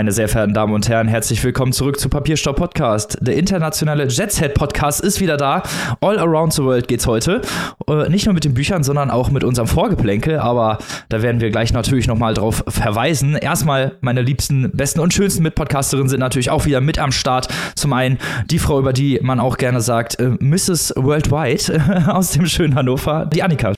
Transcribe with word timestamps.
Meine 0.00 0.12
sehr 0.12 0.30
verehrten 0.30 0.54
Damen 0.54 0.72
und 0.72 0.88
Herren, 0.88 1.08
herzlich 1.08 1.44
willkommen 1.44 1.74
zurück 1.74 2.00
zu 2.00 2.08
Papierstau 2.08 2.54
Podcast. 2.54 3.18
Der 3.20 3.36
internationale 3.36 4.06
Jet 4.06 4.32
Set 4.32 4.54
Podcast 4.54 5.02
ist 5.02 5.20
wieder 5.20 5.36
da. 5.36 5.62
All 6.00 6.18
around 6.18 6.54
the 6.54 6.62
world 6.62 6.88
geht's 6.88 7.06
heute. 7.06 7.42
Äh, 7.86 8.08
nicht 8.08 8.24
nur 8.24 8.32
mit 8.32 8.44
den 8.44 8.54
Büchern, 8.54 8.82
sondern 8.82 9.10
auch 9.10 9.30
mit 9.30 9.44
unserem 9.44 9.68
Vorgeplänkel. 9.68 10.38
Aber 10.38 10.78
da 11.10 11.20
werden 11.20 11.42
wir 11.42 11.50
gleich 11.50 11.74
natürlich 11.74 12.06
nochmal 12.06 12.32
drauf 12.32 12.64
verweisen. 12.66 13.36
Erstmal 13.36 13.98
meine 14.00 14.22
liebsten, 14.22 14.70
besten 14.72 15.00
und 15.00 15.12
schönsten 15.12 15.42
Mitpodcasterinnen 15.42 16.08
sind 16.08 16.20
natürlich 16.20 16.48
auch 16.48 16.64
wieder 16.64 16.80
mit 16.80 16.98
am 16.98 17.12
Start. 17.12 17.48
Zum 17.74 17.92
einen 17.92 18.16
die 18.50 18.58
Frau, 18.58 18.78
über 18.78 18.94
die 18.94 19.18
man 19.20 19.38
auch 19.38 19.58
gerne 19.58 19.82
sagt, 19.82 20.18
äh, 20.18 20.30
Mrs. 20.40 20.94
Worldwide 20.96 22.06
aus 22.14 22.30
dem 22.30 22.46
schönen 22.46 22.74
Hannover, 22.74 23.26
die 23.26 23.42
Annika. 23.42 23.74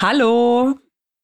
Hallo 0.00 0.78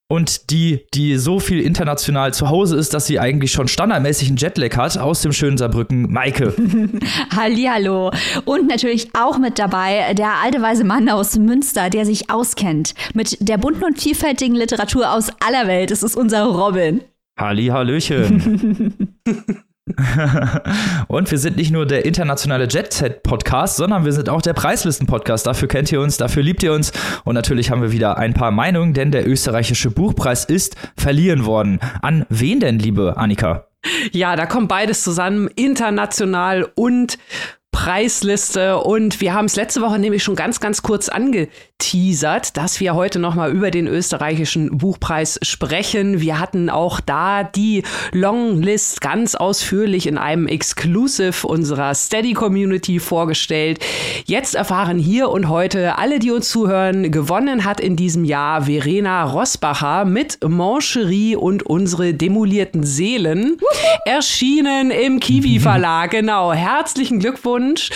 und 0.08 0.50
die, 0.50 0.86
die 0.94 1.16
so 1.16 1.40
viel 1.40 1.60
international 1.60 2.32
zu 2.32 2.48
Hause 2.48 2.76
ist, 2.76 2.94
dass 2.94 3.06
sie 3.06 3.18
eigentlich 3.18 3.50
schon 3.52 3.66
standardmäßig 3.66 4.28
einen 4.28 4.36
Jetlag 4.36 4.76
hat, 4.76 4.98
aus 4.98 5.22
dem 5.22 5.32
schönen 5.32 5.58
Saarbrücken, 5.58 6.12
Maike. 6.12 6.54
Hallihallo. 7.34 8.12
Und 8.44 8.68
natürlich 8.68 9.08
auch 9.14 9.38
mit 9.38 9.58
dabei 9.58 10.14
der 10.14 10.34
alte 10.42 10.62
weise 10.62 10.84
Mann 10.84 11.08
aus 11.08 11.36
Münster, 11.36 11.90
der 11.90 12.06
sich 12.06 12.30
auskennt 12.30 12.94
mit 13.14 13.36
der 13.40 13.58
bunten 13.58 13.84
und 13.84 14.00
vielfältigen 14.00 14.54
Literatur 14.54 15.12
aus 15.12 15.30
aller 15.44 15.66
Welt. 15.66 15.90
Es 15.90 16.04
ist 16.04 16.16
unser 16.16 16.44
Robin. 16.44 17.02
Halli, 17.38 17.66
Hallöchen. 17.66 19.18
und 21.06 21.30
wir 21.30 21.38
sind 21.38 21.56
nicht 21.56 21.70
nur 21.70 21.86
der 21.86 22.04
internationale 22.04 22.66
Jet 22.66 22.92
Set 22.92 23.22
Podcast, 23.22 23.76
sondern 23.76 24.04
wir 24.04 24.12
sind 24.12 24.28
auch 24.28 24.42
der 24.42 24.52
Preislisten 24.52 25.06
Podcast. 25.06 25.46
Dafür 25.46 25.68
kennt 25.68 25.92
ihr 25.92 26.00
uns, 26.00 26.16
dafür 26.16 26.42
liebt 26.42 26.64
ihr 26.64 26.72
uns. 26.72 26.90
Und 27.24 27.34
natürlich 27.34 27.70
haben 27.70 27.82
wir 27.82 27.92
wieder 27.92 28.18
ein 28.18 28.34
paar 28.34 28.50
Meinungen, 28.50 28.94
denn 28.94 29.12
der 29.12 29.28
österreichische 29.28 29.92
Buchpreis 29.92 30.44
ist 30.44 30.74
verliehen 30.96 31.46
worden. 31.46 31.78
An 32.02 32.26
wen 32.30 32.58
denn, 32.58 32.80
liebe 32.80 33.16
Annika? 33.16 33.68
Ja, 34.10 34.34
da 34.34 34.46
kommt 34.46 34.68
beides 34.68 35.04
zusammen, 35.04 35.48
international 35.54 36.68
und 36.74 37.18
Preisliste 37.76 38.78
und 38.78 39.20
wir 39.20 39.34
haben 39.34 39.44
es 39.44 39.54
letzte 39.54 39.82
Woche 39.82 39.98
nämlich 39.98 40.24
schon 40.24 40.34
ganz, 40.34 40.60
ganz 40.60 40.82
kurz 40.82 41.10
angeteasert, 41.76 42.56
dass 42.56 42.80
wir 42.80 42.94
heute 42.94 43.18
nochmal 43.18 43.52
über 43.52 43.70
den 43.70 43.86
österreichischen 43.86 44.78
Buchpreis 44.78 45.38
sprechen. 45.42 46.20
Wir 46.20 46.38
hatten 46.38 46.70
auch 46.70 47.00
da 47.00 47.44
die 47.44 47.82
Longlist 48.12 49.00
ganz 49.00 49.34
ausführlich 49.34 50.06
in 50.06 50.18
einem 50.18 50.46
Exclusive 50.46 51.46
unserer 51.46 51.94
Steady 51.94 52.32
Community 52.32 52.98
vorgestellt. 52.98 53.78
Jetzt 54.24 54.54
erfahren 54.54 54.98
hier 54.98 55.28
und 55.30 55.48
heute 55.48 55.98
alle, 55.98 56.18
die 56.18 56.30
uns 56.30 56.48
zuhören, 56.48 57.10
gewonnen 57.10 57.64
hat 57.64 57.80
in 57.80 57.96
diesem 57.96 58.24
Jahr 58.24 58.62
Verena 58.62 59.24
Rosbacher 59.24 60.04
mit 60.04 60.38
Mancherie 60.46 61.36
und 61.36 61.64
unsere 61.64 62.14
demolierten 62.14 62.84
Seelen, 62.84 63.58
erschienen 64.04 64.90
im 64.90 65.20
Kiwi 65.20 65.60
Verlag. 65.60 66.06
Genau, 66.16 66.52
herzlichen 66.52 67.18
Glückwunsch 67.18 67.36
Glückwunsch. 67.36 67.90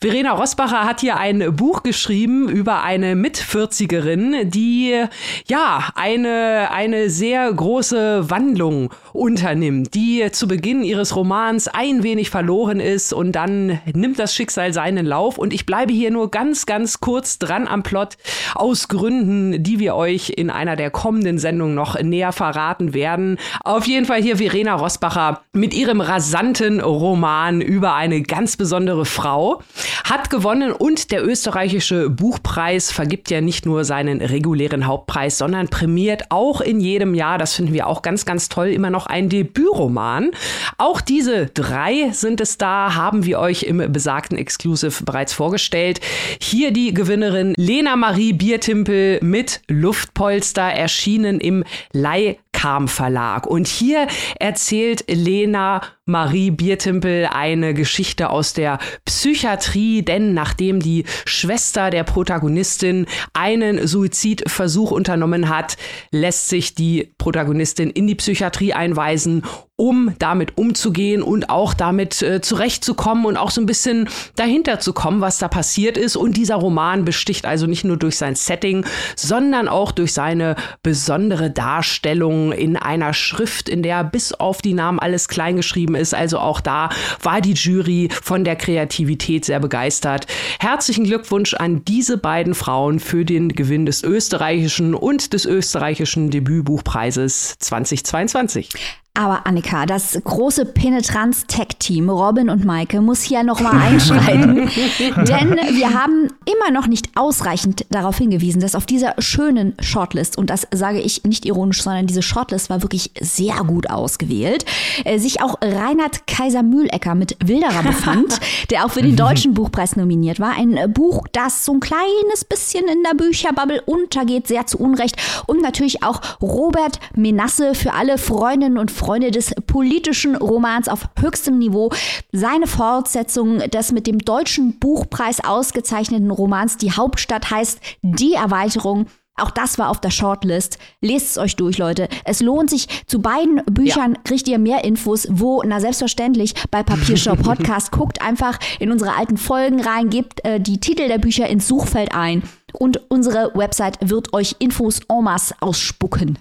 Verena 0.00 0.32
Rosbacher 0.32 0.84
hat 0.84 1.00
hier 1.00 1.16
ein 1.16 1.56
Buch 1.56 1.82
geschrieben 1.82 2.48
über 2.48 2.82
eine 2.82 3.16
Mitvierzigerin, 3.24 4.50
die 4.50 5.02
ja 5.46 5.88
eine, 5.94 6.68
eine 6.70 7.08
sehr 7.08 7.50
große 7.50 8.28
Wandlung 8.28 8.92
unternimmt, 9.14 9.94
die 9.94 10.30
zu 10.30 10.46
Beginn 10.46 10.82
ihres 10.82 11.16
Romans 11.16 11.66
ein 11.68 12.02
wenig 12.02 12.28
verloren 12.28 12.80
ist 12.80 13.14
und 13.14 13.32
dann 13.32 13.80
nimmt 13.94 14.18
das 14.18 14.34
Schicksal 14.34 14.74
seinen 14.74 15.06
Lauf. 15.06 15.38
Und 15.38 15.54
ich 15.54 15.64
bleibe 15.64 15.90
hier 15.90 16.10
nur 16.10 16.30
ganz, 16.30 16.66
ganz 16.66 17.00
kurz 17.00 17.38
dran 17.38 17.66
am 17.66 17.82
Plot 17.82 18.18
aus 18.54 18.88
Gründen, 18.88 19.62
die 19.62 19.78
wir 19.78 19.94
euch 19.94 20.34
in 20.36 20.50
einer 20.50 20.76
der 20.76 20.90
kommenden 20.90 21.38
Sendungen 21.38 21.74
noch 21.74 21.98
näher 21.98 22.32
verraten 22.32 22.92
werden. 22.92 23.38
Auf 23.64 23.86
jeden 23.86 24.04
Fall 24.04 24.20
hier 24.20 24.36
Verena 24.36 24.74
Rosbacher 24.74 25.40
mit 25.54 25.72
ihrem 25.72 26.02
rasanten 26.02 26.80
Roman 26.80 27.62
über 27.62 27.94
eine 27.94 28.20
ganz 28.20 28.58
besondere 28.58 29.06
Frau, 29.06 29.62
hat 30.04 30.28
gewonnen 30.28 30.72
und 30.72 31.10
der 31.10 31.26
österreichische 31.26 32.10
Buchpreis 32.10 32.92
vergibt 32.92 33.13
ja 33.30 33.40
nicht 33.40 33.66
nur 33.66 33.84
seinen 33.84 34.20
regulären 34.20 34.86
Hauptpreis, 34.86 35.38
sondern 35.38 35.68
prämiert 35.68 36.24
auch 36.30 36.60
in 36.60 36.80
jedem 36.80 37.14
Jahr, 37.14 37.38
das 37.38 37.54
finden 37.54 37.72
wir 37.72 37.86
auch 37.86 38.02
ganz, 38.02 38.26
ganz 38.26 38.48
toll, 38.48 38.68
immer 38.68 38.90
noch 38.90 39.06
ein 39.06 39.28
Debütroman. 39.28 40.30
Auch 40.78 41.00
diese 41.00 41.46
drei 41.46 42.10
sind 42.12 42.40
es 42.40 42.58
da, 42.58 42.94
haben 42.94 43.24
wir 43.24 43.38
euch 43.38 43.62
im 43.64 43.92
besagten 43.92 44.38
Exclusive 44.38 45.04
bereits 45.04 45.32
vorgestellt. 45.32 46.00
Hier 46.40 46.72
die 46.72 46.94
Gewinnerin 46.94 47.54
Lena 47.56 47.96
Marie 47.96 48.32
Biertimpel 48.32 49.18
mit 49.22 49.60
Luftpolster, 49.68 50.62
erschienen 50.62 51.40
im 51.40 51.64
Leihkam 51.92 52.88
Verlag. 52.88 53.46
Und 53.46 53.66
hier 53.66 54.06
erzählt 54.38 55.04
Lena 55.08 55.82
Marie 56.06 56.50
Biertimpel 56.50 57.26
eine 57.32 57.72
Geschichte 57.72 58.28
aus 58.28 58.52
der 58.52 58.78
Psychiatrie, 59.06 60.02
denn 60.02 60.34
nachdem 60.34 60.80
die 60.80 61.04
Schwester 61.24 61.88
der 61.88 62.04
Protagonistin 62.04 63.06
einen 63.32 63.86
Suizidversuch 63.86 64.90
unternommen 64.90 65.48
hat, 65.48 65.78
lässt 66.10 66.50
sich 66.50 66.74
die 66.74 67.14
Protagonistin 67.16 67.88
in 67.88 68.06
die 68.06 68.16
Psychiatrie 68.16 68.74
einweisen 68.74 69.42
um 69.76 70.14
damit 70.20 70.56
umzugehen 70.56 71.20
und 71.20 71.50
auch 71.50 71.74
damit 71.74 72.22
äh, 72.22 72.40
zurechtzukommen 72.40 73.26
und 73.26 73.36
auch 73.36 73.50
so 73.50 73.60
ein 73.60 73.66
bisschen 73.66 74.08
dahinter 74.36 74.78
zu 74.78 74.92
kommen, 74.92 75.20
was 75.20 75.38
da 75.38 75.48
passiert 75.48 75.98
ist. 75.98 76.14
Und 76.14 76.36
dieser 76.36 76.54
Roman 76.56 77.04
besticht 77.04 77.44
also 77.44 77.66
nicht 77.66 77.84
nur 77.84 77.96
durch 77.96 78.16
sein 78.16 78.36
Setting, 78.36 78.86
sondern 79.16 79.66
auch 79.66 79.90
durch 79.90 80.12
seine 80.12 80.54
besondere 80.84 81.50
Darstellung 81.50 82.52
in 82.52 82.76
einer 82.76 83.14
Schrift, 83.14 83.68
in 83.68 83.82
der 83.82 84.04
bis 84.04 84.32
auf 84.32 84.62
die 84.62 84.74
Namen 84.74 85.00
alles 85.00 85.26
klein 85.26 85.56
geschrieben 85.56 85.93
ist. 85.94 86.14
Also 86.14 86.38
auch 86.38 86.60
da 86.60 86.88
war 87.22 87.40
die 87.40 87.52
Jury 87.52 88.08
von 88.22 88.44
der 88.44 88.56
Kreativität 88.56 89.44
sehr 89.44 89.60
begeistert. 89.60 90.26
Herzlichen 90.58 91.04
Glückwunsch 91.04 91.54
an 91.54 91.84
diese 91.84 92.18
beiden 92.18 92.54
Frauen 92.54 93.00
für 93.00 93.24
den 93.24 93.50
Gewinn 93.50 93.86
des 93.86 94.02
österreichischen 94.02 94.94
und 94.94 95.32
des 95.32 95.44
österreichischen 95.44 96.30
Debütbuchpreises 96.30 97.56
2022. 97.58 98.70
Aber 99.16 99.46
Annika, 99.46 99.86
das 99.86 100.18
große 100.24 100.64
Penetranz-Tech-Team 100.64 102.10
Robin 102.10 102.50
und 102.50 102.64
Maike 102.64 103.00
muss 103.00 103.22
hier 103.22 103.44
nochmal 103.44 103.80
einschreiten, 103.80 104.56
denn 104.98 105.50
wir 105.70 105.94
haben 105.94 106.32
immer 106.44 106.72
noch 106.72 106.88
nicht 106.88 107.10
ausreichend 107.14 107.86
darauf 107.90 108.18
hingewiesen, 108.18 108.60
dass 108.60 108.74
auf 108.74 108.86
dieser 108.86 109.14
schönen 109.20 109.74
Shortlist, 109.80 110.36
und 110.36 110.50
das 110.50 110.66
sage 110.74 111.00
ich 111.00 111.22
nicht 111.22 111.46
ironisch, 111.46 111.84
sondern 111.84 112.08
diese 112.08 112.22
Shortlist 112.22 112.70
war 112.70 112.82
wirklich 112.82 113.12
sehr 113.20 113.54
gut 113.58 113.88
ausgewählt, 113.88 114.64
äh, 115.04 115.20
sich 115.20 115.40
auch 115.40 115.58
Reinhard 115.62 116.26
Kaiser-Mühlecker 116.26 117.14
mit 117.14 117.36
Wilderer 117.44 117.84
befand, 117.84 118.40
der 118.70 118.84
auch 118.84 118.90
für 118.90 119.02
den 119.02 119.14
Deutschen 119.14 119.54
Buchpreis 119.54 119.94
nominiert 119.94 120.40
war. 120.40 120.58
Ein 120.58 120.92
Buch, 120.92 121.28
das 121.30 121.64
so 121.64 121.74
ein 121.74 121.78
kleines 121.78 122.44
bisschen 122.48 122.84
in 122.88 123.04
der 123.04 123.14
Bücherbubble 123.14 123.80
untergeht, 123.82 124.48
sehr 124.48 124.66
zu 124.66 124.78
Unrecht. 124.78 125.14
Und 125.46 125.62
natürlich 125.62 126.02
auch 126.02 126.20
Robert 126.42 126.98
Menasse 127.14 127.76
für 127.76 127.92
alle 127.92 128.18
Freundinnen 128.18 128.76
und 128.76 128.90
Freunde 128.90 129.03
Freunde 129.04 129.30
des 129.30 129.54
politischen 129.66 130.34
Romans 130.34 130.88
auf 130.88 131.10
höchstem 131.20 131.58
Niveau. 131.58 131.90
Seine 132.32 132.66
Fortsetzung 132.66 133.58
des 133.58 133.92
mit 133.92 134.06
dem 134.06 134.18
Deutschen 134.18 134.78
Buchpreis 134.78 135.44
ausgezeichneten 135.44 136.30
Romans 136.30 136.78
Die 136.78 136.90
Hauptstadt 136.90 137.50
heißt 137.50 137.80
Die 138.00 138.32
Erweiterung. 138.32 139.04
Auch 139.36 139.50
das 139.50 139.78
war 139.78 139.90
auf 139.90 140.00
der 140.00 140.10
Shortlist. 140.10 140.78
Lest 141.02 141.32
es 141.32 141.38
euch 141.38 141.56
durch, 141.56 141.76
Leute. 141.76 142.08
Es 142.24 142.40
lohnt 142.40 142.70
sich. 142.70 142.88
Zu 143.06 143.20
beiden 143.20 143.62
Büchern 143.66 144.14
ja. 144.14 144.20
kriegt 144.24 144.48
ihr 144.48 144.58
mehr 144.58 144.84
Infos. 144.84 145.26
Wo? 145.30 145.62
Na, 145.66 145.80
selbstverständlich 145.80 146.54
bei 146.70 146.82
Papiershop 146.82 147.42
Podcast. 147.42 147.92
Guckt 147.92 148.22
einfach 148.22 148.58
in 148.78 148.90
unsere 148.90 149.16
alten 149.16 149.36
Folgen 149.36 149.82
rein, 149.82 150.08
gebt 150.08 150.42
äh, 150.46 150.60
die 150.60 150.80
Titel 150.80 151.08
der 151.08 151.18
Bücher 151.18 151.46
ins 151.46 151.68
Suchfeld 151.68 152.14
ein 152.14 152.42
und 152.72 153.10
unsere 153.10 153.52
Website 153.54 153.98
wird 154.00 154.32
euch 154.32 154.56
Infos 154.60 155.00
en 155.10 155.24
masse 155.24 155.54
ausspucken. 155.60 156.38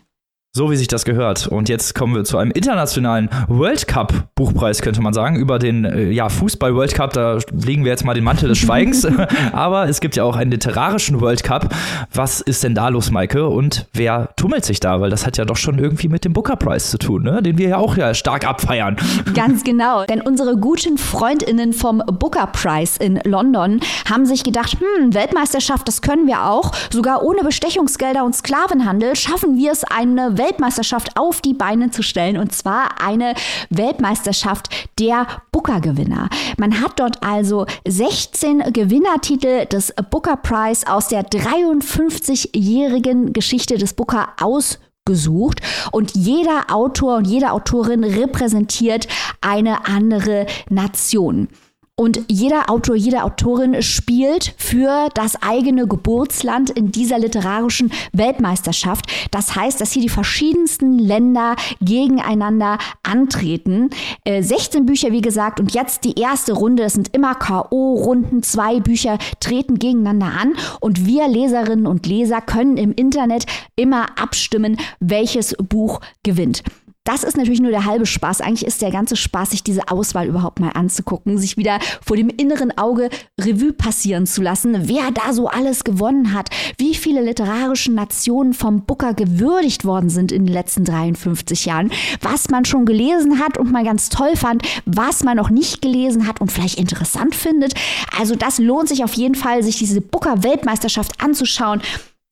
So 0.56 0.70
wie 0.70 0.76
sich 0.76 0.88
das 0.88 1.04
gehört. 1.04 1.48
Und 1.48 1.68
jetzt 1.68 1.96
kommen 1.96 2.14
wir 2.14 2.26
zu 2.26 2.38
einem 2.38 2.52
internationalen 2.52 3.28
World 3.48 3.88
Cup 3.88 4.14
Buchpreis, 4.36 4.84
könnte 4.84 5.02
man 5.02 5.12
sagen, 5.12 5.36
über 5.36 5.58
den 5.58 5.84
äh, 5.84 6.12
ja, 6.12 6.30
Fußball 6.30 6.76
World 6.76 6.94
Cup. 6.94 7.14
Da 7.14 7.40
legen 7.52 7.84
wir 7.84 7.90
jetzt 7.90 8.06
mal 8.06 8.14
den 8.14 8.24
Mantel 8.24 8.50
des 8.50 8.60
Schweigens. 8.60 9.04
Aber 9.52 9.90
es 9.90 10.00
gibt 10.00 10.16
ja 10.16 10.24
auch 10.24 10.36
einen 10.36 10.52
literarischen 10.52 11.22
World 11.22 11.44
Cup. 11.44 11.74
Was 12.14 12.40
ist 12.40 12.64
denn 12.64 12.76
da 12.76 12.90
los, 12.90 13.10
Maike? 13.10 13.48
Und 13.48 13.88
wer 13.94 14.30
tummelt 14.36 14.64
sich 14.64 14.80
da? 14.80 15.02
Weil 15.02 15.10
das 15.10 15.26
hat 15.26 15.38
ja 15.38 15.46
doch 15.46 15.56
schon 15.56 15.80
irgendwie 15.80 16.08
mit 16.08 16.24
dem 16.24 16.34
Booker 16.34 16.56
Prize 16.56 16.88
zu 16.88 17.00
tun, 17.00 17.24
ne? 17.24 17.42
den 17.42 17.58
wir 17.58 17.70
ja 17.70 17.78
auch 17.78 17.98
ja 17.98 18.14
stark 18.14 18.48
abfeiern. 18.48 18.98
Ganz 19.34 19.64
genau. 19.64 20.06
Denn 20.06 20.22
unsere 20.22 20.56
guten 20.58 21.00
FreundInnen 21.00 21.74
vom 21.74 21.98
Booker 22.06 22.46
Prize 22.46 23.04
in 23.04 23.20
London 23.24 23.80
haben 24.08 24.28
sich 24.28 24.44
gedacht, 24.44 24.78
hm, 24.80 25.16
Weltmeisterschaft, 25.16 25.88
das 25.88 26.04
können 26.04 26.28
wir 26.28 26.46
auch. 26.46 26.74
Sogar 26.92 27.24
ohne 27.24 27.42
Bestechungsgelder 27.42 28.24
und 28.24 28.36
Sklavenhandel 28.36 29.16
schaffen 29.16 29.58
wir 29.58 29.72
es, 29.72 29.84
eine 29.84 30.38
Weltmeisterschaft 30.44 31.18
auf 31.18 31.42
die 31.42 31.54
Beine 31.54 31.92
zu 31.92 32.04
stellen. 32.04 32.38
Und 32.38 32.54
zwar 32.54 33.01
eine 33.01 33.34
Weltmeisterschaft 33.69 34.69
der 35.00 35.28
Booker-Gewinner. 35.51 36.30
Man 36.57 36.81
hat 36.81 37.00
dort 37.00 37.24
also 37.24 37.66
16 37.88 38.74
Gewinnertitel 38.74 39.66
des 39.66 39.94
Booker 40.12 40.38
Prize 40.38 40.86
aus 40.88 41.07
der 41.07 41.24
53-jährigen 41.24 43.34
Geschichte 43.34 43.78
des 43.78 43.94
Booker 43.94 44.30
aus 44.42 44.80
gesucht 45.06 45.60
und 45.92 46.16
jeder 46.16 46.72
Autor 46.72 47.18
und 47.18 47.28
jede 47.28 47.51
Autorin 47.51 48.06
repräsentiert 48.06 49.07
eine 49.42 49.86
andere 49.86 50.46
Nation. 50.69 51.50
Und 51.95 52.25
jeder 52.28 52.72
Autor, 52.72 52.95
jede 52.95 53.24
Autorin 53.24 53.84
spielt 53.84 54.56
für 54.57 55.10
das 55.13 55.44
eigene 55.44 55.88
Geburtsland 55.88 56.72
in 56.72 56.92
dieser 56.92 57.19
literarischen 57.19 57.92
Weltmeisterschaft. 58.13 59.06
Das 59.30 59.56
heißt, 59.56 59.80
dass 59.80 59.92
hier 59.92 60.01
die 60.01 60.10
verschiedensten 60.10 60.98
Länder 60.98 61.56
gegeneinander 61.81 62.80
antreten. 63.04 63.92
Äh, 64.24 64.42
16 64.42 64.88
Bücher, 64.88 65.12
wie 65.12 65.22
gesagt, 65.22 65.60
und 65.60 65.75
jetzt 65.75 66.04
die 66.04 66.19
erste 66.19 66.54
Runde. 66.54 66.81
Es 66.81 66.94
sind 66.94 67.13
immer 67.13 67.36
K.O.-Runden. 67.36 68.42
Zwei 68.42 68.80
Bücher 68.80 69.19
treten 69.39 69.78
gegeneinander 69.78 70.36
an. 70.36 70.56
Und 70.80 71.06
wir 71.06 71.28
Leserinnen 71.28 71.86
und 71.86 72.07
Leser 72.07 72.42
können 72.42 72.78
im 72.78 72.92
Internet 72.92 73.46
immer 73.75 74.07
abstimmen, 74.19 74.80
welches 75.00 75.56
Buch 75.57 76.01
gewinnt. 76.24 76.63
Das 77.06 77.26
ist 77.26 77.36
natürlich 77.36 77.60
nur 77.60 77.72
der 77.72 77.84
halbe 77.84 78.06
Spaß. 78.06 78.40
Eigentlich 78.40 78.66
ist 78.66 78.82
der 78.82 78.92
ganze 78.92 79.18
Spaß, 79.18 79.52
sich 79.52 79.62
diese 79.62 79.90
Auswahl 79.90 80.26
überhaupt 80.26 80.62
mal 80.62 80.70
anzugucken, 80.70 81.38
sich 81.38 81.58
wieder 81.58 81.80
vor 82.02 82.16
dem 82.16 82.30
inneren 82.30 82.78
Auge 82.78 83.10
Revue 83.38 83.74
passieren 83.74 84.26
zu 84.26 84.42
lassen, 84.42 84.88
wer 84.88 85.12
da 85.12 85.34
so 85.34 85.50
alles 85.50 85.84
gewonnen 85.84 86.34
hat, 86.34 86.50
wie 86.78 86.96
viele 86.96 87.22
literarische 87.22 87.92
Nationen 87.92 88.54
vom 88.54 88.86
Booker 88.86 89.14
gewürdigt 89.14 89.84
worden 89.84 90.10
sind 90.10 90.32
in 90.32 90.46
den 90.46 90.54
letzten 90.54 90.86
53 90.86 91.66
Jahren, 91.66 91.92
was 92.22 92.50
man 92.50 92.64
schon 92.64 92.86
gelesen 92.86 93.40
hat 93.40 93.58
und 93.58 93.70
mal 93.70 93.84
ganz 93.84 94.08
toll 94.08 94.38
fand, 94.38 94.64
was 94.86 95.26
man 95.26 95.36
noch 95.36 95.50
nicht 95.50 95.82
gelesen 95.82 96.26
hat 96.26 96.40
und 96.40 96.54
vielleicht 96.54 96.80
interessant 96.80 97.36
findet. 97.36 97.74
Also 98.18 98.36
das 98.36 98.60
lohnt 98.60 98.88
sich 98.88 99.04
auf 99.04 99.14
jeden 99.16 99.36
Fall, 99.36 99.62
sich 99.62 99.78
diese 99.78 100.00
Booker-Weltmeisterschaft 100.00 101.22
anzuschauen. 101.22 101.82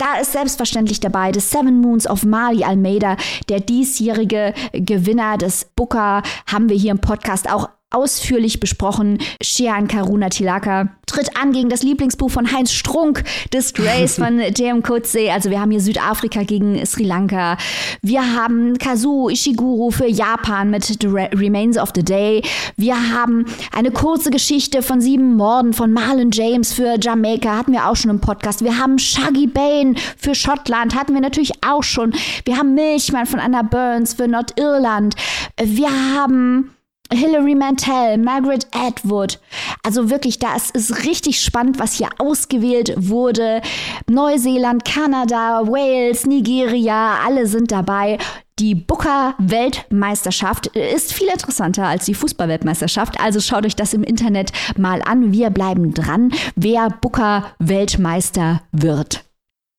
Da 0.02 0.20
ist 0.20 0.32
selbstverständlich 0.32 1.00
dabei 1.00 1.32
The 1.32 1.40
Seven 1.40 1.80
Moons 1.80 2.08
of 2.08 2.26
Mali 2.26 2.64
Almeida, 2.64 3.18
der 3.50 3.60
diesjährige 3.60 4.56
Gewinner 4.74 5.38
des 5.38 5.66
Booker, 5.76 6.24
haben 6.48 6.70
wir 6.70 6.76
hier 6.76 6.90
im 6.90 6.98
Podcast 6.98 7.48
auch 7.48 7.70
ausführlich 7.92 8.60
besprochen. 8.60 9.20
Shian 9.42 9.88
Karuna 9.88 10.30
Tilaka 10.30 10.90
tritt 11.06 11.38
an 11.38 11.52
gegen 11.52 11.70
das 11.70 11.84
Lieblingsbuch 11.84 12.32
von 12.32 12.52
Heinz 12.52 12.72
Strunk, 12.72 13.24
Disgrace 13.54 14.16
von 14.20 14.40
J.M. 14.40 14.82
Coetzee. 14.82 15.30
Also 15.30 15.50
wir 15.50 15.60
haben 15.60 15.72
hier 15.72 15.82
Südafrika 15.82 16.44
gegen 16.44 16.84
Sri 16.86 17.04
Lanka. 17.04 17.58
Wir 18.02 18.34
haben 18.34 18.78
Kazuo 18.78 19.30
Ishiguro 19.30 19.92
für 19.92 20.08
Japan 20.08 20.70
mit 20.70 20.86
The 20.86 21.08
Remains 21.08 21.78
of 21.78 21.90
the 21.94 22.04
Day. 22.04 22.42
Wir 22.78 23.12
haben 23.12 23.46
eine 23.76 23.92
kurze 23.92 24.32
Geschichte 24.32 24.82
von 24.82 25.02
sieben 25.02 25.36
Morden 25.36 25.74
von 25.74 25.92
Marlon 25.92 26.32
James 26.32 26.74
für 26.74 26.96
Jamaika, 27.00 27.58
hatten 27.58 27.74
wir 27.74 27.90
auch 27.90 27.96
schon 27.96 28.12
im 28.12 28.22
Podcast. 28.22 28.64
Wir 28.64 28.78
haben 28.78 28.98
Shaggy 28.98 29.48
Bane 29.48 29.96
für 30.18 30.34
Schottland, 30.34 30.96
hatten 30.96 31.14
wir 31.14 31.22
natürlich 31.22 31.52
auch 31.66 31.84
schon. 31.84 32.14
Wir 32.46 32.58
haben 32.58 32.74
Milchmann 32.74 33.26
von 33.26 33.40
Anna 33.40 33.64
Burns 33.64 34.14
für 34.14 34.28
Nordirland. 34.28 35.16
Wir 35.62 35.90
haben 35.90 36.72
Hilary 37.14 37.56
Mantel, 37.56 38.18
Margaret 38.18 38.68
Atwood. 38.72 39.40
Also 39.84 40.10
wirklich, 40.10 40.40
da 40.40 40.56
ist 40.56 40.76
es 40.76 41.06
richtig 41.06 41.42
spannend, 41.42 41.80
was 41.80 41.94
hier 41.94 42.10
ausgewählt 42.18 42.94
wurde. 42.98 43.62
Neuseeland, 44.10 44.86
Kanada, 44.86 45.68
Wales, 45.68 46.26
Nigeria, 46.26 47.20
alle 47.26 47.48
sind 47.48 47.72
dabei. 47.72 48.18
Die 48.60 48.76
Booker 48.76 49.34
Weltmeisterschaft 49.40 50.68
ist 50.68 51.14
viel 51.14 51.28
interessanter 51.28 51.88
als 51.88 52.06
die 52.06 52.14
Fußball-Weltmeisterschaft. 52.14 53.20
Also 53.20 53.40
schaut 53.40 53.66
euch 53.66 53.76
das 53.76 53.94
im 53.94 54.04
Internet 54.04 54.52
mal 54.78 55.02
an. 55.02 55.34
Wir 55.34 55.50
bleiben 55.50 55.94
dran, 55.94 56.32
wer 56.56 56.90
Booker 56.90 57.54
Weltmeister 57.60 58.62
wird. 58.72 59.24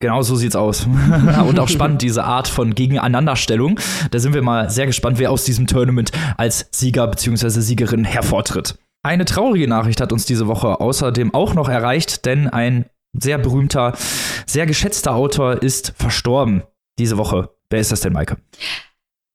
Genau 0.03 0.21
so 0.21 0.35
sieht's 0.35 0.57
aus. 0.57 0.85
und 1.47 1.61
auch 1.61 1.69
spannend, 1.69 2.03
diese 2.03 2.25
Art 2.25 2.49
von 2.49 2.75
Gegeneinanderstellung. 2.75 3.79
Da 4.11 4.19
sind 4.19 4.35
wir 4.35 4.43
mal 4.43 4.69
sehr 4.69 4.87
gespannt, 4.87 5.21
wer 5.21 5.31
aus 5.31 5.45
diesem 5.45 5.69
Tournament 5.69 6.11
als 6.37 6.67
Sieger 6.73 7.07
bzw. 7.07 7.61
Siegerin 7.61 8.05
hervortritt. 8.05 8.75
Eine 9.05 9.27
traurige 9.27 9.69
Nachricht 9.69 10.01
hat 10.01 10.13
uns 10.13 10.27
diese 10.27 10.49
Woche 10.49 10.81
außerdem 10.81 11.33
auch 11.35 11.55
noch 11.55 11.69
erreicht, 11.69 12.27
denn 12.27 12.49
ein 12.49 12.87
sehr 13.17 13.39
berühmter, 13.39 13.93
sehr 14.45 14.67
geschätzter 14.67 15.15
Autor 15.15 15.63
ist 15.63 15.95
verstorben 15.97 16.65
diese 16.99 17.17
Woche. 17.17 17.51
Wer 17.71 17.79
ist 17.79 17.93
das 17.93 18.01
denn, 18.01 18.13
Maike? 18.13 18.39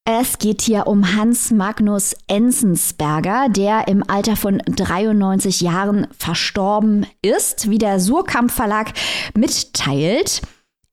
Es 0.04 0.38
geht 0.38 0.62
hier 0.62 0.88
um 0.88 1.16
Hans 1.16 1.52
Magnus 1.52 2.14
Enzensberger, 2.28 3.48
der 3.50 3.88
im 3.88 4.04
Alter 4.10 4.36
von 4.36 4.62
93 4.66 5.62
Jahren 5.62 6.08
verstorben 6.18 7.06
ist, 7.22 7.70
wie 7.70 7.78
der 7.78 8.02
Surkamp 8.02 8.52
Verlag 8.52 8.92
mitteilt. 9.34 10.42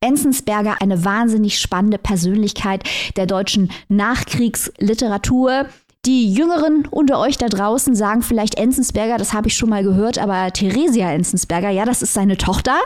Enzensberger 0.04 0.82
eine 0.82 1.04
wahnsinnig 1.04 1.58
spannende 1.58 1.96
Persönlichkeit 1.98 2.84
der 3.16 3.26
deutschen 3.26 3.70
Nachkriegsliteratur. 3.88 5.66
Die 6.04 6.30
Jüngeren 6.30 6.86
unter 6.90 7.18
euch 7.18 7.38
da 7.38 7.46
draußen 7.46 7.94
sagen 7.94 8.20
vielleicht 8.20 8.56
Enzensberger, 8.56 9.16
das 9.16 9.32
habe 9.32 9.48
ich 9.48 9.56
schon 9.56 9.70
mal 9.70 9.82
gehört, 9.82 10.18
aber 10.18 10.52
Theresia 10.52 11.10
Enzensberger, 11.10 11.70
ja, 11.70 11.86
das 11.86 12.02
ist 12.02 12.12
seine 12.12 12.36
Tochter. 12.36 12.76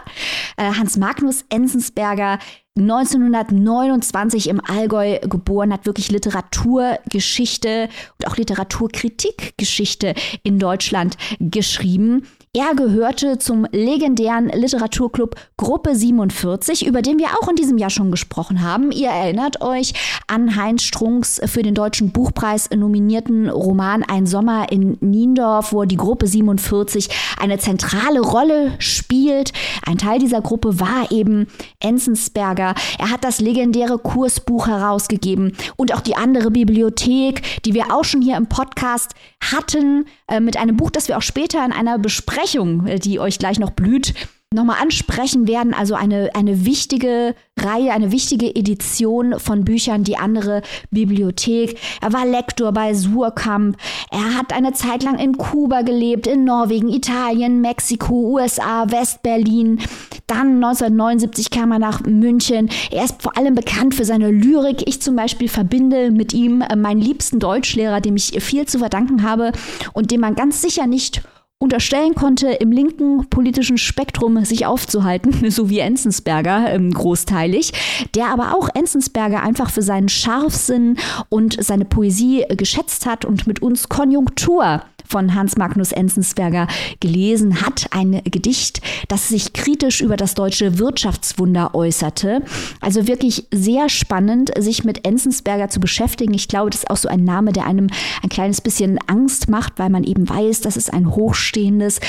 Äh, 0.56 0.74
Hans 0.74 0.96
Magnus 0.96 1.44
Enzensberger 1.48 2.38
1929 2.78 4.48
im 4.48 4.60
Allgäu 4.64 5.18
geboren, 5.18 5.72
hat 5.72 5.86
wirklich 5.86 6.12
Literaturgeschichte 6.12 7.88
und 8.18 8.28
auch 8.28 8.36
Literaturkritikgeschichte 8.36 10.14
in 10.44 10.60
Deutschland 10.60 11.16
geschrieben. 11.40 12.28
Er 12.54 12.74
gehörte 12.74 13.36
zum 13.38 13.66
legendären 13.72 14.48
Literaturclub 14.48 15.34
Gruppe 15.58 15.94
47, 15.94 16.86
über 16.86 17.02
den 17.02 17.18
wir 17.18 17.26
auch 17.38 17.48
in 17.48 17.56
diesem 17.56 17.76
Jahr 17.76 17.90
schon 17.90 18.10
gesprochen 18.10 18.62
haben. 18.62 18.90
Ihr 18.90 19.10
erinnert 19.10 19.60
euch 19.60 19.92
an 20.28 20.56
Heinz 20.56 20.82
Strunks 20.82 21.42
für 21.44 21.62
den 21.62 21.74
Deutschen 21.74 22.10
Buchpreis 22.10 22.70
nominierten 22.70 23.50
Roman 23.50 24.02
Ein 24.02 24.24
Sommer 24.24 24.72
in 24.72 24.96
Niendorf, 25.02 25.74
wo 25.74 25.84
die 25.84 25.98
Gruppe 25.98 26.26
47 26.26 27.10
eine 27.38 27.58
zentrale 27.58 28.20
Rolle 28.20 28.72
spielt. 28.78 29.52
Ein 29.84 29.98
Teil 29.98 30.18
dieser 30.18 30.40
Gruppe 30.40 30.80
war 30.80 31.12
eben 31.12 31.48
Enzensberger. 31.80 32.74
Er 32.98 33.10
hat 33.10 33.24
das 33.24 33.40
legendäre 33.40 33.98
Kursbuch 33.98 34.68
herausgegeben 34.68 35.54
und 35.76 35.94
auch 35.94 36.00
die 36.00 36.16
andere 36.16 36.50
Bibliothek, 36.50 37.62
die 37.66 37.74
wir 37.74 37.94
auch 37.94 38.04
schon 38.04 38.22
hier 38.22 38.38
im 38.38 38.48
Podcast 38.48 39.10
hatten, 39.42 40.06
äh, 40.28 40.40
mit 40.40 40.56
einem 40.56 40.78
Buch, 40.78 40.90
das 40.90 41.08
wir 41.08 41.18
auch 41.18 41.22
später 41.22 41.62
in 41.64 41.72
einer 41.72 41.98
Besprechung, 41.98 42.37
äh, 42.86 42.98
die 42.98 43.20
euch 43.20 43.38
gleich 43.38 43.58
noch 43.58 43.70
blüht, 43.70 44.14
nochmal 44.54 44.80
ansprechen 44.80 45.46
werden. 45.46 45.74
Also 45.74 45.94
eine, 45.94 46.30
eine 46.34 46.64
wichtige 46.64 47.34
Reihe, 47.58 47.92
eine 47.92 48.12
wichtige 48.12 48.54
Edition 48.54 49.38
von 49.38 49.64
Büchern, 49.64 50.04
die 50.04 50.16
andere 50.16 50.62
Bibliothek. 50.90 51.78
Er 52.00 52.14
war 52.14 52.24
Lektor 52.24 52.72
bei 52.72 52.94
Surkamp. 52.94 53.76
Er 54.10 54.36
hat 54.36 54.54
eine 54.54 54.72
Zeit 54.72 55.02
lang 55.02 55.18
in 55.18 55.36
Kuba 55.36 55.82
gelebt, 55.82 56.26
in 56.26 56.44
Norwegen, 56.44 56.88
Italien, 56.88 57.60
Mexiko, 57.60 58.14
USA, 58.14 58.90
Westberlin. 58.90 59.80
Dann 60.26 60.56
1979 60.56 61.50
kam 61.50 61.72
er 61.72 61.78
nach 61.78 62.00
München. 62.04 62.70
Er 62.90 63.04
ist 63.04 63.22
vor 63.22 63.36
allem 63.36 63.54
bekannt 63.54 63.94
für 63.94 64.06
seine 64.06 64.30
Lyrik. 64.30 64.82
Ich 64.86 65.02
zum 65.02 65.14
Beispiel 65.14 65.48
verbinde 65.48 66.10
mit 66.10 66.32
ihm 66.32 66.64
meinen 66.76 67.00
liebsten 67.00 67.38
Deutschlehrer, 67.38 68.00
dem 68.00 68.16
ich 68.16 68.42
viel 68.42 68.66
zu 68.66 68.78
verdanken 68.78 69.22
habe 69.22 69.52
und 69.92 70.10
dem 70.10 70.20
man 70.20 70.34
ganz 70.34 70.62
sicher 70.62 70.86
nicht 70.86 71.22
unterstellen 71.60 72.14
konnte, 72.14 72.50
im 72.50 72.70
linken 72.70 73.28
politischen 73.30 73.78
Spektrum 73.78 74.44
sich 74.44 74.66
aufzuhalten, 74.66 75.50
so 75.50 75.68
wie 75.68 75.80
Enzensberger 75.80 76.72
ähm, 76.72 76.92
großteilig, 76.92 77.72
der 78.14 78.26
aber 78.26 78.54
auch 78.54 78.68
Enzensberger 78.74 79.42
einfach 79.42 79.70
für 79.70 79.82
seinen 79.82 80.08
Scharfsinn 80.08 80.98
und 81.28 81.62
seine 81.62 81.84
Poesie 81.84 82.44
geschätzt 82.50 83.06
hat 83.06 83.24
und 83.24 83.46
mit 83.46 83.60
uns 83.60 83.88
Konjunktur 83.88 84.82
von 85.08 85.34
Hans 85.34 85.56
Magnus 85.56 85.92
Enzensberger 85.92 86.68
gelesen 87.00 87.62
hat. 87.62 87.86
Ein 87.90 88.20
Gedicht, 88.24 88.80
das 89.08 89.28
sich 89.28 89.52
kritisch 89.52 90.00
über 90.00 90.16
das 90.16 90.34
deutsche 90.34 90.78
Wirtschaftswunder 90.78 91.74
äußerte. 91.74 92.42
Also 92.80 93.06
wirklich 93.08 93.46
sehr 93.52 93.88
spannend, 93.88 94.52
sich 94.58 94.84
mit 94.84 95.06
Enzensberger 95.06 95.68
zu 95.68 95.80
beschäftigen. 95.80 96.34
Ich 96.34 96.48
glaube, 96.48 96.70
das 96.70 96.80
ist 96.80 96.90
auch 96.90 96.96
so 96.96 97.08
ein 97.08 97.24
Name, 97.24 97.52
der 97.52 97.66
einem 97.66 97.88
ein 98.22 98.28
kleines 98.28 98.60
bisschen 98.60 98.98
Angst 99.06 99.48
macht, 99.48 99.78
weil 99.78 99.90
man 99.90 100.04
eben 100.04 100.28
weiß, 100.28 100.60
dass 100.60 100.76
es 100.76 100.90
ein 100.90 101.14
hochstehendes, 101.48 102.00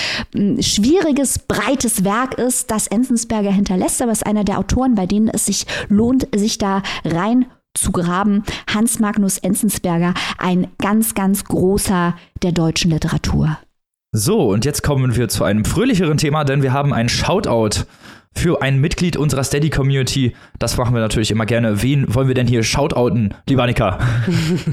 schwieriges, 0.60 1.40
breites 1.40 2.04
Werk 2.04 2.34
ist, 2.36 2.72
das 2.72 2.88
Enzensberger 2.88 3.52
hinterlässt. 3.52 4.02
Aber 4.02 4.12
es 4.12 4.20
ist 4.20 4.28
einer 4.28 4.44
der 4.44 4.60
Autoren, 4.60 4.96
bei 4.96 5.06
denen 5.06 5.30
es 5.30 5.46
sich 5.46 5.66
lohnt, 5.88 6.28
sich 6.36 6.58
da 6.58 6.82
rein 7.06 7.46
zu 7.74 7.92
graben. 7.92 8.44
Hans 8.74 9.00
Magnus 9.00 9.38
Enzensberger, 9.38 10.14
ein 10.38 10.68
ganz, 10.80 11.16
ganz 11.16 11.46
großer 11.46 12.16
der 12.44 12.52
deutschen 12.52 12.92
Literatur. 12.92 13.58
So, 14.12 14.50
und 14.50 14.66
jetzt 14.66 14.82
kommen 14.82 15.16
wir 15.16 15.30
zu 15.30 15.44
einem 15.44 15.66
fröhlicheren 15.66 16.18
Thema, 16.18 16.44
denn 16.44 16.64
wir 16.64 16.74
haben 16.74 16.94
ein 16.94 17.10
Shoutout 17.10 17.86
für 18.36 18.62
ein 18.62 18.80
Mitglied 18.80 19.18
unserer 19.18 19.44
Steady-Community. 19.44 20.34
Das 20.60 20.78
machen 20.78 20.94
wir 20.94 21.02
natürlich 21.02 21.32
immer 21.32 21.46
gerne. 21.46 21.82
Wen 21.82 22.14
wollen 22.14 22.28
wir 22.28 22.36
denn 22.36 22.48
hier 22.48 22.64
shoutouten, 22.64 23.34
lieber 23.48 23.64
Annika? 23.64 24.00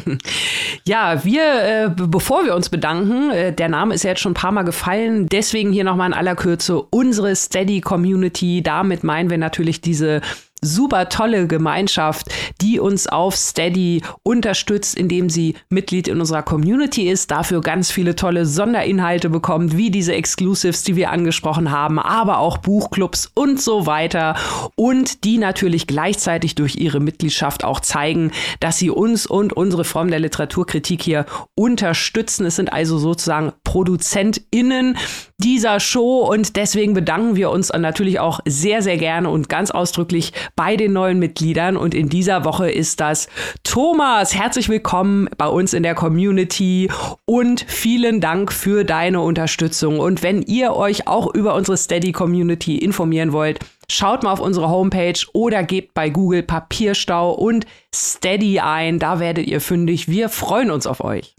ja, 0.86 1.25
wir, 1.25 1.42
äh, 1.42 1.90
bevor 1.90 2.44
wir 2.44 2.54
uns 2.54 2.68
bedanken, 2.68 3.30
äh, 3.30 3.52
der 3.52 3.68
Name 3.68 3.94
ist 3.94 4.04
ja 4.04 4.10
jetzt 4.10 4.20
schon 4.20 4.32
ein 4.32 4.36
paar 4.36 4.52
Mal 4.52 4.62
gefallen, 4.62 5.26
deswegen 5.26 5.72
hier 5.72 5.84
nochmal 5.84 6.08
in 6.08 6.14
aller 6.14 6.36
Kürze 6.36 6.80
unsere 6.80 7.34
Steady-Community. 7.34 8.62
Damit 8.62 9.02
meinen 9.02 9.30
wir 9.30 9.38
natürlich 9.38 9.80
diese 9.80 10.20
super 10.66 11.08
tolle 11.08 11.46
Gemeinschaft, 11.46 12.26
die 12.61 12.78
uns 12.78 13.06
auf 13.06 13.37
Steady 13.37 14.02
unterstützt, 14.23 14.96
indem 14.96 15.30
sie 15.30 15.54
Mitglied 15.70 16.08
in 16.08 16.20
unserer 16.20 16.42
Community 16.42 17.08
ist, 17.08 17.30
dafür 17.30 17.61
ganz 17.61 17.90
viele 17.90 18.16
tolle 18.16 18.44
Sonderinhalte 18.44 19.30
bekommt, 19.30 19.76
wie 19.76 19.90
diese 19.90 20.14
Exclusives, 20.14 20.82
die 20.82 20.96
wir 20.96 21.11
angesprochen 21.11 21.70
haben, 21.70 21.99
aber 21.99 22.38
auch 22.38 22.58
Buchclubs 22.58 23.30
und 23.35 23.61
so 23.61 23.87
weiter. 23.87 24.37
Und 24.75 25.25
die 25.25 25.38
natürlich 25.38 25.87
gleichzeitig 25.87 26.54
durch 26.54 26.76
ihre 26.76 27.00
Mitgliedschaft 27.00 27.64
auch 27.64 27.80
zeigen, 27.80 28.32
dass 28.61 28.78
sie 28.78 28.90
uns 28.90 29.26
und 29.26 29.52
unsere 29.52 29.85
Form 29.85 30.11
der 30.11 30.20
Literaturkritik 30.20 31.02
hier 31.02 31.26
unterstützen. 31.54 32.46
Es 32.46 32.56
sind 32.56 32.73
also 32.73 32.99
sozusagen 32.99 33.52
ProduzentInnen 33.64 34.96
dieser 35.38 35.81
Show 35.81 36.21
und 36.21 36.57
deswegen 36.57 36.95
bedanken 36.95 37.37
wir 37.37 37.50
uns 37.50 37.71
natürlich 37.71 38.21
auch 38.21 38.40
sehr, 38.47 38.81
sehr 38.81 38.97
gerne 38.97 39.28
und 39.28 39.49
ganz 39.49 39.71
ausdrücklich 39.71 40.33
bei 40.55 40.76
den 40.76 40.95
neuen 40.95 41.19
Mitgliedern. 41.19 41.76
Und 41.76 41.95
in 41.95 42.09
dieser 42.09 42.45
Woche 42.45 42.71
ist 42.71 43.00
das 43.00 43.28
Thomas. 43.62 44.35
Herzlich 44.35 44.71
willkommen 44.71 45.28
bei 45.37 45.47
uns 45.47 45.75
in 45.75 45.83
der 45.83 45.95
Community 45.95 46.90
und 47.26 47.66
vielen 47.69 48.21
Dank 48.23 48.50
für 48.50 48.85
deine 48.85 49.21
Unterstützung. 49.21 50.00
Und 50.00 50.23
wenn 50.23 50.40
ihr 50.40 50.75
euch 50.75 51.07
auch 51.07 51.35
über 51.35 51.55
unsere 51.55 51.76
Steady 51.76 52.12
Community 52.12 52.78
informieren 52.78 53.33
wollt, 53.33 53.61
Schaut 53.88 54.25
mal 54.25 54.33
auf 54.33 54.40
unsere 54.40 54.69
Homepage 54.69 55.19
oder 55.33 55.62
gebt 55.62 55.95
bei 55.95 56.11
Google 56.11 56.43
Papierstau 56.43 57.33
und 57.33 57.66
Steady 57.96 58.60
ein. 58.60 58.98
Da 58.98 59.20
werdet 59.20 59.46
ihr 59.46 59.60
fündig. 59.60 60.08
Wir 60.08 60.28
freuen 60.28 60.70
uns 60.70 60.86
auf 60.86 61.02
euch. 61.02 61.34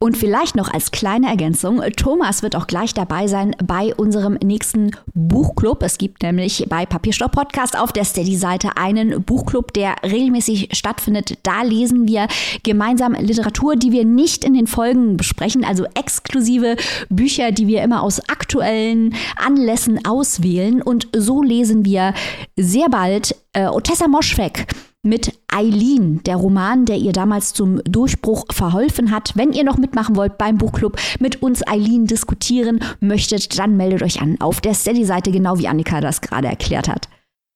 Und 0.00 0.16
vielleicht 0.16 0.56
noch 0.56 0.72
als 0.72 0.90
kleine 0.90 1.28
Ergänzung, 1.28 1.82
Thomas 1.96 2.42
wird 2.42 2.56
auch 2.56 2.66
gleich 2.66 2.94
dabei 2.94 3.26
sein 3.26 3.54
bei 3.62 3.94
unserem 3.94 4.34
nächsten 4.42 4.90
Buchclub. 5.14 5.82
Es 5.82 5.98
gibt 5.98 6.22
nämlich 6.22 6.66
bei 6.68 6.86
Papierstau 6.86 7.28
Podcast 7.28 7.78
auf 7.78 7.92
der 7.92 8.04
Steady-Seite 8.04 8.76
einen 8.76 9.22
Buchclub, 9.22 9.72
der 9.72 9.96
regelmäßig 10.02 10.70
stattfindet. 10.72 11.38
Da 11.42 11.62
lesen 11.62 12.08
wir 12.08 12.26
gemeinsam 12.62 13.12
Literatur, 13.12 13.76
die 13.76 13.92
wir 13.92 14.04
nicht 14.04 14.44
in 14.44 14.54
den 14.54 14.66
Folgen 14.66 15.16
besprechen, 15.16 15.64
also 15.64 15.84
exklusive 15.94 16.76
Bücher, 17.08 17.52
die 17.52 17.66
wir 17.66 17.82
immer 17.82 18.02
aus 18.02 18.20
aktuellen 18.28 19.14
Anlässen 19.36 20.04
auswählen. 20.04 20.82
Und 20.82 21.08
so 21.14 21.42
lesen 21.42 21.84
wir 21.84 22.14
sehr 22.56 22.88
bald 22.88 23.36
äh, 23.52 23.66
Otessa 23.66 24.08
Moschweg 24.08 24.66
mit 25.02 25.32
Eileen, 25.48 26.22
der 26.24 26.36
Roman, 26.36 26.84
der 26.84 26.96
ihr 26.96 27.12
damals 27.12 27.54
zum 27.54 27.82
Durchbruch 27.84 28.44
verholfen 28.50 29.10
hat. 29.10 29.32
Wenn 29.34 29.52
ihr 29.52 29.64
noch 29.64 29.78
mitmachen 29.78 30.16
wollt 30.16 30.36
beim 30.36 30.58
Buchclub, 30.58 30.98
mit 31.20 31.42
uns 31.42 31.66
Eileen 31.66 32.06
diskutieren 32.06 32.80
möchtet, 33.00 33.58
dann 33.58 33.76
meldet 33.76 34.02
euch 34.02 34.20
an 34.20 34.36
auf 34.40 34.60
der 34.60 34.74
Steady-Seite, 34.74 35.30
genau 35.30 35.58
wie 35.58 35.68
Annika 35.68 36.00
das 36.00 36.20
gerade 36.20 36.48
erklärt 36.48 36.88
hat. 36.88 37.08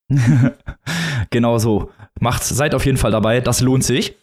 genau 1.29 1.57
so. 1.57 1.89
Macht, 2.19 2.43
seid 2.43 2.73
auf 2.73 2.85
jeden 2.85 2.97
Fall 2.97 3.11
dabei, 3.11 3.41
das 3.41 3.61
lohnt 3.61 3.83
sich. 3.83 4.15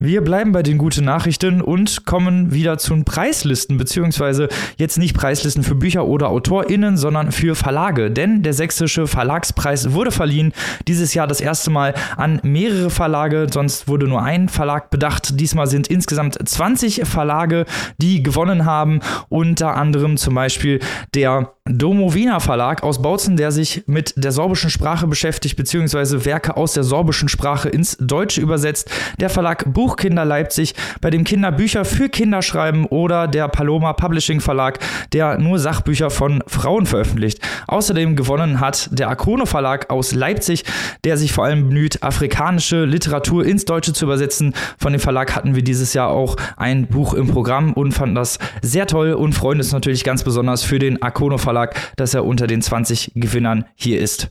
Wir 0.00 0.22
bleiben 0.22 0.52
bei 0.52 0.62
den 0.62 0.78
guten 0.78 1.04
Nachrichten 1.04 1.60
und 1.60 2.06
kommen 2.06 2.52
wieder 2.52 2.78
zu 2.78 2.94
den 2.94 3.04
Preislisten, 3.04 3.78
beziehungsweise 3.78 4.46
jetzt 4.76 4.96
nicht 4.96 5.12
Preislisten 5.12 5.64
für 5.64 5.74
Bücher 5.74 6.06
oder 6.06 6.28
AutorInnen, 6.28 6.96
sondern 6.96 7.32
für 7.32 7.56
Verlage. 7.56 8.12
Denn 8.12 8.44
der 8.44 8.52
Sächsische 8.52 9.08
Verlagspreis 9.08 9.92
wurde 9.94 10.12
verliehen. 10.12 10.52
Dieses 10.86 11.14
Jahr 11.14 11.26
das 11.26 11.40
erste 11.40 11.70
Mal 11.70 11.94
an 12.16 12.38
mehrere 12.44 12.90
Verlage, 12.90 13.48
sonst 13.50 13.88
wurde 13.88 14.06
nur 14.06 14.22
ein 14.22 14.48
Verlag 14.48 14.90
bedacht. 14.90 15.40
Diesmal 15.40 15.66
sind 15.66 15.88
insgesamt 15.88 16.38
20 16.48 17.02
Verlage, 17.04 17.66
die 18.00 18.22
gewonnen 18.22 18.64
haben. 18.64 19.00
Unter 19.28 19.74
anderem 19.74 20.16
zum 20.16 20.36
Beispiel 20.36 20.78
der 21.12 21.54
Domo 21.64 22.14
Wiener 22.14 22.40
Verlag 22.40 22.82
aus 22.82 23.02
Bautzen, 23.02 23.36
der 23.36 23.52
sich 23.52 23.82
mit 23.86 24.14
der 24.16 24.32
sorbischen 24.32 24.70
Sprache 24.70 25.06
beschäftigt, 25.06 25.56
beziehungsweise 25.56 26.24
Werke 26.24 26.56
aus 26.56 26.72
der 26.72 26.84
sorbischen 26.84 27.28
Sprache 27.28 27.68
ins 27.68 27.96
Deutsche 28.00 28.40
übersetzt. 28.40 28.90
Der 29.20 29.28
Verlag 29.28 29.74
Buchkinder 29.88 30.26
Leipzig, 30.26 30.74
bei 31.00 31.08
dem 31.08 31.24
Kinder 31.24 31.50
Bücher 31.50 31.86
für 31.86 32.10
Kinder 32.10 32.42
schreiben 32.42 32.84
oder 32.84 33.26
der 33.26 33.48
Paloma 33.48 33.94
Publishing 33.94 34.42
Verlag, 34.42 34.80
der 35.14 35.38
nur 35.38 35.58
Sachbücher 35.58 36.10
von 36.10 36.42
Frauen 36.46 36.84
veröffentlicht. 36.84 37.40
Außerdem 37.68 38.14
gewonnen 38.14 38.60
hat 38.60 38.90
der 38.92 39.08
Akono 39.08 39.46
Verlag 39.46 39.88
aus 39.88 40.12
Leipzig, 40.12 40.64
der 41.04 41.16
sich 41.16 41.32
vor 41.32 41.46
allem 41.46 41.68
bemüht, 41.70 42.02
afrikanische 42.02 42.84
Literatur 42.84 43.46
ins 43.46 43.64
Deutsche 43.64 43.94
zu 43.94 44.04
übersetzen. 44.04 44.52
Von 44.76 44.92
dem 44.92 45.00
Verlag 45.00 45.34
hatten 45.34 45.54
wir 45.54 45.64
dieses 45.64 45.94
Jahr 45.94 46.10
auch 46.10 46.36
ein 46.58 46.86
Buch 46.86 47.14
im 47.14 47.26
Programm 47.26 47.72
und 47.72 47.92
fanden 47.92 48.14
das 48.14 48.38
sehr 48.60 48.86
toll 48.86 49.14
und 49.14 49.32
freuen 49.32 49.56
uns 49.56 49.72
natürlich 49.72 50.04
ganz 50.04 50.22
besonders 50.22 50.64
für 50.64 50.78
den 50.78 51.00
Akono 51.00 51.38
Verlag, 51.38 51.74
dass 51.96 52.12
er 52.12 52.26
unter 52.26 52.46
den 52.46 52.60
20 52.60 53.12
Gewinnern 53.14 53.64
hier 53.74 54.00
ist. 54.02 54.28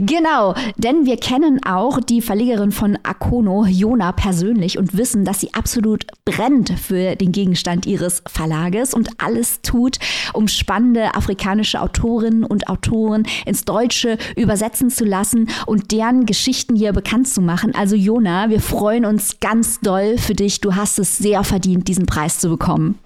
Genau, 0.00 0.54
denn 0.76 1.06
wir 1.06 1.16
kennen 1.16 1.58
auch 1.66 1.98
die 1.98 2.22
Verlegerin 2.22 2.70
von 2.70 2.96
Akono, 3.02 3.66
Jona, 3.66 4.12
persönlich 4.12 4.78
und 4.78 4.96
wissen, 4.96 5.24
dass 5.24 5.40
sie 5.40 5.52
absolut 5.54 6.06
brennt 6.24 6.70
für 6.78 7.16
den 7.16 7.32
Gegenstand 7.32 7.84
ihres 7.84 8.22
Verlages 8.28 8.94
und 8.94 9.10
alles 9.18 9.60
tut, 9.62 9.98
um 10.34 10.46
spannende 10.46 11.16
afrikanische 11.16 11.80
Autorinnen 11.80 12.44
und 12.44 12.68
Autoren 12.68 13.24
ins 13.44 13.64
Deutsche 13.64 14.18
übersetzen 14.36 14.90
zu 14.90 15.04
lassen 15.04 15.48
und 15.66 15.90
deren 15.90 16.26
Geschichten 16.26 16.76
hier 16.76 16.92
bekannt 16.92 17.26
zu 17.26 17.40
machen. 17.40 17.74
Also 17.74 17.96
Jona, 17.96 18.50
wir 18.50 18.60
freuen 18.60 19.04
uns 19.04 19.40
ganz 19.40 19.80
doll 19.80 20.16
für 20.16 20.34
dich. 20.34 20.60
Du 20.60 20.76
hast 20.76 21.00
es 21.00 21.18
sehr 21.18 21.42
verdient, 21.42 21.88
diesen 21.88 22.06
Preis 22.06 22.38
zu 22.38 22.50
bekommen. 22.50 23.00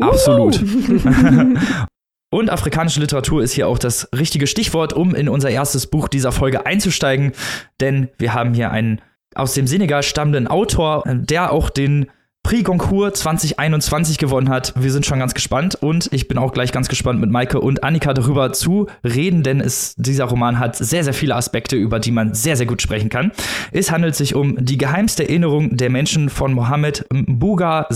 Absolut. 0.00 0.60
Und 2.32 2.48
afrikanische 2.48 2.98
Literatur 2.98 3.42
ist 3.42 3.52
hier 3.52 3.68
auch 3.68 3.78
das 3.78 4.08
richtige 4.16 4.46
Stichwort, 4.46 4.94
um 4.94 5.14
in 5.14 5.28
unser 5.28 5.50
erstes 5.50 5.86
Buch 5.86 6.08
dieser 6.08 6.32
Folge 6.32 6.64
einzusteigen. 6.64 7.32
Denn 7.78 8.08
wir 8.16 8.32
haben 8.32 8.54
hier 8.54 8.70
einen 8.70 9.02
aus 9.34 9.52
dem 9.52 9.66
Senegal 9.66 10.02
stammenden 10.02 10.48
Autor, 10.48 11.04
der 11.06 11.52
auch 11.52 11.68
den 11.68 12.06
Prix 12.42 12.64
Goncourt 12.64 13.16
2021 13.16 14.18
gewonnen 14.18 14.48
hat. 14.48 14.74
Wir 14.76 14.90
sind 14.90 15.06
schon 15.06 15.20
ganz 15.20 15.32
gespannt 15.32 15.76
und 15.76 16.08
ich 16.12 16.26
bin 16.26 16.38
auch 16.38 16.52
gleich 16.52 16.72
ganz 16.72 16.88
gespannt 16.88 17.20
mit 17.20 17.30
Maike 17.30 17.60
und 17.60 17.84
Annika 17.84 18.12
darüber 18.14 18.52
zu 18.52 18.88
reden, 19.04 19.44
denn 19.44 19.60
es, 19.60 19.94
dieser 19.96 20.24
Roman 20.24 20.58
hat 20.58 20.76
sehr, 20.76 21.04
sehr 21.04 21.14
viele 21.14 21.36
Aspekte, 21.36 21.76
über 21.76 22.00
die 22.00 22.10
man 22.10 22.34
sehr, 22.34 22.56
sehr 22.56 22.66
gut 22.66 22.82
sprechen 22.82 23.10
kann. 23.10 23.30
Es 23.70 23.92
handelt 23.92 24.16
sich 24.16 24.34
um 24.34 24.56
die 24.62 24.76
geheimste 24.76 25.22
Erinnerung 25.22 25.76
der 25.76 25.88
Menschen 25.88 26.28
von 26.28 26.52
Mohammed 26.52 27.06
Mbouga. 27.12 27.86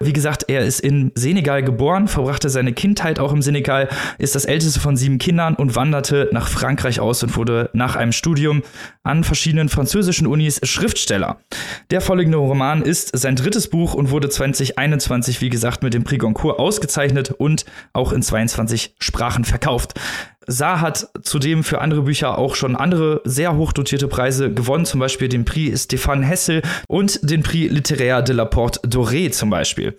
Wie 0.00 0.12
gesagt, 0.12 0.44
er 0.48 0.60
ist 0.60 0.80
in 0.80 1.10
Senegal 1.16 1.64
geboren, 1.64 2.06
verbrachte 2.06 2.48
seine 2.48 2.72
Kindheit 2.72 3.18
auch 3.18 3.32
im 3.32 3.42
Senegal, 3.42 3.88
ist 4.18 4.36
das 4.36 4.44
älteste 4.44 4.78
von 4.78 4.96
sieben 4.96 5.18
Kindern 5.18 5.56
und 5.56 5.74
wanderte 5.74 6.28
nach 6.32 6.48
Frankreich 6.48 7.00
aus 7.00 7.22
und 7.22 7.36
wurde 7.36 7.70
nach 7.72 7.96
einem 7.96 8.12
Studium 8.12 8.62
an 9.02 9.24
verschiedenen 9.24 9.68
französischen 9.68 10.26
Unis 10.28 10.60
Schriftsteller. 10.62 11.38
Der 11.90 12.00
folgende 12.00 12.38
Roman 12.38 12.82
ist 12.82 13.16
sein 13.18 13.31
sein 13.32 13.44
drittes 13.44 13.68
Buch 13.68 13.94
und 13.94 14.10
wurde 14.10 14.28
2021, 14.28 15.40
wie 15.40 15.48
gesagt, 15.48 15.82
mit 15.82 15.94
dem 15.94 16.04
Prix 16.04 16.20
Goncourt 16.20 16.58
ausgezeichnet 16.58 17.30
und 17.30 17.64
auch 17.94 18.12
in 18.12 18.20
22 18.20 18.94
Sprachen 18.98 19.44
verkauft. 19.44 19.94
Saar 20.46 20.82
hat 20.82 21.08
zudem 21.22 21.64
für 21.64 21.80
andere 21.80 22.02
Bücher 22.02 22.36
auch 22.36 22.56
schon 22.56 22.76
andere 22.76 23.22
sehr 23.24 23.56
hochdotierte 23.56 24.06
Preise 24.06 24.52
gewonnen, 24.52 24.84
zum 24.84 25.00
Beispiel 25.00 25.28
den 25.28 25.46
Prix 25.46 25.84
Stéphane 25.84 26.22
Hessel 26.22 26.62
und 26.88 27.20
den 27.22 27.42
Prix 27.42 27.72
Littéraire 27.72 28.20
de 28.20 28.34
la 28.34 28.44
Porte 28.44 28.80
Doré 28.86 29.30
zum 29.30 29.48
Beispiel. 29.48 29.96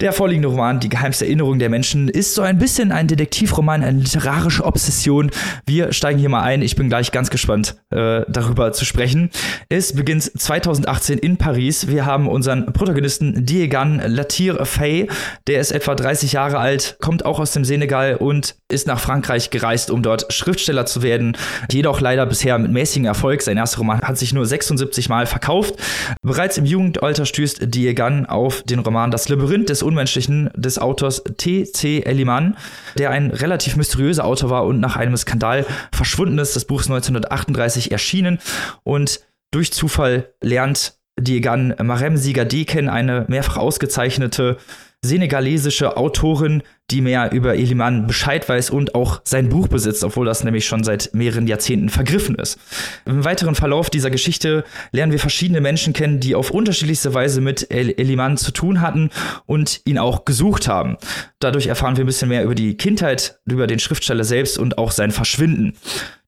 Der 0.00 0.12
vorliegende 0.12 0.46
Roman, 0.46 0.78
Die 0.78 0.88
geheimste 0.88 1.24
Erinnerung 1.24 1.58
der 1.58 1.70
Menschen, 1.70 2.08
ist 2.08 2.32
so 2.32 2.42
ein 2.42 2.58
bisschen 2.58 2.92
ein 2.92 3.08
Detektivroman, 3.08 3.82
eine 3.82 3.98
literarische 3.98 4.64
Obsession. 4.64 5.32
Wir 5.66 5.92
steigen 5.92 6.20
hier 6.20 6.28
mal 6.28 6.44
ein. 6.44 6.62
Ich 6.62 6.76
bin 6.76 6.88
gleich 6.88 7.10
ganz 7.10 7.30
gespannt, 7.30 7.74
äh, 7.90 8.20
darüber 8.28 8.70
zu 8.70 8.84
sprechen. 8.84 9.30
Es 9.68 9.96
beginnt 9.96 10.22
2018 10.22 11.18
in 11.18 11.36
Paris. 11.36 11.88
Wir 11.88 12.06
haben 12.06 12.28
unseren 12.28 12.72
Protagonisten 12.72 13.44
Diegan 13.44 14.00
Latir 14.06 14.64
Fay. 14.64 15.08
Der 15.48 15.58
ist 15.58 15.72
etwa 15.72 15.96
30 15.96 16.30
Jahre 16.30 16.58
alt, 16.58 16.98
kommt 17.00 17.24
auch 17.24 17.40
aus 17.40 17.50
dem 17.50 17.64
Senegal 17.64 18.14
und 18.14 18.54
ist 18.68 18.86
nach 18.86 19.00
Frankreich 19.00 19.50
gereist, 19.50 19.90
um 19.90 20.04
dort 20.04 20.32
Schriftsteller 20.32 20.86
zu 20.86 21.02
werden. 21.02 21.36
Jedoch 21.72 22.00
leider 22.00 22.24
bisher 22.24 22.56
mit 22.58 22.70
mäßigem 22.70 23.04
Erfolg. 23.04 23.42
Sein 23.42 23.56
erster 23.56 23.78
Roman 23.78 24.02
hat 24.02 24.16
sich 24.16 24.32
nur 24.32 24.46
76 24.46 25.08
Mal 25.08 25.26
verkauft. 25.26 25.74
Bereits 26.22 26.56
im 26.56 26.66
Jugendalter 26.66 27.26
stößt 27.26 27.74
Diegan 27.74 28.26
auf 28.26 28.62
den 28.62 28.78
Roman 28.78 29.10
Das 29.10 29.28
Labyrinth 29.28 29.70
des 29.70 29.87
Unmenschlichen 29.88 30.50
des 30.54 30.78
Autors 30.78 31.24
T.C. 31.38 32.02
Elliman, 32.02 32.56
der 32.98 33.10
ein 33.10 33.30
relativ 33.30 33.76
mysteriöser 33.76 34.24
Autor 34.24 34.50
war 34.50 34.66
und 34.66 34.80
nach 34.80 34.96
einem 34.96 35.16
Skandal 35.16 35.64
verschwunden 35.92 36.38
ist. 36.38 36.54
Das 36.54 36.66
Buch 36.66 36.80
ist 36.80 36.90
1938 36.90 37.90
erschienen 37.90 38.38
und 38.84 39.20
durch 39.50 39.72
Zufall 39.72 40.34
lernt 40.42 40.98
Diegan 41.18 41.74
Marem 41.82 42.16
Sigadi 42.18 42.66
kennen, 42.66 42.90
eine 42.90 43.24
mehrfach 43.28 43.56
ausgezeichnete 43.56 44.58
senegalesische 45.02 45.96
Autorin, 45.96 46.62
die 46.90 47.02
mehr 47.02 47.32
über 47.32 47.54
Eliman 47.54 48.06
Bescheid 48.06 48.48
weiß 48.48 48.70
und 48.70 48.94
auch 48.94 49.20
sein 49.24 49.50
Buch 49.50 49.68
besitzt, 49.68 50.04
obwohl 50.04 50.24
das 50.24 50.42
nämlich 50.42 50.66
schon 50.66 50.84
seit 50.84 51.10
mehreren 51.12 51.46
Jahrzehnten 51.46 51.90
vergriffen 51.90 52.34
ist. 52.36 52.58
Im 53.04 53.24
weiteren 53.24 53.54
Verlauf 53.54 53.90
dieser 53.90 54.10
Geschichte 54.10 54.64
lernen 54.90 55.12
wir 55.12 55.18
verschiedene 55.18 55.60
Menschen 55.60 55.92
kennen, 55.92 56.20
die 56.20 56.34
auf 56.34 56.50
unterschiedlichste 56.50 57.12
Weise 57.12 57.40
mit 57.40 57.70
El 57.70 57.90
Eliman 57.90 58.38
zu 58.38 58.52
tun 58.52 58.80
hatten 58.80 59.10
und 59.44 59.82
ihn 59.84 59.98
auch 59.98 60.24
gesucht 60.24 60.66
haben. 60.66 60.96
Dadurch 61.40 61.66
erfahren 61.66 61.96
wir 61.96 62.04
ein 62.04 62.06
bisschen 62.06 62.30
mehr 62.30 62.44
über 62.44 62.54
die 62.54 62.76
Kindheit, 62.76 63.38
über 63.44 63.66
den 63.66 63.78
Schriftsteller 63.78 64.24
selbst 64.24 64.58
und 64.58 64.78
auch 64.78 64.90
sein 64.90 65.10
Verschwinden. 65.10 65.74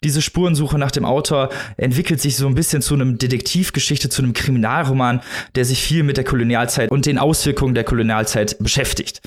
Diese 0.02 0.22
Spurensuche 0.22 0.78
nach 0.78 0.90
dem 0.90 1.04
Autor 1.04 1.50
entwickelt 1.76 2.22
sich 2.22 2.36
so 2.36 2.46
ein 2.46 2.54
bisschen 2.54 2.80
zu 2.80 2.94
einem 2.94 3.18
Detektivgeschichte, 3.18 4.08
zu 4.08 4.22
einem 4.22 4.32
Kriminalroman, 4.32 5.20
der 5.54 5.66
sich 5.66 5.82
viel 5.82 6.04
mit 6.04 6.16
der 6.16 6.24
Kolonialzeit 6.24 6.90
und 6.90 7.04
den 7.04 7.18
Auswirkungen 7.18 7.74
der 7.74 7.84
Kolonialzeit 7.84 8.56
beschäftigt. 8.60 9.20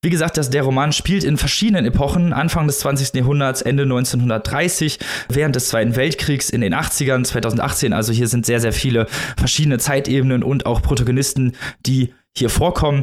Wie 0.00 0.10
gesagt, 0.10 0.36
das, 0.36 0.48
der 0.50 0.62
Roman 0.62 0.92
spielt 0.92 1.24
in 1.24 1.36
verschiedenen 1.36 1.84
Epochen, 1.84 2.32
Anfang 2.32 2.68
des 2.68 2.78
20. 2.78 3.14
Jahrhunderts, 3.14 3.62
Ende 3.62 3.82
1930, 3.82 5.00
während 5.28 5.56
des 5.56 5.68
Zweiten 5.68 5.96
Weltkriegs 5.96 6.50
in 6.50 6.60
den 6.60 6.72
80ern, 6.72 7.24
2018. 7.24 7.92
Also 7.92 8.12
hier 8.12 8.28
sind 8.28 8.46
sehr, 8.46 8.60
sehr 8.60 8.72
viele 8.72 9.06
verschiedene 9.36 9.78
Zeitebenen 9.78 10.44
und 10.44 10.66
auch 10.66 10.82
Protagonisten, 10.82 11.56
die 11.84 12.14
hier 12.36 12.48
vorkommen. 12.48 13.02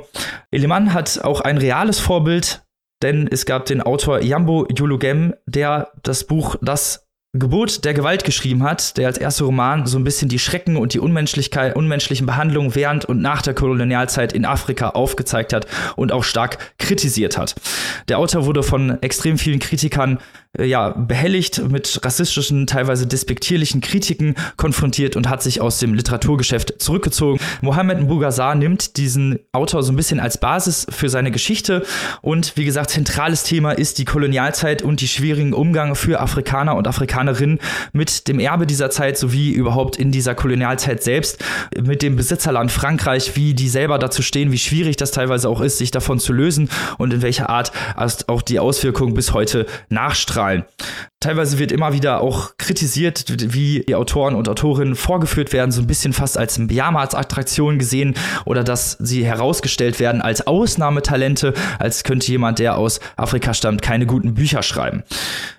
Eleman 0.52 0.94
hat 0.94 1.20
auch 1.22 1.42
ein 1.42 1.58
reales 1.58 2.00
Vorbild, 2.00 2.64
denn 3.02 3.28
es 3.30 3.46
gab 3.46 3.66
den 3.66 3.82
Autor 3.82 4.22
Jambo 4.22 4.66
Yulugem, 4.74 5.34
der 5.46 5.92
das 6.02 6.24
Buch 6.24 6.56
Das 6.62 7.05
Gebot 7.38 7.84
der 7.84 7.94
Gewalt 7.94 8.24
geschrieben 8.24 8.64
hat, 8.64 8.98
der 8.98 9.08
als 9.08 9.18
erster 9.18 9.46
Roman 9.46 9.86
so 9.86 9.98
ein 9.98 10.04
bisschen 10.04 10.30
die 10.30 10.40
Schrecken 10.40 10.78
und 10.78 10.94
die 10.94 11.00
Unmenschlichkeit, 11.00 11.76
unmenschlichen 11.76 12.26
Behandlungen 12.26 12.76
während 12.76 13.06
und 13.06 13.22
nach 13.22 13.42
der 13.42 13.54
Kolonialzeit 13.54 14.32
in 14.32 14.46
Afrika 14.46 14.90
aufgezeigt 14.90 15.52
hat 15.52 15.68
und 15.96 16.12
auch 16.12 16.24
stark 16.24 16.74
kritisiert 16.78 17.38
hat. 17.38 17.56
Der 18.08 18.20
Autor 18.20 18.46
wurde 18.46 18.64
von 18.64 19.02
extrem 19.02 19.38
vielen 19.38 19.60
Kritikern 19.60 20.20
äh, 20.58 20.66
ja, 20.66 20.90
behelligt, 20.90 21.70
mit 21.70 22.00
rassistischen, 22.04 22.68
teilweise 22.68 23.08
despektierlichen 23.08 23.82
Kritiken 23.82 24.36
konfrontiert 24.58 25.16
und 25.16 25.30
hat 25.30 25.44
sich 25.44 25.62
aus 25.62 25.80
dem 25.80 25.94
Literaturgeschäft 25.94 26.82
zurückgezogen. 26.82 27.40
Mohammed 27.62 28.02
Mbugazar 28.02 28.56
nimmt 28.56 28.98
diesen 28.98 29.40
Autor 29.52 29.84
so 29.84 29.92
ein 29.92 29.96
bisschen 29.96 30.20
als 30.20 30.38
Basis 30.38 30.88
für 30.90 31.10
seine 31.10 31.32
Geschichte 31.32 31.84
und 32.22 32.56
wie 32.56 32.66
gesagt, 32.66 32.92
zentrales 32.92 33.44
Thema 33.44 33.72
ist 33.72 33.98
die 33.98 34.06
Kolonialzeit 34.06 34.82
und 34.82 35.02
die 35.02 35.08
schwierigen 35.08 35.54
Umgang 35.54 35.96
für 35.96 36.20
Afrikaner 36.20 36.76
und 36.76 36.88
Afrikanerinnen 37.30 37.60
mit 37.94 38.28
dem 38.28 38.40
Erbe 38.40 38.66
dieser 38.68 38.90
Zeit 38.90 39.18
sowie 39.18 39.52
überhaupt 39.52 39.98
in 39.98 40.12
dieser 40.12 40.36
Kolonialzeit 40.36 41.04
selbst, 41.04 41.44
mit 41.82 42.02
dem 42.02 42.16
Besitzerland 42.16 42.72
Frankreich, 42.72 43.36
wie 43.36 43.54
die 43.54 43.70
selber 43.70 44.00
dazu 44.00 44.22
stehen, 44.22 44.52
wie 44.52 44.58
schwierig 44.58 44.96
das 44.98 45.12
teilweise 45.12 45.50
auch 45.50 45.62
ist, 45.62 45.78
sich 45.78 45.92
davon 45.92 46.20
zu 46.20 46.34
lösen 46.34 46.70
und 46.98 47.14
in 47.14 47.22
welcher 47.22 47.50
Art 47.50 47.72
auch 48.28 48.42
die 48.42 48.60
Auswirkungen 48.60 49.14
bis 49.14 49.34
heute 49.34 49.66
nachstrahlen 49.90 50.36
strahlen. 50.36 50.66
Teilweise 51.22 51.58
wird 51.58 51.72
immer 51.72 51.92
wieder 51.92 52.22
auch 52.22 52.52
kritisiert, 52.58 53.26
wie 53.52 53.84
die 53.88 53.96
Autoren 53.96 54.36
und 54.36 54.48
Autorinnen 54.48 54.96
vorgeführt 54.96 55.54
werden, 55.54 55.72
so 55.72 55.82
ein 55.82 55.88
bisschen 55.88 56.14
fast 56.14 56.38
als 56.38 56.60
Jahrmarktsattraktion 56.70 57.80
gesehen 57.80 58.14
oder 58.46 58.64
dass 58.64 58.92
sie 59.00 59.26
herausgestellt 59.26 60.00
werden 60.00 60.22
als 60.22 60.46
Ausnahmetalente, 60.46 61.56
als 61.80 62.04
könnte 62.04 62.28
jemand, 62.28 62.60
der 62.60 62.78
aus 62.78 63.00
Afrika 63.16 63.56
stammt, 63.56 63.82
keine 63.82 64.06
guten 64.06 64.36
Bücher 64.36 64.62
schreiben. 64.62 65.04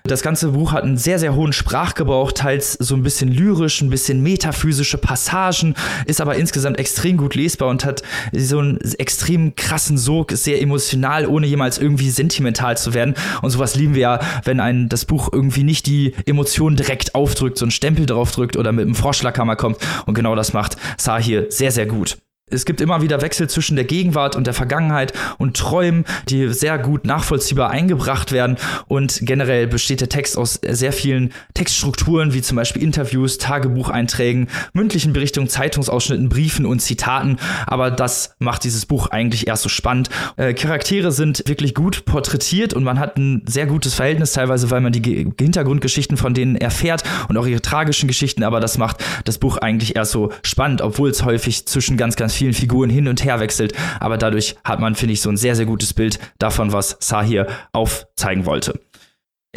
Das 0.03 0.21
ganze 0.21 0.49
Buch 0.49 0.71
hat 0.71 0.83
einen 0.83 0.95
sehr, 0.95 1.19
sehr 1.19 1.35
hohen 1.35 1.51
Sprachgebrauch, 1.57 2.31
teils 2.31 2.73
so 2.73 2.95
ein 2.95 3.03
bisschen 3.03 3.29
lyrisch, 3.29 3.81
ein 3.81 3.89
bisschen 3.89 4.21
metaphysische 4.21 4.97
Passagen, 4.97 5.75
ist 6.05 6.21
aber 6.21 6.35
insgesamt 6.35 6.79
extrem 6.79 7.17
gut 7.17 7.35
lesbar 7.35 7.69
und 7.69 7.83
hat 7.83 8.03
so 8.31 8.59
einen 8.59 8.79
extrem 8.97 9.55
krassen 9.55 9.97
Sog, 9.97 10.31
ist 10.31 10.43
sehr 10.43 10.61
emotional, 10.61 11.25
ohne 11.25 11.47
jemals 11.47 11.77
irgendwie 11.77 12.09
sentimental 12.09 12.77
zu 12.77 12.93
werden. 12.93 13.15
Und 13.41 13.49
sowas 13.49 13.75
lieben 13.75 13.95
wir 13.95 14.01
ja, 14.01 14.19
wenn 14.43 14.59
ein 14.59 14.89
das 14.89 15.05
Buch 15.05 15.29
irgendwie 15.31 15.63
nicht 15.63 15.87
die 15.87 16.13
Emotionen 16.25 16.75
direkt 16.75 17.15
aufdrückt, 17.15 17.57
so 17.57 17.65
einen 17.65 17.71
Stempel 17.71 18.05
drauf 18.05 18.31
drückt 18.31 18.55
oder 18.55 18.71
mit 18.71 18.85
einem 18.85 18.95
Vorschlaghammer 18.95 19.55
kommt. 19.55 19.77
Und 20.05 20.13
genau 20.13 20.35
das 20.35 20.53
macht 20.53 20.77
Saar 20.97 21.21
hier 21.21 21.47
sehr, 21.49 21.71
sehr 21.71 21.85
gut. 21.85 22.17
Es 22.49 22.63
gibt 22.63 22.79
immer 22.79 23.01
wieder 23.01 23.21
Wechsel 23.21 23.49
zwischen 23.49 23.75
der 23.75 23.83
Gegenwart 23.83 24.37
und 24.37 24.47
der 24.47 24.53
Vergangenheit 24.53 25.11
und 25.37 25.57
Träumen, 25.57 26.05
die 26.29 26.47
sehr 26.53 26.77
gut 26.77 27.03
nachvollziehbar 27.03 27.71
eingebracht 27.71 28.31
werden. 28.31 28.55
Und 28.87 29.19
generell 29.23 29.67
besteht 29.67 29.99
der 29.99 30.07
Text 30.07 30.37
aus 30.37 30.57
sehr 30.65 30.93
vielen 30.93 31.33
Textstrukturen, 31.55 32.33
wie 32.33 32.41
zum 32.41 32.55
Beispiel 32.55 32.81
Interviews, 32.83 33.37
Tagebucheinträgen, 33.37 34.47
mündlichen 34.71 35.11
Berichtungen, 35.11 35.49
Zeitungsausschnitten, 35.49 36.29
Briefen 36.29 36.65
und 36.65 36.79
Zitaten. 36.79 37.35
Aber 37.65 37.91
das 37.91 38.33
macht 38.39 38.63
dieses 38.63 38.85
Buch 38.85 39.07
eigentlich 39.07 39.47
erst 39.47 39.63
so 39.63 39.69
spannend. 39.69 40.09
Äh, 40.37 40.53
Charaktere 40.53 41.11
sind 41.11 41.43
wirklich 41.47 41.75
gut 41.75 42.05
porträtiert 42.05 42.73
und 42.73 42.85
man 42.85 42.97
hat 42.97 43.17
ein 43.17 43.43
sehr 43.45 43.65
gutes 43.65 43.93
Verhältnis, 43.93 44.31
teilweise, 44.31 44.71
weil 44.71 44.79
man 44.79 44.93
die 44.93 45.01
Ge 45.01 45.27
Hintergrundgeschichten 45.37 46.15
von 46.15 46.33
denen 46.33 46.55
erfährt 46.55 47.03
und 47.27 47.35
auch 47.35 47.45
ihre 47.45 47.61
tragischen 47.61 48.07
Geschichten. 48.07 48.43
Aber 48.43 48.61
das 48.61 48.77
macht 48.77 49.03
das 49.25 49.37
Buch 49.37 49.57
eigentlich 49.57 49.97
erst 49.97 50.13
so 50.13 50.31
spannend, 50.43 50.81
obwohl 50.81 51.09
es 51.09 51.25
häufig 51.25 51.65
zwischen 51.65 51.97
ganz, 51.97 52.15
ganz 52.15 52.36
vielen 52.37 52.53
Figuren 52.53 52.89
hin 52.89 53.07
und 53.07 53.23
her 53.23 53.39
wechselt. 53.39 53.73
Aber 53.99 54.17
dadurch 54.17 54.55
hat 54.63 54.79
man, 54.79 54.95
finde 54.95 55.13
ich, 55.13 55.21
so 55.21 55.29
ein 55.29 55.37
sehr, 55.37 55.55
sehr 55.55 55.65
gutes 55.65 55.93
Bild 55.93 56.19
davon, 56.39 56.71
was 56.71 56.97
Sahir 56.99 57.47
aufzeigen 57.73 58.45
wollte. 58.45 58.79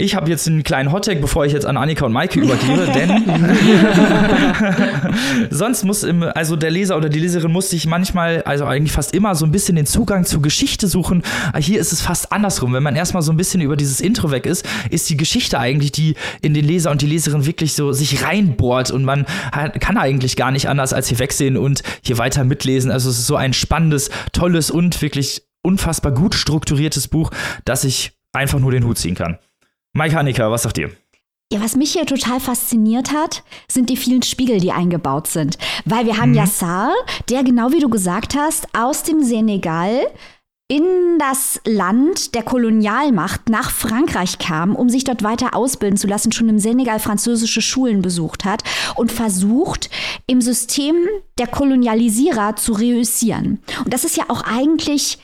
Ich 0.00 0.14
habe 0.14 0.30
jetzt 0.30 0.48
einen 0.48 0.62
kleinen 0.62 0.92
Hottag, 0.92 1.20
bevor 1.20 1.44
ich 1.44 1.52
jetzt 1.52 1.66
an 1.66 1.76
Annika 1.76 2.06
und 2.06 2.12
Maike 2.12 2.40
übergebe, 2.40 2.90
denn 2.94 3.22
sonst 5.50 5.84
muss 5.84 6.02
im, 6.02 6.22
also 6.22 6.56
der 6.56 6.70
Leser 6.70 6.96
oder 6.96 7.08
die 7.08 7.20
Leserin 7.20 7.52
muss 7.52 7.70
sich 7.70 7.86
manchmal, 7.86 8.42
also 8.42 8.64
eigentlich 8.64 8.92
fast 8.92 9.14
immer 9.14 9.34
so 9.34 9.44
ein 9.44 9.52
bisschen 9.52 9.76
den 9.76 9.86
Zugang 9.86 10.24
zur 10.24 10.42
Geschichte 10.42 10.88
suchen. 10.88 11.22
Hier 11.58 11.80
ist 11.80 11.92
es 11.92 12.00
fast 12.00 12.32
andersrum. 12.32 12.72
Wenn 12.72 12.82
man 12.82 12.96
erstmal 12.96 13.22
so 13.22 13.32
ein 13.32 13.36
bisschen 13.36 13.60
über 13.60 13.76
dieses 13.76 14.00
Intro 14.00 14.30
weg 14.30 14.46
ist, 14.46 14.66
ist 14.90 15.08
die 15.10 15.16
Geschichte 15.16 15.58
eigentlich, 15.58 15.92
die 15.92 16.14
in 16.40 16.54
den 16.54 16.64
Leser 16.64 16.90
und 16.90 17.02
die 17.02 17.06
Leserin 17.06 17.44
wirklich 17.44 17.74
so 17.74 17.92
sich 17.92 18.24
reinbohrt 18.24 18.90
und 18.90 19.04
man 19.04 19.26
kann 19.52 19.98
eigentlich 19.98 20.36
gar 20.36 20.50
nicht 20.50 20.68
anders 20.68 20.92
als 20.92 21.08
hier 21.08 21.18
wegsehen 21.18 21.56
und 21.56 21.82
hier 22.02 22.18
weiter 22.18 22.44
mitlesen. 22.44 22.90
Also 22.90 23.10
es 23.10 23.18
ist 23.18 23.26
so 23.26 23.36
ein 23.36 23.52
spannendes, 23.52 24.10
tolles 24.32 24.70
und 24.70 25.02
wirklich 25.02 25.42
unfassbar 25.62 26.12
gut 26.12 26.34
strukturiertes 26.34 27.08
Buch, 27.08 27.30
dass 27.64 27.84
ich 27.84 28.12
einfach 28.32 28.58
nur 28.58 28.72
den 28.72 28.84
Hut 28.84 28.98
ziehen 28.98 29.14
kann. 29.14 29.38
Mike 29.92 30.14
Hanecker, 30.14 30.50
was 30.50 30.62
sagt 30.62 30.78
ihr? 30.78 30.90
Ja, 31.52 31.60
was 31.60 31.74
mich 31.74 31.92
hier 31.92 32.06
total 32.06 32.38
fasziniert 32.38 33.12
hat, 33.12 33.42
sind 33.68 33.90
die 33.90 33.96
vielen 33.96 34.22
Spiegel, 34.22 34.60
die 34.60 34.70
eingebaut 34.70 35.26
sind. 35.26 35.58
Weil 35.84 36.06
wir 36.06 36.16
haben 36.16 36.30
mhm. 36.30 36.36
Yassar, 36.36 36.92
der 37.28 37.42
genau 37.42 37.72
wie 37.72 37.80
du 37.80 37.88
gesagt 37.88 38.36
hast, 38.36 38.68
aus 38.72 39.02
dem 39.02 39.24
Senegal 39.24 40.06
in 40.68 41.18
das 41.18 41.60
Land 41.66 42.36
der 42.36 42.44
Kolonialmacht 42.44 43.48
nach 43.48 43.72
Frankreich 43.72 44.38
kam, 44.38 44.76
um 44.76 44.88
sich 44.88 45.02
dort 45.02 45.24
weiter 45.24 45.56
ausbilden 45.56 45.96
zu 45.96 46.06
lassen, 46.06 46.30
schon 46.30 46.48
im 46.48 46.60
Senegal 46.60 47.00
französische 47.00 47.60
Schulen 47.60 48.02
besucht 48.02 48.44
hat 48.44 48.62
und 48.94 49.10
versucht, 49.10 49.90
im 50.28 50.40
System 50.40 50.94
der 51.40 51.48
Kolonialisierer 51.48 52.54
zu 52.54 52.74
reüssieren. 52.74 53.60
Und 53.84 53.92
das 53.92 54.04
ist 54.04 54.16
ja 54.16 54.26
auch 54.28 54.42
eigentlich 54.42 55.18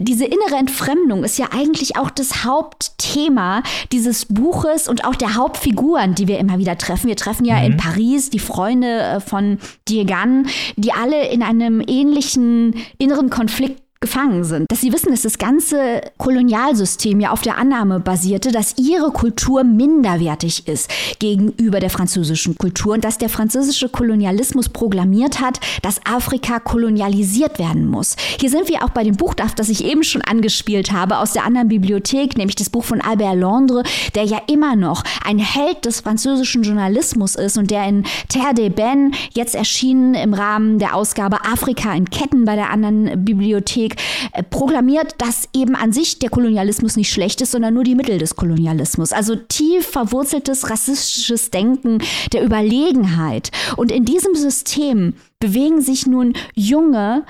diese 0.00 0.24
innere 0.24 0.56
Entfremdung 0.58 1.24
ist 1.24 1.38
ja 1.38 1.48
eigentlich 1.52 1.96
auch 1.96 2.10
das 2.10 2.44
Hauptthema 2.44 3.62
dieses 3.92 4.26
Buches 4.26 4.88
und 4.88 5.04
auch 5.04 5.14
der 5.14 5.34
Hauptfiguren, 5.34 6.14
die 6.14 6.26
wir 6.26 6.38
immer 6.38 6.58
wieder 6.58 6.78
treffen. 6.78 7.08
Wir 7.08 7.16
treffen 7.16 7.44
ja 7.44 7.58
mhm. 7.58 7.64
in 7.64 7.76
Paris 7.76 8.30
die 8.30 8.38
Freunde 8.38 9.00
äh, 9.00 9.20
von 9.20 9.58
Diegan, 9.88 10.48
die 10.76 10.92
alle 10.92 11.28
in 11.28 11.42
einem 11.42 11.82
ähnlichen 11.86 12.74
inneren 12.98 13.30
Konflikt 13.30 13.82
gefangen 14.02 14.44
sind. 14.44 14.64
Dass 14.70 14.80
sie 14.80 14.94
wissen, 14.94 15.10
dass 15.10 15.22
das 15.22 15.36
ganze 15.36 16.00
Kolonialsystem 16.16 17.20
ja 17.20 17.32
auf 17.32 17.42
der 17.42 17.58
Annahme 17.58 18.00
basierte, 18.00 18.50
dass 18.50 18.78
ihre 18.78 19.10
Kultur 19.10 19.62
minderwertig 19.62 20.66
ist 20.66 20.90
gegenüber 21.18 21.80
der 21.80 21.90
französischen 21.90 22.56
Kultur 22.56 22.94
und 22.94 23.04
dass 23.04 23.18
der 23.18 23.28
französische 23.28 23.90
Kolonialismus 23.90 24.70
proklamiert 24.70 25.42
hat, 25.42 25.60
dass 25.82 26.00
Afrika 26.06 26.60
kolonialisiert 26.60 27.58
werden 27.58 27.86
muss. 27.86 28.16
Hier 28.40 28.48
sind 28.48 28.70
wir 28.70 28.82
auch 28.84 28.88
bei 28.88 29.04
dem 29.04 29.16
Buch, 29.16 29.34
das 29.34 29.68
ich 29.68 29.84
eben 29.84 30.02
schon 30.02 30.22
angespielt 30.22 30.92
habe, 30.92 31.18
aus 31.18 31.34
der 31.34 31.44
anderen 31.44 31.68
Bibliothek, 31.68 32.38
nämlich 32.38 32.56
das 32.56 32.70
Buch 32.70 32.84
von 32.84 33.02
Albert 33.02 33.36
Londres, 33.36 33.82
der 34.14 34.24
ja 34.24 34.40
immer 34.50 34.76
noch 34.76 35.04
ein 35.26 35.38
Held 35.38 35.84
des 35.84 36.00
französischen 36.00 36.62
Journalismus 36.62 37.34
ist 37.34 37.58
und 37.58 37.70
der 37.70 37.86
in 37.86 38.04
Terre 38.30 38.54
des 38.54 38.70
Ben 38.74 39.12
jetzt 39.34 39.54
erschienen 39.54 40.14
im 40.14 40.32
Rahmen 40.32 40.78
der 40.78 40.94
Ausgabe 40.94 41.44
Afrika 41.44 41.92
in 41.92 42.08
Ketten 42.08 42.46
bei 42.46 42.54
der 42.54 42.70
anderen 42.70 43.26
Bibliothek 43.26 43.89
Politik 43.90 44.00
äh, 44.32 44.42
proklamiert, 44.42 45.14
dass 45.18 45.48
eben 45.54 45.74
an 45.74 45.92
sich 45.92 46.18
der 46.18 46.30
Kolonialismus 46.30 46.96
nicht 46.96 47.12
schlecht 47.12 47.40
ist, 47.40 47.52
sondern 47.52 47.74
nur 47.74 47.84
die 47.84 47.94
Mittel 47.94 48.18
des 48.18 48.36
Kolonialismus. 48.36 49.12
Also 49.12 49.36
tief 49.36 49.86
verwurzeltes 49.86 50.70
rassistisches 50.70 51.50
Denken 51.50 51.98
der 52.32 52.44
Überlegenheit. 52.44 53.50
Und 53.76 53.92
in 53.92 54.04
diesem 54.04 54.34
System 54.34 55.14
bewegen 55.38 55.80
sich 55.80 56.06
nun 56.06 56.34
junge 56.54 57.24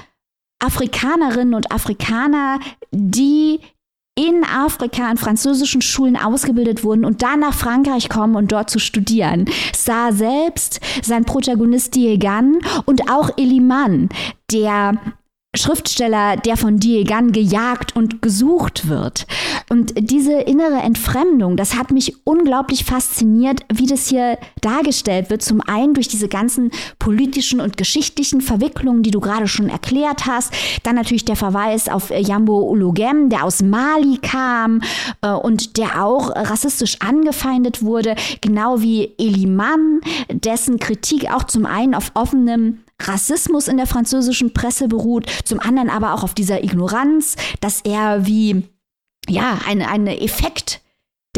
Afrikanerinnen 0.62 1.54
und 1.54 1.72
Afrikaner, 1.72 2.60
die 2.90 3.60
in 4.16 4.44
Afrika 4.44 5.08
an 5.08 5.16
französischen 5.16 5.80
Schulen 5.80 6.16
ausgebildet 6.16 6.84
wurden 6.84 7.06
und 7.06 7.22
dann 7.22 7.40
nach 7.40 7.54
Frankreich 7.54 8.10
kommen 8.10 8.36
und 8.36 8.52
dort 8.52 8.68
zu 8.68 8.78
studieren. 8.78 9.46
Sa 9.74 10.12
selbst, 10.12 10.80
sein 11.02 11.24
Protagonist 11.24 11.94
Diegan 11.94 12.58
und 12.84 13.10
auch 13.10 13.30
Eliman, 13.38 14.10
der 14.50 14.98
Schriftsteller, 15.56 16.36
der 16.36 16.56
von 16.56 16.78
Diegan 16.78 17.32
gejagt 17.32 17.96
und 17.96 18.22
gesucht 18.22 18.88
wird. 18.88 19.26
Und 19.68 19.92
diese 19.96 20.34
innere 20.34 20.78
Entfremdung, 20.78 21.56
das 21.56 21.76
hat 21.76 21.90
mich 21.90 22.14
unglaublich 22.24 22.84
fasziniert, 22.84 23.62
wie 23.72 23.86
das 23.86 24.08
hier 24.08 24.38
dargestellt 24.60 25.28
wird. 25.28 25.42
Zum 25.42 25.60
einen 25.60 25.94
durch 25.94 26.06
diese 26.06 26.28
ganzen 26.28 26.70
politischen 27.00 27.60
und 27.60 27.76
geschichtlichen 27.76 28.42
Verwicklungen, 28.42 29.02
die 29.02 29.10
du 29.10 29.18
gerade 29.18 29.48
schon 29.48 29.68
erklärt 29.68 30.26
hast. 30.26 30.52
Dann 30.84 30.94
natürlich 30.94 31.24
der 31.24 31.34
Verweis 31.34 31.88
auf 31.88 32.10
Jambo 32.10 32.60
Ulugem, 32.70 33.28
der 33.28 33.42
aus 33.42 33.60
Mali 33.60 34.18
kam 34.22 34.82
äh, 35.20 35.32
und 35.32 35.78
der 35.78 36.04
auch 36.04 36.30
rassistisch 36.30 36.98
angefeindet 37.00 37.82
wurde, 37.82 38.14
genau 38.40 38.82
wie 38.82 39.14
Eliman, 39.18 40.00
dessen 40.30 40.78
Kritik 40.78 41.28
auch 41.32 41.42
zum 41.42 41.66
einen 41.66 41.96
auf 41.96 42.12
offenem 42.14 42.78
Rassismus 43.00 43.68
in 43.68 43.76
der 43.76 43.86
französischen 43.86 44.52
Presse 44.52 44.88
beruht, 44.88 45.26
zum 45.44 45.60
anderen 45.60 45.90
aber 45.90 46.14
auch 46.14 46.22
auf 46.22 46.34
dieser 46.34 46.62
Ignoranz, 46.62 47.36
dass 47.60 47.80
er 47.82 48.26
wie 48.26 48.68
ja, 49.28 49.58
ein, 49.66 49.82
ein 49.82 50.06
Effekt 50.06 50.80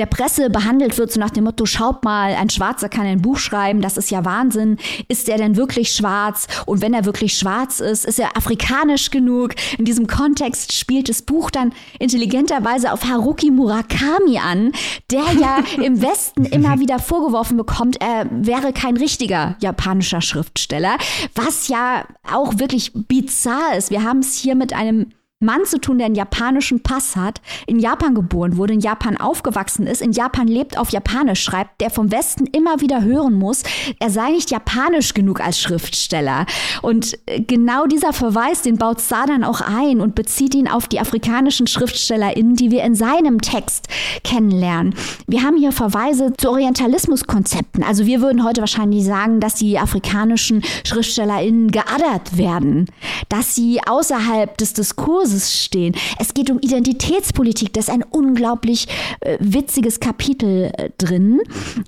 der 0.02 0.06
Presse 0.06 0.50
behandelt 0.50 0.98
wird, 0.98 1.12
so 1.12 1.20
nach 1.20 1.30
dem 1.30 1.44
Motto, 1.44 1.64
schaut 1.64 2.02
mal, 2.02 2.34
ein 2.34 2.50
Schwarzer 2.50 2.88
kann 2.88 3.06
ein 3.06 3.22
Buch 3.22 3.38
schreiben, 3.38 3.80
das 3.80 3.96
ist 3.96 4.10
ja 4.10 4.24
Wahnsinn. 4.24 4.78
Ist 5.06 5.28
er 5.28 5.38
denn 5.38 5.54
wirklich 5.54 5.92
schwarz? 5.92 6.48
Und 6.66 6.82
wenn 6.82 6.92
er 6.92 7.04
wirklich 7.04 7.38
schwarz 7.38 7.78
ist, 7.78 8.04
ist 8.04 8.18
er 8.18 8.36
afrikanisch 8.36 9.12
genug? 9.12 9.54
In 9.78 9.84
diesem 9.84 10.08
Kontext 10.08 10.72
spielt 10.72 11.08
das 11.08 11.22
Buch 11.22 11.52
dann 11.52 11.72
intelligenterweise 12.00 12.92
auf 12.92 13.04
Haruki 13.04 13.52
Murakami 13.52 14.38
an, 14.38 14.72
der 15.12 15.22
ja 15.40 15.58
im 15.80 16.02
Westen 16.02 16.46
immer 16.46 16.80
wieder 16.80 16.98
vorgeworfen 16.98 17.56
bekommt, 17.56 18.02
er 18.02 18.26
wäre 18.28 18.72
kein 18.72 18.96
richtiger 18.96 19.54
japanischer 19.60 20.20
Schriftsteller, 20.20 20.96
was 21.36 21.68
ja 21.68 22.06
auch 22.28 22.58
wirklich 22.58 22.90
bizarr 22.92 23.76
ist. 23.76 23.92
Wir 23.92 24.02
haben 24.02 24.18
es 24.18 24.34
hier 24.34 24.56
mit 24.56 24.72
einem 24.72 25.12
Mann 25.42 25.64
zu 25.64 25.80
tun, 25.80 25.98
der 25.98 26.06
einen 26.06 26.14
japanischen 26.14 26.82
Pass 26.82 27.16
hat, 27.16 27.40
in 27.66 27.78
Japan 27.78 28.14
geboren 28.14 28.56
wurde, 28.56 28.74
in 28.74 28.80
Japan 28.80 29.16
aufgewachsen 29.16 29.86
ist, 29.86 30.00
in 30.00 30.12
Japan 30.12 30.46
lebt, 30.46 30.78
auf 30.78 30.90
Japanisch 30.90 31.42
schreibt, 31.42 31.80
der 31.80 31.90
vom 31.90 32.10
Westen 32.12 32.46
immer 32.46 32.80
wieder 32.80 33.02
hören 33.02 33.34
muss, 33.34 33.62
er 33.98 34.10
sei 34.10 34.30
nicht 34.30 34.50
japanisch 34.50 35.14
genug 35.14 35.40
als 35.40 35.60
Schriftsteller. 35.60 36.46
Und 36.80 37.18
äh, 37.26 37.40
genau 37.40 37.86
dieser 37.86 38.12
Verweis, 38.12 38.62
den 38.62 38.78
baut 38.78 39.00
Sadan 39.00 39.44
auch 39.44 39.60
ein 39.60 40.00
und 40.00 40.14
bezieht 40.14 40.54
ihn 40.54 40.68
auf 40.68 40.86
die 40.88 41.00
afrikanischen 41.00 41.66
SchriftstellerInnen, 41.66 42.54
die 42.54 42.70
wir 42.70 42.84
in 42.84 42.94
seinem 42.94 43.40
Text 43.40 43.88
kennenlernen. 44.24 44.94
Wir 45.26 45.42
haben 45.42 45.56
hier 45.56 45.72
Verweise 45.72 46.32
zu 46.36 46.50
Orientalismuskonzepten. 46.50 47.82
Also 47.82 48.06
wir 48.06 48.20
würden 48.20 48.44
heute 48.44 48.60
wahrscheinlich 48.60 49.04
sagen, 49.04 49.40
dass 49.40 49.54
die 49.54 49.78
afrikanischen 49.78 50.62
SchriftstellerInnen 50.86 51.70
geaddert 51.70 52.36
werden, 52.36 52.86
dass 53.28 53.54
sie 53.54 53.80
außerhalb 53.84 54.56
des 54.58 54.74
Diskurses 54.74 55.31
Basis 55.32 55.56
stehen. 55.56 55.94
Es 56.18 56.34
geht 56.34 56.50
um 56.50 56.58
Identitätspolitik. 56.58 57.72
Das 57.72 57.88
ist 57.88 57.94
ein 57.94 58.02
unglaublich 58.02 58.86
äh, 59.20 59.38
witziges 59.40 60.00
Kapitel 60.00 60.70
äh, 60.76 60.90
drin, 60.98 61.40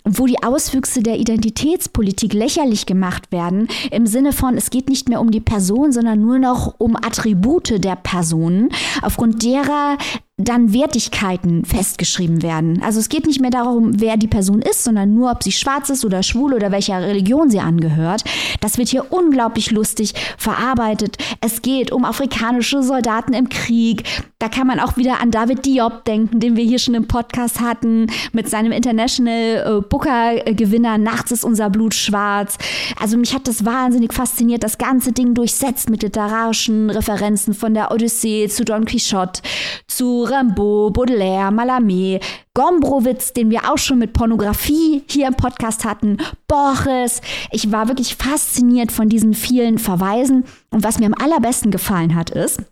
wo 0.05 0.27
die 0.27 0.43
Auswüchse 0.43 1.03
der 1.03 1.19
Identitätspolitik 1.19 2.33
lächerlich 2.33 2.87
gemacht 2.87 3.31
werden. 3.33 3.69
Im 3.91 4.07
Sinne 4.07 4.33
von, 4.33 4.57
es 4.57 4.71
geht 4.71 4.89
nicht 4.89 5.09
mehr 5.09 5.21
um 5.21 5.31
die 5.31 5.41
Person, 5.41 5.93
sondern 5.93 6.21
nur 6.21 6.39
noch 6.39 6.75
um 6.79 6.97
Attribute 6.97 7.85
der 7.85 7.97
Personen, 7.97 8.71
aufgrund 9.03 9.43
derer 9.43 9.99
dann 10.37 10.75
Wertigkeiten 10.75 11.65
festgeschrieben 11.65 12.43
werden. 12.43 12.83
Also 12.83 12.99
es 12.99 13.09
geht 13.09 13.25
nicht 13.25 13.41
mehr 13.41 13.53
darum, 13.53 14.01
wer 14.01 14.17
die 14.17 14.27
Person 14.27 14.63
ist, 14.63 14.83
sondern 14.83 15.15
nur, 15.15 15.31
ob 15.31 15.45
sie 15.45 15.53
schwarz 15.53 15.91
ist 15.91 16.05
oder 16.05 16.25
schwul 16.25 16.55
oder 16.55 16.73
welcher 16.73 17.01
Religion 17.01 17.51
sie 17.51 17.61
angehört. 17.61 18.25
Das 18.61 18.77
wird 18.77 18.89
hier 18.89 19.13
unglaublich 19.13 19.71
lustig 19.71 20.13
verarbeitet. 20.37 21.19
Es 21.41 21.63
geht 21.63 21.93
um 21.93 22.05
afrikanische 22.05 22.83
Soldaten 22.83 23.33
im 23.33 23.49
Krieg. 23.49 24.03
Da 24.41 24.49
kann 24.49 24.67
man 24.67 24.81
auch 24.81 24.97
wieder 24.97 25.21
an 25.21 25.31
David 25.31 25.65
Diop 25.65 26.05
denken, 26.05 26.41
den 26.41 26.57
wir 26.57 26.65
hier 26.65 26.81
schon 26.81 26.95
im 26.95 27.07
Podcast 27.07 27.61
hatten, 27.61 28.09
mit 28.33 28.51
seinem 28.51 28.73
International 28.73 29.79
äh, 29.79 29.89
Booker-Gewinner 29.89 30.99
Nachts 30.99 31.31
ist 31.31 31.45
unser 31.45 31.71
Blut 31.71 31.95
schwarz. 31.95 32.59
Also 33.01 33.17
mich 33.17 33.35
hat 33.35 33.47
das 33.47 33.65
wahnsinnig 33.65 34.13
fasziniert, 34.13 34.65
das 34.65 34.79
ganze 34.79 35.13
Ding 35.13 35.35
durchsetzt 35.35 35.91
mit 35.91 36.03
literarischen 36.03 36.91
Referenzen 36.91 37.55
von 37.55 37.73
der 37.73 37.93
Odyssee 37.93 38.49
zu 38.49 38.65
Don 38.65 38.85
Quixote, 38.85 39.41
zu 39.87 40.24
Rimbaud, 40.25 40.93
Baudelaire, 40.93 41.51
Mallarmé, 41.51 42.21
Gombrowitz, 42.55 43.33
den 43.33 43.51
wir 43.51 43.71
auch 43.71 43.79
schon 43.79 43.99
mit 43.99 44.13
Pornografie 44.13 45.03
hier 45.07 45.27
im 45.27 45.35
Podcast 45.35 45.85
hatten, 45.85 46.19
Borges. 46.47 47.21
Ich 47.51 47.71
war 47.73 47.89
wirklich 47.89 48.17
fasziniert 48.17 48.93
von 48.93 49.09
diesen 49.09 49.35
vielen 49.35 49.79
Verweisen. 49.79 50.45
Und 50.71 50.85
was 50.85 50.99
mir 50.99 51.07
am 51.07 51.15
allerbesten 51.15 51.71
gefallen 51.71 52.15
hat, 52.15 52.31
ist, 52.31 52.63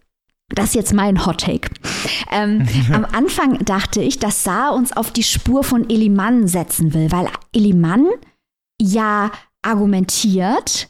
das 0.54 0.66
ist 0.66 0.74
jetzt 0.74 0.94
mein 0.94 1.24
Hot 1.24 1.40
Take. 1.40 1.70
Ähm, 2.30 2.66
am 2.92 3.04
Anfang 3.04 3.58
dachte 3.64 4.00
ich, 4.00 4.18
dass 4.18 4.44
Saar 4.44 4.74
uns 4.74 4.96
auf 4.96 5.10
die 5.10 5.22
Spur 5.22 5.64
von 5.64 5.88
Eliman 5.88 6.46
setzen 6.46 6.94
will, 6.94 7.10
weil 7.10 7.28
Eliman 7.52 8.06
ja 8.80 9.30
argumentiert, 9.62 10.88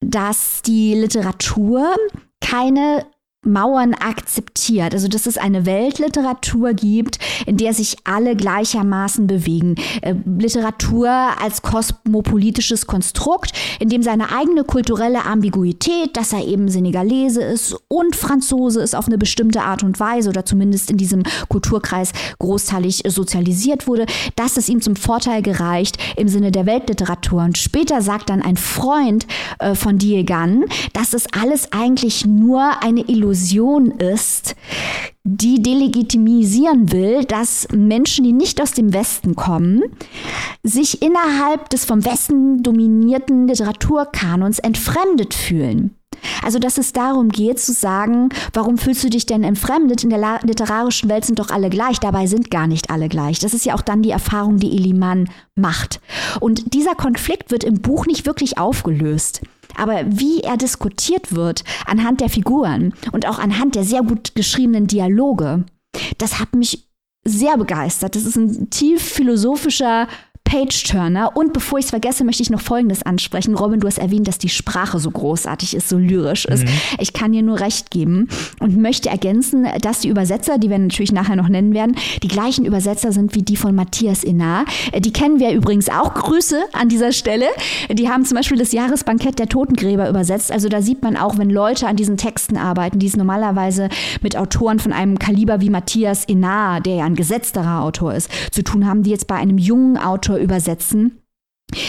dass 0.00 0.62
die 0.62 0.94
Literatur 0.94 1.94
keine 2.40 3.06
Mauern 3.42 3.94
akzeptiert. 3.94 4.92
Also 4.92 5.08
dass 5.08 5.24
es 5.24 5.38
eine 5.38 5.64
Weltliteratur 5.64 6.74
gibt, 6.74 7.18
in 7.46 7.56
der 7.56 7.72
sich 7.72 7.96
alle 8.04 8.36
gleichermaßen 8.36 9.26
bewegen. 9.26 9.76
Äh, 10.02 10.14
Literatur 10.26 11.08
als 11.08 11.62
kosmopolitisches 11.62 12.86
Konstrukt, 12.86 13.52
in 13.78 13.88
dem 13.88 14.02
seine 14.02 14.30
eigene 14.30 14.64
kulturelle 14.64 15.24
Ambiguität, 15.24 16.18
dass 16.18 16.34
er 16.34 16.46
eben 16.46 16.68
Senegalese 16.68 17.42
ist 17.42 17.76
und 17.88 18.14
Franzose 18.14 18.82
ist 18.82 18.94
auf 18.94 19.06
eine 19.06 19.16
bestimmte 19.16 19.62
Art 19.62 19.82
und 19.82 19.98
Weise 19.98 20.28
oder 20.28 20.44
zumindest 20.44 20.90
in 20.90 20.98
diesem 20.98 21.22
Kulturkreis 21.48 22.12
großteilig 22.38 23.04
sozialisiert 23.06 23.86
wurde, 23.86 24.04
dass 24.36 24.58
es 24.58 24.68
ihm 24.68 24.82
zum 24.82 24.96
Vorteil 24.96 25.40
gereicht 25.40 25.96
im 26.16 26.28
Sinne 26.28 26.52
der 26.52 26.66
Weltliteratur. 26.66 27.42
Und 27.42 27.56
später 27.56 28.02
sagt 28.02 28.28
dann 28.28 28.42
ein 28.42 28.58
Freund 28.58 29.26
äh, 29.60 29.74
von 29.74 29.96
Diegan, 29.96 30.66
dass 30.92 31.14
es 31.14 31.24
alles 31.32 31.72
eigentlich 31.72 32.26
nur 32.26 32.82
eine 32.82 33.00
Illusion 33.00 33.29
Illusion 33.30 33.92
ist, 33.92 34.56
die 35.22 35.62
delegitimisieren 35.62 36.90
will, 36.90 37.24
dass 37.24 37.68
Menschen, 37.72 38.24
die 38.24 38.32
nicht 38.32 38.60
aus 38.60 38.72
dem 38.72 38.92
Westen 38.92 39.36
kommen, 39.36 39.84
sich 40.64 41.00
innerhalb 41.00 41.70
des 41.70 41.84
vom 41.84 42.04
Westen 42.04 42.64
dominierten 42.64 43.46
Literaturkanons 43.46 44.58
entfremdet 44.58 45.34
fühlen. 45.34 45.94
Also, 46.42 46.58
dass 46.58 46.76
es 46.76 46.92
darum 46.92 47.28
geht 47.28 47.60
zu 47.60 47.72
sagen, 47.72 48.30
warum 48.52 48.78
fühlst 48.78 49.04
du 49.04 49.10
dich 49.10 49.26
denn 49.26 49.44
entfremdet? 49.44 50.02
In 50.02 50.10
der 50.10 50.40
literarischen 50.42 51.08
Welt 51.08 51.24
sind 51.24 51.38
doch 51.38 51.50
alle 51.50 51.70
gleich. 51.70 52.00
Dabei 52.00 52.26
sind 52.26 52.50
gar 52.50 52.66
nicht 52.66 52.90
alle 52.90 53.08
gleich. 53.08 53.38
Das 53.38 53.54
ist 53.54 53.64
ja 53.64 53.74
auch 53.76 53.80
dann 53.80 54.02
die 54.02 54.10
Erfahrung, 54.10 54.56
die 54.56 54.76
Eliman 54.76 55.30
macht. 55.54 56.00
Und 56.40 56.74
dieser 56.74 56.96
Konflikt 56.96 57.52
wird 57.52 57.62
im 57.62 57.80
Buch 57.80 58.06
nicht 58.06 58.26
wirklich 58.26 58.58
aufgelöst. 58.58 59.40
Aber 59.76 60.02
wie 60.06 60.40
er 60.40 60.56
diskutiert 60.56 61.34
wird 61.34 61.64
anhand 61.86 62.20
der 62.20 62.28
Figuren 62.28 62.94
und 63.12 63.26
auch 63.26 63.38
anhand 63.38 63.74
der 63.74 63.84
sehr 63.84 64.02
gut 64.02 64.34
geschriebenen 64.34 64.86
Dialoge, 64.86 65.64
das 66.18 66.38
hat 66.38 66.54
mich 66.54 66.88
sehr 67.24 67.56
begeistert. 67.56 68.16
Das 68.16 68.24
ist 68.24 68.36
ein 68.36 68.70
tief 68.70 69.02
philosophischer 69.02 70.08
Page-Turner. 70.50 71.36
Und 71.36 71.52
bevor 71.52 71.78
ich 71.78 71.84
es 71.84 71.90
vergesse, 71.90 72.24
möchte 72.24 72.42
ich 72.42 72.50
noch 72.50 72.60
Folgendes 72.60 73.04
ansprechen. 73.04 73.54
Robin, 73.54 73.78
du 73.78 73.86
hast 73.86 73.98
erwähnt, 73.98 74.26
dass 74.26 74.38
die 74.38 74.48
Sprache 74.48 74.98
so 74.98 75.08
großartig 75.08 75.76
ist, 75.76 75.88
so 75.88 75.96
lyrisch 75.96 76.44
ist. 76.44 76.64
Mhm. 76.64 76.70
Ich 76.98 77.12
kann 77.12 77.30
dir 77.30 77.42
nur 77.42 77.60
recht 77.60 77.92
geben 77.92 78.28
und 78.58 78.76
möchte 78.76 79.10
ergänzen, 79.10 79.68
dass 79.80 80.00
die 80.00 80.08
Übersetzer, 80.08 80.58
die 80.58 80.68
wir 80.68 80.78
natürlich 80.78 81.12
nachher 81.12 81.36
noch 81.36 81.48
nennen 81.48 81.72
werden, 81.72 81.94
die 82.24 82.28
gleichen 82.28 82.64
Übersetzer 82.64 83.12
sind 83.12 83.36
wie 83.36 83.42
die 83.42 83.54
von 83.54 83.76
Matthias 83.76 84.24
Innar. 84.24 84.64
Die 84.98 85.12
kennen 85.12 85.38
wir 85.38 85.52
übrigens 85.52 85.88
auch. 85.88 86.14
Grüße 86.14 86.60
an 86.72 86.88
dieser 86.88 87.12
Stelle. 87.12 87.46
Die 87.88 88.08
haben 88.08 88.24
zum 88.24 88.36
Beispiel 88.36 88.58
das 88.58 88.72
Jahresbankett 88.72 89.38
der 89.38 89.48
Totengräber 89.48 90.08
übersetzt. 90.08 90.50
Also 90.50 90.68
da 90.68 90.82
sieht 90.82 91.02
man 91.02 91.16
auch, 91.16 91.38
wenn 91.38 91.50
Leute 91.50 91.86
an 91.86 91.94
diesen 91.94 92.16
Texten 92.16 92.56
arbeiten, 92.56 92.98
die 92.98 93.06
es 93.06 93.16
normalerweise 93.16 93.88
mit 94.20 94.36
Autoren 94.36 94.80
von 94.80 94.92
einem 94.92 95.20
Kaliber 95.20 95.60
wie 95.60 95.70
Matthias 95.70 96.24
Innar, 96.24 96.80
der 96.80 96.96
ja 96.96 97.04
ein 97.04 97.14
gesetzterer 97.14 97.84
Autor 97.84 98.14
ist, 98.14 98.28
zu 98.50 98.64
tun 98.64 98.88
haben, 98.88 99.04
die 99.04 99.10
jetzt 99.10 99.28
bei 99.28 99.36
einem 99.36 99.56
jungen 99.56 99.96
Autor 99.96 100.39
übersetzen 100.40 101.20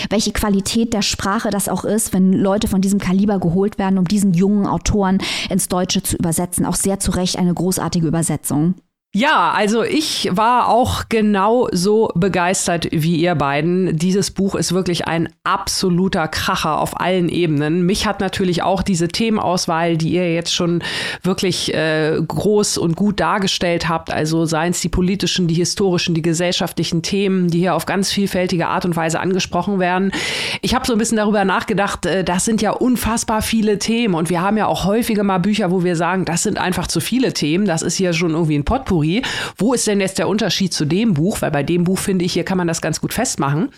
welche 0.09 0.31
Qualität 0.31 0.93
der 0.93 1.01
Sprache 1.01 1.49
das 1.49 1.69
auch 1.69 1.85
ist, 1.85 2.13
wenn 2.13 2.33
Leute 2.33 2.67
von 2.67 2.81
diesem 2.81 2.99
Kaliber 2.99 3.39
geholt 3.39 3.77
werden, 3.77 3.97
um 3.97 4.07
diesen 4.07 4.33
jungen 4.33 4.67
Autoren 4.67 5.19
ins 5.49 5.67
Deutsche 5.67 6.03
zu 6.03 6.17
übersetzen. 6.17 6.65
Auch 6.65 6.75
sehr 6.75 6.99
zu 6.99 7.11
Recht 7.11 7.37
eine 7.37 7.53
großartige 7.53 8.07
Übersetzung. 8.07 8.75
Ja, 9.13 9.51
also 9.51 9.83
ich 9.83 10.29
war 10.31 10.69
auch 10.69 11.03
genau 11.09 11.67
so 11.73 12.11
begeistert 12.15 12.87
wie 12.91 13.17
ihr 13.17 13.35
beiden. 13.35 13.97
Dieses 13.97 14.31
Buch 14.31 14.55
ist 14.55 14.71
wirklich 14.71 15.05
ein 15.05 15.27
absoluter 15.43 16.29
Kracher 16.29 16.79
auf 16.79 16.97
allen 17.01 17.27
Ebenen. 17.27 17.85
Mich 17.85 18.07
hat 18.07 18.21
natürlich 18.21 18.63
auch 18.63 18.83
diese 18.83 19.09
Themenauswahl, 19.09 19.97
die 19.97 20.13
ihr 20.13 20.33
jetzt 20.33 20.55
schon 20.55 20.81
wirklich 21.23 21.73
äh, 21.73 22.21
groß 22.25 22.77
und 22.77 22.95
gut 22.95 23.19
dargestellt 23.19 23.89
habt, 23.89 24.13
also 24.13 24.45
seien 24.45 24.71
es 24.71 24.79
die 24.79 24.87
politischen, 24.87 25.49
die 25.49 25.55
historischen, 25.55 26.15
die 26.15 26.21
gesellschaftlichen 26.21 27.01
Themen, 27.01 27.49
die 27.49 27.59
hier 27.59 27.75
auf 27.75 27.85
ganz 27.85 28.13
vielfältige 28.13 28.67
Art 28.67 28.85
und 28.85 28.95
Weise 28.95 29.19
angesprochen 29.19 29.77
werden. 29.77 30.13
Ich 30.61 30.73
habe 30.73 30.87
so 30.87 30.93
ein 30.93 30.99
bisschen 30.99 31.17
darüber 31.17 31.43
nachgedacht, 31.43 32.05
äh, 32.05 32.23
das 32.23 32.45
sind 32.45 32.61
ja 32.61 32.71
unfassbar 32.71 33.41
viele 33.41 33.77
Themen 33.77 34.13
und 34.13 34.29
wir 34.29 34.39
haben 34.39 34.55
ja 34.55 34.67
auch 34.67 34.85
häufiger 34.85 35.23
mal 35.23 35.39
Bücher, 35.39 35.69
wo 35.69 35.83
wir 35.83 35.97
sagen, 35.97 36.23
das 36.23 36.43
sind 36.43 36.57
einfach 36.57 36.87
zu 36.87 37.01
viele 37.01 37.33
Themen. 37.33 37.65
Das 37.65 37.81
ist 37.81 37.97
hier 37.97 38.13
schon 38.13 38.31
irgendwie 38.31 38.55
ein 38.55 38.63
Potpourri 38.63 39.00
Potpourri. 39.01 39.21
Wo 39.57 39.73
ist 39.73 39.87
denn 39.87 39.99
jetzt 39.99 40.17
der 40.19 40.27
Unterschied 40.27 40.73
zu 40.73 40.85
dem 40.85 41.13
Buch? 41.13 41.41
Weil 41.41 41.51
bei 41.51 41.63
dem 41.63 41.83
Buch 41.83 41.97
finde 41.97 42.25
ich, 42.25 42.33
hier 42.33 42.43
kann 42.43 42.57
man 42.57 42.67
das 42.67 42.81
ganz 42.81 43.01
gut 43.01 43.13
festmachen. 43.13 43.69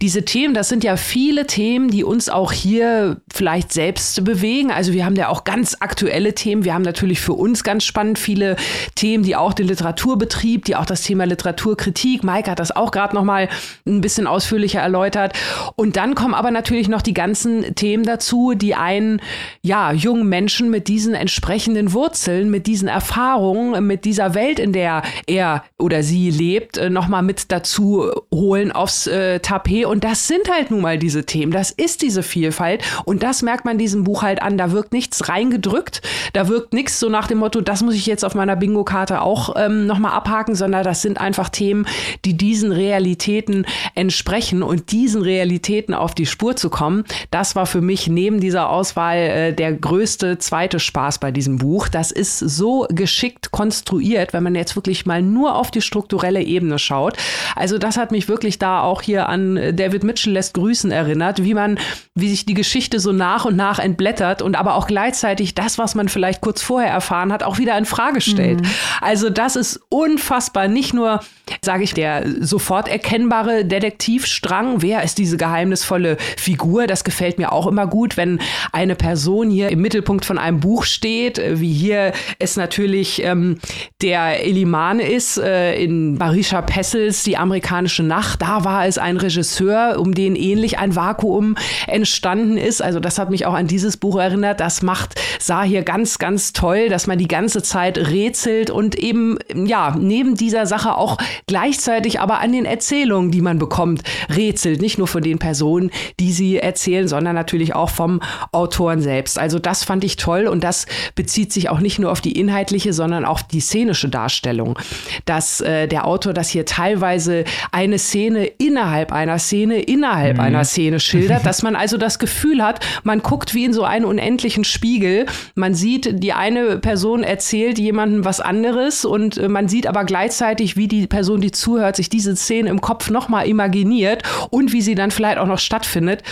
Diese 0.00 0.24
Themen, 0.24 0.54
das 0.54 0.68
sind 0.68 0.84
ja 0.84 0.96
viele 0.96 1.46
Themen, 1.46 1.90
die 1.90 2.04
uns 2.04 2.28
auch 2.28 2.52
hier 2.52 3.18
vielleicht 3.32 3.72
selbst 3.72 4.24
bewegen. 4.24 4.70
Also 4.70 4.92
wir 4.92 5.04
haben 5.04 5.16
ja 5.16 5.28
auch 5.28 5.44
ganz 5.44 5.76
aktuelle 5.80 6.34
Themen. 6.34 6.64
Wir 6.64 6.74
haben 6.74 6.82
natürlich 6.82 7.20
für 7.20 7.34
uns 7.34 7.64
ganz 7.64 7.84
spannend 7.84 8.18
viele 8.18 8.56
Themen, 8.94 9.24
die 9.24 9.36
auch 9.36 9.52
den 9.52 9.68
Literaturbetrieb, 9.68 10.64
die 10.64 10.76
auch 10.76 10.86
das 10.86 11.02
Thema 11.02 11.24
Literaturkritik, 11.24 12.24
Maike 12.24 12.50
hat 12.50 12.58
das 12.58 12.74
auch 12.74 12.90
gerade 12.90 13.14
noch 13.14 13.24
mal 13.24 13.48
ein 13.86 14.00
bisschen 14.00 14.26
ausführlicher 14.26 14.80
erläutert. 14.80 15.34
Und 15.76 15.96
dann 15.96 16.14
kommen 16.14 16.34
aber 16.34 16.50
natürlich 16.50 16.88
noch 16.88 17.02
die 17.02 17.14
ganzen 17.14 17.74
Themen 17.74 18.04
dazu, 18.04 18.54
die 18.54 18.74
einen 18.74 19.20
ja 19.62 19.92
jungen 19.92 20.28
Menschen 20.28 20.70
mit 20.70 20.88
diesen 20.88 21.14
entsprechenden 21.14 21.92
Wurzeln, 21.92 22.50
mit 22.50 22.66
diesen 22.66 22.88
Erfahrungen, 22.88 23.86
mit 23.86 24.04
dieser 24.04 24.34
Welt 24.34 24.58
in 24.62 24.72
der 24.72 25.02
er 25.26 25.64
oder 25.78 26.02
sie 26.02 26.30
lebt, 26.30 26.78
äh, 26.78 26.90
nochmal 26.90 27.22
mit 27.22 27.50
dazu 27.52 28.10
holen 28.32 28.72
aufs 28.72 29.06
äh, 29.06 29.40
Tapet. 29.40 29.86
Und 29.86 30.04
das 30.04 30.28
sind 30.28 30.50
halt 30.50 30.70
nun 30.70 30.80
mal 30.80 30.98
diese 30.98 31.26
Themen. 31.26 31.52
Das 31.52 31.70
ist 31.70 32.02
diese 32.02 32.22
Vielfalt. 32.22 32.82
Und 33.04 33.22
das 33.22 33.42
merkt 33.42 33.64
man 33.64 33.78
diesem 33.78 34.04
Buch 34.04 34.22
halt 34.22 34.42
an. 34.42 34.56
Da 34.56 34.72
wirkt 34.72 34.92
nichts 34.92 35.28
reingedrückt. 35.28 36.02
Da 36.32 36.48
wirkt 36.48 36.72
nichts 36.72 36.98
so 37.00 37.08
nach 37.08 37.26
dem 37.26 37.38
Motto, 37.38 37.60
das 37.60 37.82
muss 37.82 37.94
ich 37.94 38.06
jetzt 38.06 38.24
auf 38.24 38.34
meiner 38.34 38.56
Bingo-Karte 38.56 39.20
auch 39.20 39.54
ähm, 39.56 39.86
nochmal 39.86 40.12
abhaken, 40.12 40.54
sondern 40.54 40.84
das 40.84 41.02
sind 41.02 41.20
einfach 41.20 41.48
Themen, 41.48 41.86
die 42.24 42.36
diesen 42.36 42.72
Realitäten 42.72 43.66
entsprechen. 43.94 44.62
Und 44.62 44.92
diesen 44.92 45.22
Realitäten 45.22 45.94
auf 45.94 46.14
die 46.14 46.26
Spur 46.26 46.56
zu 46.56 46.70
kommen, 46.70 47.04
das 47.30 47.56
war 47.56 47.66
für 47.66 47.80
mich 47.80 48.08
neben 48.08 48.40
dieser 48.40 48.70
Auswahl 48.70 49.16
äh, 49.18 49.52
der 49.52 49.72
größte 49.72 50.38
zweite 50.38 50.78
Spaß 50.78 51.18
bei 51.18 51.30
diesem 51.30 51.58
Buch. 51.58 51.88
Das 51.88 52.10
ist 52.10 52.38
so 52.38 52.86
geschickt 52.90 53.50
konstruiert, 53.50 54.32
wenn 54.32 54.42
man 54.42 54.51
man 54.52 54.60
jetzt 54.60 54.76
wirklich 54.76 55.06
mal 55.06 55.22
nur 55.22 55.56
auf 55.56 55.70
die 55.70 55.80
strukturelle 55.80 56.42
Ebene 56.42 56.78
schaut. 56.78 57.16
Also 57.56 57.78
das 57.78 57.96
hat 57.96 58.12
mich 58.12 58.28
wirklich 58.28 58.58
da 58.58 58.82
auch 58.82 59.02
hier 59.02 59.28
an 59.28 59.56
David 59.74 60.04
Mitchell 60.04 60.32
lässt 60.32 60.54
grüßen 60.54 60.90
erinnert, 60.90 61.42
wie 61.42 61.54
man, 61.54 61.78
wie 62.14 62.28
sich 62.28 62.46
die 62.46 62.54
Geschichte 62.54 63.00
so 63.00 63.12
nach 63.12 63.44
und 63.44 63.56
nach 63.56 63.78
entblättert 63.78 64.42
und 64.42 64.56
aber 64.56 64.74
auch 64.74 64.86
gleichzeitig 64.86 65.54
das, 65.54 65.78
was 65.78 65.94
man 65.94 66.08
vielleicht 66.08 66.40
kurz 66.40 66.62
vorher 66.62 66.90
erfahren 66.90 67.32
hat, 67.32 67.42
auch 67.42 67.58
wieder 67.58 67.76
in 67.78 67.84
Frage 67.84 68.20
stellt. 68.20 68.60
Mhm. 68.60 68.66
Also 69.00 69.30
das 69.30 69.56
ist 69.56 69.80
unfassbar. 69.88 70.68
Nicht 70.68 70.94
nur, 70.94 71.20
sage 71.64 71.84
ich, 71.84 71.94
der 71.94 72.24
sofort 72.40 72.88
erkennbare 72.88 73.64
Detektivstrang. 73.64 74.82
Wer 74.82 75.02
ist 75.02 75.18
diese 75.18 75.36
geheimnisvolle 75.36 76.16
Figur? 76.36 76.86
Das 76.86 77.04
gefällt 77.04 77.38
mir 77.38 77.52
auch 77.52 77.66
immer 77.66 77.86
gut, 77.86 78.16
wenn 78.16 78.40
eine 78.72 78.94
Person 78.94 79.50
hier 79.50 79.70
im 79.70 79.80
Mittelpunkt 79.80 80.24
von 80.24 80.38
einem 80.38 80.60
Buch 80.60 80.84
steht, 80.84 81.40
wie 81.44 81.72
hier 81.72 82.12
es 82.38 82.56
natürlich 82.56 83.22
ähm, 83.24 83.58
der 84.02 84.41
Eliman 84.42 85.00
ist, 85.00 85.38
äh, 85.38 85.74
in 85.74 86.18
Barisha 86.18 86.62
Pessels 86.62 87.22
Die 87.22 87.36
amerikanische 87.36 88.02
Nacht, 88.02 88.42
da 88.42 88.64
war 88.64 88.86
es 88.86 88.98
ein 88.98 89.16
Regisseur, 89.16 89.98
um 89.98 90.14
den 90.14 90.36
ähnlich 90.36 90.78
ein 90.78 90.96
Vakuum 90.96 91.56
entstanden 91.86 92.56
ist. 92.56 92.82
Also 92.82 93.00
das 93.00 93.18
hat 93.18 93.30
mich 93.30 93.46
auch 93.46 93.54
an 93.54 93.66
dieses 93.66 93.96
Buch 93.96 94.18
erinnert. 94.18 94.60
Das 94.60 94.82
macht 94.82 95.20
sah 95.38 95.62
hier 95.62 95.82
ganz, 95.82 96.18
ganz 96.18 96.52
toll, 96.52 96.88
dass 96.88 97.06
man 97.06 97.18
die 97.18 97.28
ganze 97.28 97.62
Zeit 97.62 97.98
rätselt 97.98 98.70
und 98.70 98.94
eben, 98.94 99.38
ja, 99.54 99.94
neben 99.98 100.36
dieser 100.36 100.66
Sache 100.66 100.96
auch 100.96 101.18
gleichzeitig 101.46 102.20
aber 102.20 102.40
an 102.40 102.52
den 102.52 102.64
Erzählungen, 102.64 103.30
die 103.30 103.40
man 103.40 103.58
bekommt, 103.58 104.02
rätselt. 104.34 104.80
Nicht 104.80 104.98
nur 104.98 105.08
von 105.08 105.22
den 105.22 105.38
Personen, 105.38 105.90
die 106.20 106.32
sie 106.32 106.58
erzählen, 106.58 107.08
sondern 107.08 107.34
natürlich 107.34 107.74
auch 107.74 107.90
vom 107.90 108.20
Autoren 108.52 109.00
selbst. 109.00 109.38
Also 109.38 109.58
das 109.58 109.84
fand 109.84 110.04
ich 110.04 110.16
toll 110.16 110.46
und 110.46 110.64
das 110.64 110.86
bezieht 111.14 111.52
sich 111.52 111.68
auch 111.68 111.80
nicht 111.80 111.98
nur 111.98 112.10
auf 112.10 112.20
die 112.20 112.38
inhaltliche, 112.38 112.92
sondern 112.92 113.24
auch 113.24 113.42
die 113.42 113.60
szenische 113.60 114.08
Darstellung. 114.08 114.31
Darstellung, 114.32 114.78
dass 115.26 115.60
äh, 115.60 115.86
der 115.86 116.06
Autor 116.06 116.32
das 116.32 116.48
hier 116.48 116.64
teilweise 116.64 117.44
eine 117.70 117.98
Szene 117.98 118.46
innerhalb 118.46 119.12
einer 119.12 119.38
Szene 119.38 119.80
innerhalb 119.80 120.34
mhm. 120.36 120.40
einer 120.40 120.64
Szene 120.64 121.00
schildert, 121.00 121.44
dass 121.46 121.62
man 121.62 121.76
also 121.76 121.98
das 121.98 122.18
Gefühl 122.18 122.64
hat, 122.64 122.84
man 123.04 123.20
guckt 123.20 123.54
wie 123.54 123.64
in 123.64 123.74
so 123.74 123.84
einen 123.84 124.06
unendlichen 124.06 124.64
Spiegel. 124.64 125.26
Man 125.54 125.74
sieht, 125.74 126.22
die 126.22 126.32
eine 126.32 126.78
Person 126.78 127.22
erzählt 127.22 127.78
jemandem 127.78 128.24
was 128.24 128.40
anderes 128.40 129.04
und 129.04 129.36
äh, 129.36 129.48
man 129.48 129.68
sieht 129.68 129.86
aber 129.86 130.04
gleichzeitig, 130.04 130.76
wie 130.76 130.88
die 130.88 131.06
Person, 131.06 131.40
die 131.40 131.50
zuhört, 131.50 131.96
sich 131.96 132.08
diese 132.08 132.34
Szene 132.34 132.70
im 132.70 132.80
Kopf 132.80 133.10
nochmal 133.10 133.46
imaginiert 133.46 134.22
und 134.50 134.72
wie 134.72 134.80
sie 134.80 134.94
dann 134.94 135.10
vielleicht 135.10 135.38
auch 135.38 135.46
noch 135.46 135.58
stattfindet 135.58 136.22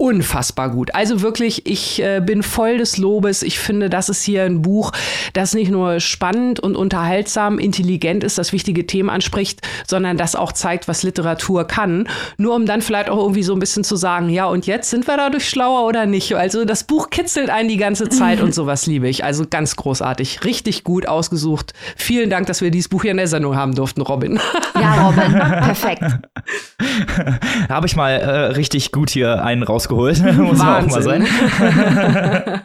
unfassbar 0.00 0.70
gut. 0.70 0.94
Also 0.94 1.22
wirklich, 1.22 1.66
ich 1.66 2.00
äh, 2.00 2.22
bin 2.24 2.44
voll 2.44 2.78
des 2.78 2.98
Lobes. 2.98 3.42
Ich 3.42 3.58
finde, 3.58 3.90
das 3.90 4.08
ist 4.08 4.22
hier 4.22 4.44
ein 4.44 4.62
Buch, 4.62 4.92
das 5.32 5.54
nicht 5.54 5.72
nur 5.72 5.98
spannend 5.98 6.60
und 6.60 6.76
unterhaltsam, 6.76 7.58
intelligent 7.58 8.22
ist, 8.22 8.38
das 8.38 8.52
wichtige 8.52 8.86
Themen 8.86 9.10
anspricht, 9.10 9.60
sondern 9.88 10.16
das 10.16 10.36
auch 10.36 10.52
zeigt, 10.52 10.86
was 10.86 11.02
Literatur 11.02 11.66
kann. 11.66 12.08
Nur 12.36 12.54
um 12.54 12.64
dann 12.64 12.80
vielleicht 12.80 13.10
auch 13.10 13.18
irgendwie 13.18 13.42
so 13.42 13.54
ein 13.54 13.58
bisschen 13.58 13.82
zu 13.82 13.96
sagen, 13.96 14.30
ja, 14.30 14.46
und 14.46 14.68
jetzt 14.68 14.88
sind 14.88 15.08
wir 15.08 15.16
dadurch 15.16 15.48
schlauer 15.48 15.84
oder 15.84 16.06
nicht? 16.06 16.32
Also 16.36 16.64
das 16.64 16.84
Buch 16.84 17.10
kitzelt 17.10 17.50
einen 17.50 17.68
die 17.68 17.76
ganze 17.76 18.08
Zeit 18.08 18.40
und 18.40 18.54
sowas 18.54 18.86
liebe 18.86 19.08
ich. 19.08 19.24
Also 19.24 19.46
ganz 19.50 19.74
großartig. 19.74 20.44
Richtig 20.44 20.84
gut 20.84 21.08
ausgesucht. 21.08 21.72
Vielen 21.96 22.30
Dank, 22.30 22.46
dass 22.46 22.60
wir 22.60 22.70
dieses 22.70 22.88
Buch 22.88 23.02
hier 23.02 23.10
in 23.10 23.16
der 23.16 23.26
Sendung 23.26 23.56
haben 23.56 23.74
durften, 23.74 24.02
Robin. 24.02 24.38
Ja, 24.80 25.08
Robin. 25.08 25.32
Perfekt. 25.32 26.02
da 27.66 27.68
habe 27.74 27.88
ich 27.88 27.96
mal 27.96 28.12
äh, 28.12 28.30
richtig 28.52 28.92
gut 28.92 29.10
hier 29.10 29.42
einen 29.42 29.64
raus 29.64 29.87
rausgeholt, 29.88 30.22
muss 30.38 30.58
man 30.58 30.84
auch 30.84 30.90
mal 30.90 31.02
sein. 31.02 31.26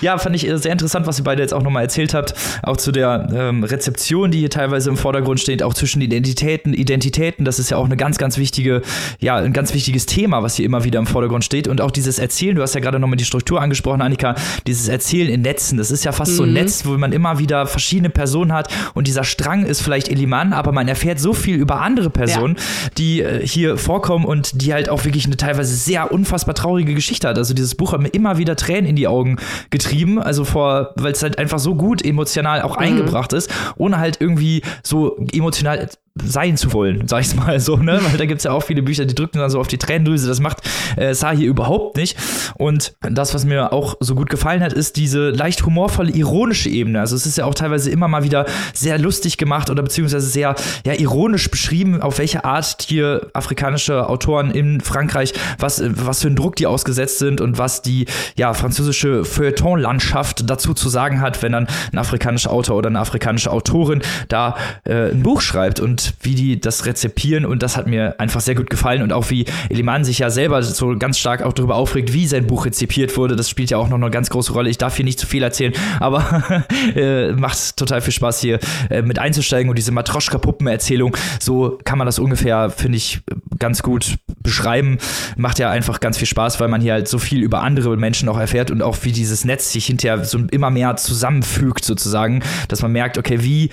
ja, 0.00 0.18
fand 0.18 0.36
ich 0.36 0.48
äh, 0.48 0.58
sehr 0.58 0.72
interessant, 0.72 1.06
was 1.06 1.18
ihr 1.18 1.24
beide 1.24 1.42
jetzt 1.42 1.54
auch 1.54 1.62
nochmal 1.62 1.82
erzählt 1.82 2.14
habt, 2.14 2.34
auch 2.62 2.76
zu 2.76 2.92
der 2.92 3.28
ähm, 3.32 3.64
Rezeption, 3.64 4.30
die 4.30 4.38
hier 4.38 4.50
teilweise 4.50 4.90
im 4.90 4.96
Vordergrund 4.96 5.40
steht, 5.40 5.62
auch 5.62 5.74
zwischen 5.74 6.00
Identitäten, 6.00 6.74
Identitäten, 6.74 7.44
das 7.44 7.58
ist 7.58 7.70
ja 7.70 7.76
auch 7.76 7.86
eine 7.86 7.96
ganz, 7.96 8.18
ganz 8.18 8.38
wichtige, 8.38 8.82
ja, 9.20 9.36
ein 9.36 9.52
ganz 9.52 9.74
wichtiges 9.74 10.06
Thema, 10.06 10.42
was 10.42 10.56
hier 10.56 10.66
immer 10.66 10.84
wieder 10.84 10.98
im 10.98 11.06
Vordergrund 11.06 11.44
steht 11.44 11.68
und 11.68 11.80
auch 11.80 11.90
dieses 11.90 12.18
Erzählen, 12.18 12.56
du 12.56 12.62
hast 12.62 12.74
ja 12.74 12.80
gerade 12.80 12.98
nochmal 12.98 13.16
die 13.16 13.24
Struktur 13.24 13.60
angesprochen, 13.60 14.02
Annika, 14.02 14.34
dieses 14.66 14.88
Erzählen 14.88 15.28
in 15.28 15.42
Netzen, 15.42 15.78
das 15.78 15.90
ist 15.90 16.04
ja 16.04 16.12
fast 16.12 16.32
mhm. 16.32 16.36
so 16.36 16.42
ein 16.44 16.48
mhm. 16.50 16.54
Netz, 16.54 16.86
wo 16.86 16.96
man 16.96 17.12
immer 17.12 17.38
wieder 17.38 17.66
verschiedene 17.66 18.10
Personen 18.10 18.52
hat 18.52 18.72
und 18.94 19.06
dieser 19.06 19.24
Strang 19.24 19.64
ist 19.64 19.80
vielleicht 19.80 20.08
Eliman, 20.08 20.52
aber 20.52 20.72
man 20.72 20.88
erfährt 20.88 21.20
so 21.20 21.32
viel 21.32 21.56
über 21.56 21.80
andere 21.80 22.10
Personen, 22.10 22.56
ja. 22.56 22.90
die 22.98 23.22
äh, 23.22 23.46
hier 23.46 23.76
vorkommen 23.76 24.24
und 24.24 24.62
die 24.62 24.72
halt 24.72 24.88
auch 24.88 25.04
wirklich 25.04 25.26
eine 25.26 25.36
teilweise 25.36 25.74
sehr 25.74 26.12
unfassbar 26.18 26.54
traurige 26.54 26.94
Geschichte 26.94 27.28
hat. 27.28 27.38
Also 27.38 27.54
dieses 27.54 27.74
Buch 27.74 27.92
hat 27.92 28.00
mir 28.00 28.08
immer 28.08 28.38
wieder 28.38 28.56
Tränen 28.56 28.86
in 28.86 28.96
die 28.96 29.06
Augen 29.06 29.36
getrieben, 29.70 30.20
also 30.20 30.44
vor, 30.44 30.92
weil 30.96 31.12
es 31.12 31.22
halt 31.22 31.38
einfach 31.38 31.58
so 31.58 31.74
gut 31.74 32.04
emotional 32.04 32.62
auch 32.62 32.76
mhm. 32.76 32.82
eingebracht 32.82 33.32
ist, 33.32 33.50
ohne 33.76 33.98
halt 33.98 34.20
irgendwie 34.20 34.62
so 34.82 35.16
emotional 35.32 35.88
sein 36.24 36.56
zu 36.56 36.72
wollen, 36.72 37.06
sag 37.08 37.20
ich's 37.20 37.34
mal 37.34 37.58
so, 37.60 37.76
ne? 37.76 38.00
Weil 38.02 38.18
da 38.18 38.26
gibt's 38.26 38.44
ja 38.44 38.52
auch 38.52 38.62
viele 38.62 38.82
Bücher, 38.82 39.04
die 39.04 39.14
drücken 39.14 39.38
dann 39.38 39.50
so 39.50 39.60
auf 39.60 39.68
die 39.68 39.78
Tränendrüse. 39.78 40.28
Das 40.28 40.40
macht 40.40 40.58
äh, 40.96 41.14
Sa 41.14 41.30
hier 41.30 41.48
überhaupt 41.48 41.96
nicht. 41.96 42.16
Und 42.56 42.94
das, 43.00 43.34
was 43.34 43.44
mir 43.44 43.72
auch 43.72 43.96
so 44.00 44.14
gut 44.14 44.30
gefallen 44.30 44.62
hat, 44.62 44.72
ist 44.72 44.96
diese 44.96 45.30
leicht 45.30 45.64
humorvolle, 45.64 46.10
ironische 46.10 46.68
Ebene. 46.68 47.00
Also 47.00 47.16
es 47.16 47.26
ist 47.26 47.38
ja 47.38 47.44
auch 47.44 47.54
teilweise 47.54 47.90
immer 47.90 48.08
mal 48.08 48.24
wieder 48.24 48.46
sehr 48.74 48.98
lustig 48.98 49.36
gemacht 49.36 49.70
oder 49.70 49.82
beziehungsweise 49.82 50.26
sehr 50.26 50.54
ja, 50.84 50.94
ironisch 50.94 51.50
beschrieben, 51.50 52.02
auf 52.02 52.18
welche 52.18 52.44
Art 52.44 52.82
hier 52.86 53.30
afrikanische 53.34 54.08
Autoren 54.08 54.50
in 54.50 54.80
Frankreich, 54.80 55.32
was, 55.58 55.82
was 55.84 56.22
für 56.22 56.28
einen 56.28 56.36
Druck 56.36 56.56
die 56.56 56.66
ausgesetzt 56.66 57.18
sind 57.18 57.40
und 57.40 57.58
was 57.58 57.82
die 57.82 58.06
ja, 58.36 58.54
französische 58.54 59.24
Feuilleton-Landschaft 59.24 60.48
dazu 60.48 60.74
zu 60.74 60.88
sagen 60.88 61.20
hat, 61.20 61.42
wenn 61.42 61.52
dann 61.52 61.66
ein 61.92 61.98
afrikanischer 61.98 62.50
Autor 62.50 62.76
oder 62.76 62.88
eine 62.88 63.00
afrikanische 63.00 63.50
Autorin 63.50 64.02
da 64.28 64.56
äh, 64.84 65.10
ein 65.10 65.22
Buch 65.22 65.40
schreibt. 65.40 65.80
Wie 66.20 66.34
die 66.34 66.60
das 66.60 66.86
rezipieren 66.86 67.44
und 67.44 67.62
das 67.62 67.76
hat 67.76 67.86
mir 67.86 68.18
einfach 68.18 68.40
sehr 68.40 68.54
gut 68.54 68.70
gefallen 68.70 69.02
und 69.02 69.12
auch 69.12 69.30
wie 69.30 69.46
Eliman 69.68 70.04
sich 70.04 70.18
ja 70.18 70.30
selber 70.30 70.62
so 70.62 70.96
ganz 70.98 71.18
stark 71.18 71.42
auch 71.42 71.52
darüber 71.52 71.76
aufregt, 71.76 72.12
wie 72.12 72.26
sein 72.26 72.46
Buch 72.46 72.66
rezipiert 72.66 73.16
wurde. 73.16 73.36
Das 73.36 73.48
spielt 73.48 73.70
ja 73.70 73.78
auch 73.78 73.88
noch 73.88 73.96
eine 73.96 74.10
ganz 74.10 74.30
große 74.30 74.52
Rolle. 74.52 74.70
Ich 74.70 74.78
darf 74.78 74.96
hier 74.96 75.04
nicht 75.04 75.18
zu 75.18 75.26
viel 75.26 75.42
erzählen, 75.42 75.72
aber 76.00 76.64
äh, 76.94 77.32
macht 77.32 77.76
total 77.76 78.00
viel 78.00 78.12
Spaß 78.12 78.40
hier 78.40 78.58
äh, 78.90 79.02
mit 79.02 79.18
einzusteigen 79.18 79.68
und 79.68 79.76
diese 79.76 79.92
Matroschka-Puppen-Erzählung, 79.92 81.16
so 81.40 81.78
kann 81.84 81.98
man 81.98 82.06
das 82.06 82.18
ungefähr, 82.18 82.70
finde 82.70 82.98
ich, 82.98 83.20
ganz 83.58 83.82
gut 83.82 84.16
beschreiben. 84.42 84.98
Macht 85.36 85.58
ja 85.58 85.70
einfach 85.70 86.00
ganz 86.00 86.18
viel 86.18 86.26
Spaß, 86.26 86.60
weil 86.60 86.68
man 86.68 86.80
hier 86.80 86.92
halt 86.92 87.08
so 87.08 87.18
viel 87.18 87.42
über 87.42 87.62
andere 87.62 87.96
Menschen 87.96 88.28
auch 88.28 88.38
erfährt 88.38 88.70
und 88.70 88.82
auch 88.82 88.98
wie 89.02 89.12
dieses 89.12 89.44
Netz 89.44 89.72
sich 89.72 89.86
hinterher 89.86 90.24
so 90.24 90.38
immer 90.50 90.70
mehr 90.70 90.96
zusammenfügt 90.96 91.84
sozusagen, 91.84 92.42
dass 92.68 92.82
man 92.82 92.92
merkt, 92.92 93.18
okay, 93.18 93.42
wie 93.42 93.70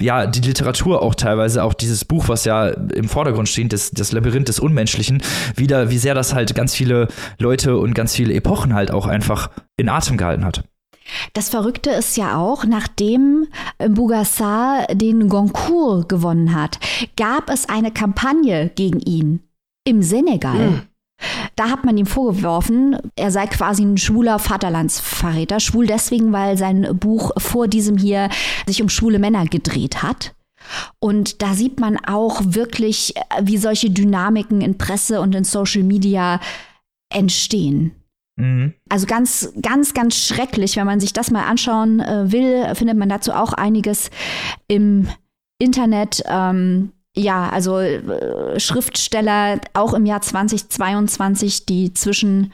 ja, 0.00 0.26
die 0.26 0.40
Literatur 0.40 1.02
auch 1.02 1.14
teilweise, 1.14 1.64
auch 1.64 1.74
dieses 1.74 2.04
Buch, 2.04 2.28
was 2.28 2.44
ja 2.44 2.68
im 2.68 3.08
Vordergrund 3.08 3.48
steht, 3.48 3.72
das, 3.72 3.90
das 3.90 4.12
Labyrinth 4.12 4.48
des 4.48 4.60
Unmenschlichen, 4.60 5.22
wieder, 5.56 5.90
wie 5.90 5.98
sehr 5.98 6.14
das 6.14 6.34
halt 6.34 6.54
ganz 6.54 6.74
viele 6.74 7.08
Leute 7.38 7.76
und 7.78 7.94
ganz 7.94 8.14
viele 8.14 8.34
Epochen 8.34 8.74
halt 8.74 8.90
auch 8.90 9.06
einfach 9.06 9.50
in 9.76 9.88
Atem 9.88 10.16
gehalten 10.16 10.44
hat. 10.44 10.64
Das 11.32 11.48
Verrückte 11.48 11.90
ist 11.90 12.16
ja 12.16 12.36
auch, 12.36 12.64
nachdem 12.64 13.46
Bougassar 13.88 14.86
den 14.92 15.28
Goncourt 15.28 16.08
gewonnen 16.08 16.54
hat, 16.54 16.78
gab 17.16 17.50
es 17.50 17.68
eine 17.68 17.90
Kampagne 17.90 18.70
gegen 18.74 19.00
ihn 19.00 19.40
im 19.84 20.02
Senegal. 20.02 20.70
Mhm. 20.70 20.82
Da 21.56 21.70
hat 21.70 21.84
man 21.84 21.96
ihm 21.96 22.06
vorgeworfen, 22.06 22.96
er 23.16 23.30
sei 23.30 23.46
quasi 23.46 23.84
ein 23.84 23.98
schwuler 23.98 24.38
Vaterlandsverräter. 24.38 25.58
Schwul 25.60 25.86
deswegen, 25.86 26.32
weil 26.32 26.56
sein 26.56 26.96
Buch 26.98 27.32
vor 27.38 27.66
diesem 27.66 27.96
hier 27.96 28.28
sich 28.66 28.80
um 28.80 28.88
schwule 28.88 29.18
Männer 29.18 29.44
gedreht 29.46 30.02
hat. 30.02 30.34
Und 30.98 31.42
da 31.42 31.54
sieht 31.54 31.80
man 31.80 31.96
auch 31.96 32.42
wirklich, 32.44 33.14
wie 33.42 33.58
solche 33.58 33.90
Dynamiken 33.90 34.60
in 34.60 34.78
Presse 34.78 35.20
und 35.20 35.34
in 35.34 35.44
Social 35.44 35.82
Media 35.82 36.40
entstehen. 37.12 37.92
Mhm. 38.36 38.74
Also 38.88 39.06
ganz, 39.06 39.52
ganz, 39.60 39.94
ganz 39.94 40.16
schrecklich. 40.16 40.76
Wenn 40.76 40.86
man 40.86 41.00
sich 41.00 41.12
das 41.12 41.30
mal 41.30 41.44
anschauen 41.44 42.00
äh, 42.00 42.30
will, 42.30 42.74
findet 42.74 42.96
man 42.96 43.08
dazu 43.08 43.32
auch 43.32 43.52
einiges 43.52 44.10
im 44.68 45.08
Internet. 45.58 46.22
Ähm, 46.26 46.92
ja, 47.18 47.48
also 47.48 47.78
äh, 47.78 48.58
Schriftsteller 48.58 49.60
auch 49.74 49.94
im 49.94 50.06
Jahr 50.06 50.22
2022, 50.22 51.66
die 51.66 51.92
zwischen 51.92 52.52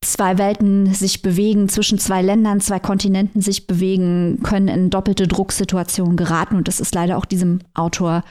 zwei 0.00 0.38
Welten 0.38 0.94
sich 0.94 1.22
bewegen, 1.22 1.68
zwischen 1.68 1.98
zwei 1.98 2.22
Ländern, 2.22 2.60
zwei 2.60 2.78
Kontinenten 2.78 3.42
sich 3.42 3.66
bewegen, 3.66 4.40
können 4.42 4.68
in 4.68 4.90
doppelte 4.90 5.26
Drucksituationen 5.26 6.16
geraten. 6.16 6.56
Und 6.56 6.68
das 6.68 6.80
ist 6.80 6.94
leider 6.94 7.18
auch 7.18 7.24
diesem 7.24 7.60
Autor 7.74 8.22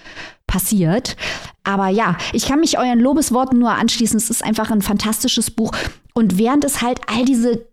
passiert. 0.48 1.18
Aber 1.63 1.90
ja, 1.90 2.18
ich 2.32 2.48
kann 2.48 2.62
mich 2.62 2.80
euren 2.80 3.00
Lobesworten 3.00 3.60
nur 3.60 3.72
anschließen. 3.72 4.18
Es 4.18 4.30
ist 4.30 4.44
einfach 4.44 4.72
ein 4.72 4.82
fantastisches 4.82 5.52
Buch. 5.52 5.72
Und 6.13 6.38
während 6.38 6.63
es 6.63 6.82
halt 6.82 7.02
all 7.08 7.26
diese 7.26 7.68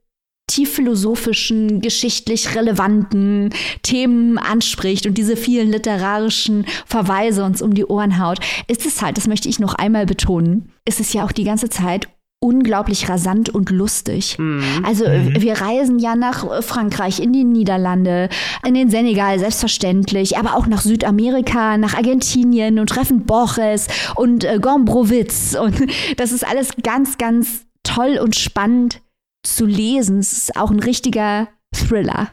tiefphilosophischen, 0.47 1.81
geschichtlich 1.81 2.55
relevanten 2.55 3.51
Themen 3.83 4.39
anspricht 4.39 5.07
und 5.07 5.17
diese 5.17 5.37
vielen 5.37 5.71
literarischen 5.71 6.67
Verweise 6.87 7.45
uns 7.45 7.63
um 7.63 7.75
die 7.75 7.87
Ohren 7.87 8.19
haut, 8.19 8.39
ist 8.69 8.87
es 8.87 9.01
halt, 9.03 9.17
das 9.17 9.27
möchte 9.27 9.49
ich 9.49 9.59
noch 9.59 9.75
einmal 9.75 10.07
betonen, 10.07 10.71
ist 10.85 11.01
es 11.01 11.13
ja 11.13 11.25
auch 11.25 11.33
die 11.33 11.45
ganze 11.45 11.71
Zeit 11.71 12.09
unglaublich 12.45 13.09
rasant 13.09 13.49
und 13.49 13.71
lustig. 13.71 14.39
Mhm. 14.39 14.63
Also 14.85 15.09
mhm. 15.09 15.41
wir 15.41 15.55
reisen 15.55 15.99
ja 15.99 16.15
nach 16.15 16.63
Frankreich, 16.63 17.19
in 17.19 17.33
die 17.33 17.45
Niederlande, 17.45 18.29
in 18.67 18.75
den 18.75 18.91
Senegal 18.91 19.39
selbstverständlich, 19.39 20.37
aber 20.37 20.55
auch 20.55 20.67
nach 20.67 20.83
Südamerika, 20.83 21.79
nach 21.79 21.95
Argentinien 21.95 22.79
und 22.79 22.91
treffen 22.91 23.25
Borges 23.25 23.89
und 24.15 24.45
äh, 24.45 24.59
Gombrowitz 24.61 25.57
und 25.59 25.75
das 26.19 26.33
ist 26.33 26.47
alles 26.47 26.69
ganz, 26.83 27.17
ganz 27.17 27.65
toll 27.83 28.19
und 28.23 28.37
spannend 28.37 29.01
zu 29.45 29.67
lesen. 29.67 30.19
Es 30.19 30.33
ist 30.33 30.57
auch 30.57 30.71
ein 30.71 30.81
richtiger 30.81 31.49
Thriller. 31.75 32.31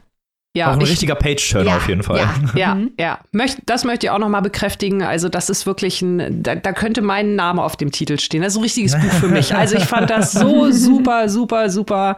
Ja, 0.53 0.69
auch 0.69 0.73
ein 0.73 0.81
ich, 0.81 0.89
richtiger 0.89 1.15
Page-Turner 1.15 1.69
ja, 1.69 1.77
auf 1.77 1.87
jeden 1.87 2.03
Fall. 2.03 2.17
Ja, 2.17 2.33
ja, 2.55 2.75
mhm. 2.75 2.91
ja. 2.99 3.19
Möcht, 3.31 3.59
das 3.67 3.85
möchte 3.85 4.07
ich 4.07 4.09
auch 4.09 4.19
noch 4.19 4.27
mal 4.27 4.41
bekräftigen. 4.41 5.01
Also 5.01 5.29
das 5.29 5.49
ist 5.49 5.65
wirklich 5.65 6.01
ein, 6.01 6.43
da, 6.43 6.55
da, 6.55 6.73
könnte 6.73 7.01
mein 7.01 7.35
Name 7.35 7.63
auf 7.63 7.77
dem 7.77 7.91
Titel 7.91 8.19
stehen. 8.19 8.41
Das 8.41 8.53
ist 8.53 8.57
ein 8.57 8.63
richtiges 8.63 8.99
Buch 8.99 9.11
für 9.13 9.29
mich. 9.29 9.55
Also 9.55 9.77
ich 9.77 9.85
fand 9.85 10.09
das 10.09 10.33
so 10.33 10.69
super, 10.71 11.29
super, 11.29 11.69
super. 11.69 12.17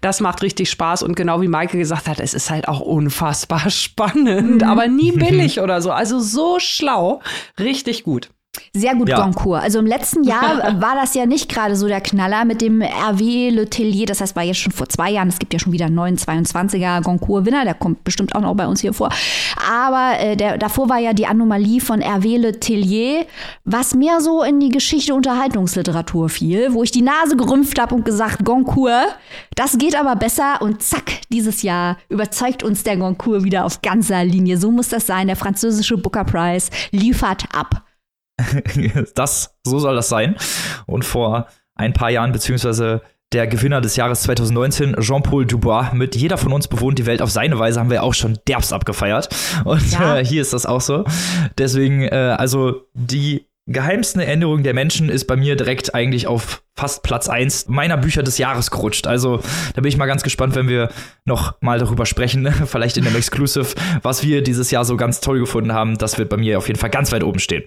Das 0.00 0.20
macht 0.20 0.42
richtig 0.42 0.70
Spaß. 0.70 1.02
Und 1.02 1.16
genau 1.16 1.40
wie 1.42 1.48
Maike 1.48 1.76
gesagt 1.76 2.06
hat, 2.06 2.20
es 2.20 2.32
ist 2.32 2.48
halt 2.48 2.68
auch 2.68 2.78
unfassbar 2.78 3.68
spannend, 3.70 4.62
mhm. 4.62 4.68
aber 4.68 4.86
nie 4.86 5.10
billig 5.10 5.58
oder 5.60 5.82
so. 5.82 5.90
Also 5.90 6.20
so 6.20 6.60
schlau. 6.60 7.22
Richtig 7.58 8.04
gut. 8.04 8.30
Sehr 8.76 8.94
gut 8.96 9.08
ja. 9.08 9.20
Goncourt. 9.20 9.62
Also 9.62 9.78
im 9.78 9.86
letzten 9.86 10.24
Jahr 10.24 10.80
war 10.80 10.96
das 10.96 11.14
ja 11.14 11.26
nicht 11.26 11.48
gerade 11.48 11.76
so 11.76 11.86
der 11.86 12.00
Knaller 12.00 12.44
mit 12.44 12.60
dem 12.60 12.82
RW 12.82 13.50
Le 13.50 13.70
Tellier. 13.70 14.06
Das 14.06 14.20
heißt, 14.20 14.34
war 14.34 14.42
jetzt 14.42 14.58
schon 14.58 14.72
vor 14.72 14.88
zwei 14.88 15.12
Jahren. 15.12 15.28
Es 15.28 15.38
gibt 15.38 15.52
ja 15.52 15.60
schon 15.60 15.72
wieder 15.72 15.86
einen 15.86 15.94
neuen 15.94 16.16
22er 16.16 17.00
Goncourt-Winner. 17.02 17.64
Der 17.64 17.74
kommt 17.74 18.02
bestimmt 18.02 18.34
auch 18.34 18.40
noch 18.40 18.54
bei 18.54 18.66
uns 18.66 18.80
hier 18.80 18.92
vor. 18.92 19.10
Aber 19.70 20.18
äh, 20.18 20.36
der, 20.36 20.58
davor 20.58 20.88
war 20.88 20.98
ja 20.98 21.12
die 21.12 21.26
Anomalie 21.26 21.80
von 21.80 22.02
RW 22.02 22.36
Le 22.36 22.58
Tellier, 22.58 23.26
was 23.64 23.94
mehr 23.94 24.20
so 24.20 24.42
in 24.42 24.58
die 24.58 24.70
Geschichte 24.70 25.14
Unterhaltungsliteratur 25.14 26.28
fiel, 26.28 26.74
wo 26.74 26.82
ich 26.82 26.90
die 26.90 27.02
Nase 27.02 27.36
gerümpft 27.36 27.80
habe 27.80 27.94
und 27.94 28.04
gesagt, 28.04 28.44
Goncourt, 28.44 29.16
das 29.54 29.78
geht 29.78 29.94
aber 29.94 30.16
besser. 30.16 30.60
Und 30.60 30.82
zack, 30.82 31.12
dieses 31.30 31.62
Jahr 31.62 31.96
überzeugt 32.08 32.64
uns 32.64 32.82
der 32.82 32.96
Goncourt 32.96 33.44
wieder 33.44 33.64
auf 33.64 33.82
ganzer 33.82 34.24
Linie. 34.24 34.58
So 34.58 34.72
muss 34.72 34.88
das 34.88 35.06
sein. 35.06 35.28
Der 35.28 35.36
französische 35.36 35.96
Booker 35.96 36.24
Prize 36.24 36.70
liefert 36.90 37.44
ab. 37.54 37.83
das, 39.14 39.56
so 39.64 39.78
soll 39.78 39.94
das 39.94 40.08
sein. 40.08 40.36
Und 40.86 41.04
vor 41.04 41.48
ein 41.74 41.92
paar 41.92 42.10
Jahren, 42.10 42.32
beziehungsweise 42.32 43.02
der 43.32 43.46
Gewinner 43.46 43.80
des 43.80 43.96
Jahres 43.96 44.22
2019, 44.22 44.96
Jean-Paul 45.00 45.46
Dubois, 45.46 45.92
mit 45.92 46.14
Jeder 46.14 46.38
von 46.38 46.52
uns 46.52 46.68
bewohnt 46.68 46.98
die 46.98 47.06
Welt 47.06 47.20
auf 47.20 47.30
seine 47.30 47.58
Weise, 47.58 47.80
haben 47.80 47.90
wir 47.90 48.02
auch 48.04 48.14
schon 48.14 48.38
derbst 48.46 48.72
abgefeiert. 48.72 49.28
Und 49.64 49.90
ja. 49.92 50.18
äh, 50.18 50.24
hier 50.24 50.40
ist 50.40 50.52
das 50.52 50.66
auch 50.66 50.80
so. 50.80 51.04
Deswegen, 51.58 52.02
äh, 52.02 52.36
also 52.38 52.86
die 52.94 53.48
geheimsten 53.66 54.20
Erinnerung 54.20 54.62
der 54.62 54.74
Menschen 54.74 55.08
ist 55.08 55.26
bei 55.26 55.36
mir 55.36 55.56
direkt 55.56 55.94
eigentlich 55.94 56.26
auf 56.26 56.62
fast 56.76 57.02
Platz 57.02 57.28
1 57.28 57.68
meiner 57.68 57.96
Bücher 57.96 58.22
des 58.22 58.36
Jahres 58.36 58.70
gerutscht. 58.70 59.06
Also 59.06 59.40
da 59.74 59.80
bin 59.80 59.88
ich 59.88 59.96
mal 59.96 60.06
ganz 60.06 60.22
gespannt, 60.22 60.54
wenn 60.54 60.68
wir 60.68 60.90
noch 61.24 61.54
mal 61.62 61.78
darüber 61.78 62.04
sprechen, 62.04 62.52
vielleicht 62.66 62.98
in 62.98 63.04
dem 63.04 63.16
Exclusive, 63.16 63.74
was 64.02 64.22
wir 64.22 64.42
dieses 64.42 64.70
Jahr 64.70 64.84
so 64.84 64.96
ganz 64.96 65.20
toll 65.20 65.38
gefunden 65.38 65.72
haben. 65.72 65.96
Das 65.96 66.18
wird 66.18 66.28
bei 66.28 66.36
mir 66.36 66.58
auf 66.58 66.66
jeden 66.66 66.78
Fall 66.78 66.90
ganz 66.90 67.10
weit 67.12 67.22
oben 67.22 67.38
stehen. 67.38 67.62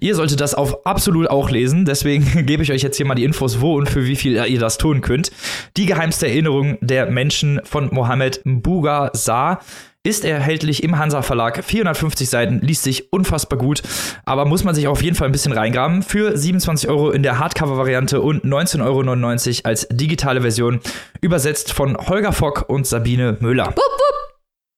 Ihr 0.00 0.16
solltet 0.16 0.40
das 0.40 0.54
auf 0.54 0.84
absolut 0.84 1.28
auch 1.28 1.50
lesen, 1.50 1.84
deswegen 1.84 2.24
gebe 2.46 2.62
ich 2.64 2.72
euch 2.72 2.82
jetzt 2.82 2.96
hier 2.96 3.06
mal 3.06 3.14
die 3.14 3.24
Infos, 3.24 3.60
wo 3.60 3.76
und 3.76 3.88
für 3.88 4.04
wie 4.04 4.16
viel 4.16 4.34
ihr 4.34 4.58
das 4.58 4.78
tun 4.78 5.00
könnt. 5.00 5.30
Die 5.76 5.86
geheimste 5.86 6.26
Erinnerung 6.26 6.78
der 6.80 7.10
Menschen 7.10 7.60
von 7.62 7.90
Mohammed 7.92 8.40
Mbuga 8.44 9.10
Sa 9.12 9.60
ist 10.06 10.24
erhältlich 10.24 10.82
im 10.84 10.98
Hansa 10.98 11.20
Verlag. 11.22 11.62
450 11.64 12.30
Seiten, 12.30 12.60
liest 12.60 12.84
sich 12.84 13.12
unfassbar 13.12 13.58
gut, 13.58 13.82
aber 14.24 14.44
muss 14.44 14.62
man 14.62 14.74
sich 14.74 14.86
auf 14.86 15.02
jeden 15.02 15.16
Fall 15.16 15.28
ein 15.28 15.32
bisschen 15.32 15.52
reingraben. 15.52 16.02
Für 16.02 16.36
27 16.36 16.88
Euro 16.88 17.10
in 17.10 17.22
der 17.24 17.38
Hardcover-Variante 17.38 18.20
und 18.20 18.44
19,99 18.44 18.82
Euro 18.84 19.68
als 19.68 19.88
digitale 19.90 20.42
Version. 20.42 20.80
Übersetzt 21.20 21.72
von 21.72 21.96
Holger 21.96 22.32
Fock 22.32 22.66
und 22.68 22.86
Sabine 22.86 23.36
Müller. 23.40 23.66
Wupp, 23.66 23.76
wupp. 23.76 24.16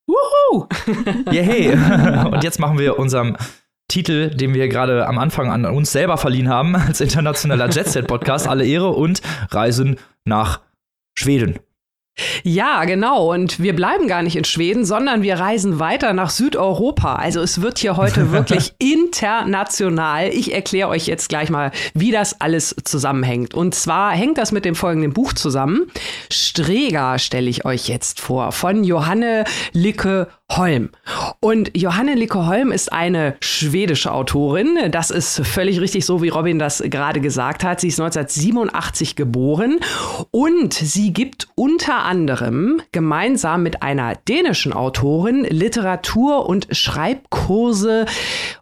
Wuhu! 0.08 0.66
yeah, 1.32 1.42
hey. 1.42 1.72
Und 2.32 2.42
jetzt 2.42 2.58
machen 2.58 2.78
wir 2.78 2.98
unserem 2.98 3.36
Titel, 3.88 4.30
den 4.30 4.54
wir 4.54 4.68
gerade 4.68 5.06
am 5.06 5.18
Anfang 5.18 5.50
an 5.50 5.66
uns 5.66 5.92
selber 5.92 6.16
verliehen 6.16 6.48
haben, 6.48 6.74
als 6.74 7.02
internationaler 7.02 7.68
Jet 7.68 7.88
Set 7.88 8.06
Podcast, 8.06 8.48
alle 8.48 8.64
Ehre 8.64 8.88
und 8.88 9.20
reisen 9.50 9.96
nach 10.24 10.60
Schweden. 11.14 11.58
Ja, 12.42 12.84
genau. 12.84 13.32
Und 13.32 13.60
wir 13.60 13.74
bleiben 13.74 14.08
gar 14.08 14.22
nicht 14.22 14.36
in 14.36 14.44
Schweden, 14.44 14.84
sondern 14.84 15.22
wir 15.22 15.38
reisen 15.38 15.78
weiter 15.78 16.12
nach 16.12 16.30
Südeuropa. 16.30 17.16
Also 17.16 17.40
es 17.40 17.60
wird 17.60 17.78
hier 17.78 17.96
heute 17.96 18.32
wirklich 18.32 18.74
international. 18.78 20.28
Ich 20.28 20.54
erkläre 20.54 20.88
euch 20.88 21.06
jetzt 21.06 21.28
gleich 21.28 21.50
mal, 21.50 21.72
wie 21.94 22.10
das 22.10 22.40
alles 22.40 22.74
zusammenhängt. 22.84 23.54
Und 23.54 23.74
zwar 23.74 24.12
hängt 24.12 24.38
das 24.38 24.52
mit 24.52 24.64
dem 24.64 24.74
folgenden 24.74 25.12
Buch 25.12 25.32
zusammen. 25.32 25.90
Streger 26.30 27.18
stelle 27.18 27.50
ich 27.50 27.64
euch 27.64 27.88
jetzt 27.88 28.20
vor 28.20 28.52
von 28.52 28.84
Johanne 28.84 29.44
Licke 29.72 30.28
Holm. 30.50 30.90
Und 31.40 31.76
Johanne 31.76 32.14
Licke 32.14 32.46
Holm 32.46 32.72
ist 32.72 32.92
eine 32.92 33.36
schwedische 33.40 34.12
Autorin. 34.12 34.90
Das 34.90 35.10
ist 35.10 35.46
völlig 35.46 35.80
richtig 35.80 36.06
so, 36.06 36.22
wie 36.22 36.30
Robin 36.30 36.58
das 36.58 36.82
gerade 36.86 37.20
gesagt 37.20 37.64
hat. 37.64 37.80
Sie 37.80 37.88
ist 37.88 38.00
1987 38.00 39.14
geboren 39.14 39.78
und 40.30 40.72
sie 40.72 41.12
gibt 41.12 41.48
unter 41.54 42.04
anderem 42.04 42.80
gemeinsam 42.92 43.62
mit 43.62 43.82
einer 43.82 44.14
dänischen 44.16 44.72
Autorin 44.72 45.44
Literatur- 45.44 46.46
und 46.46 46.66
Schreibkurse 46.70 48.06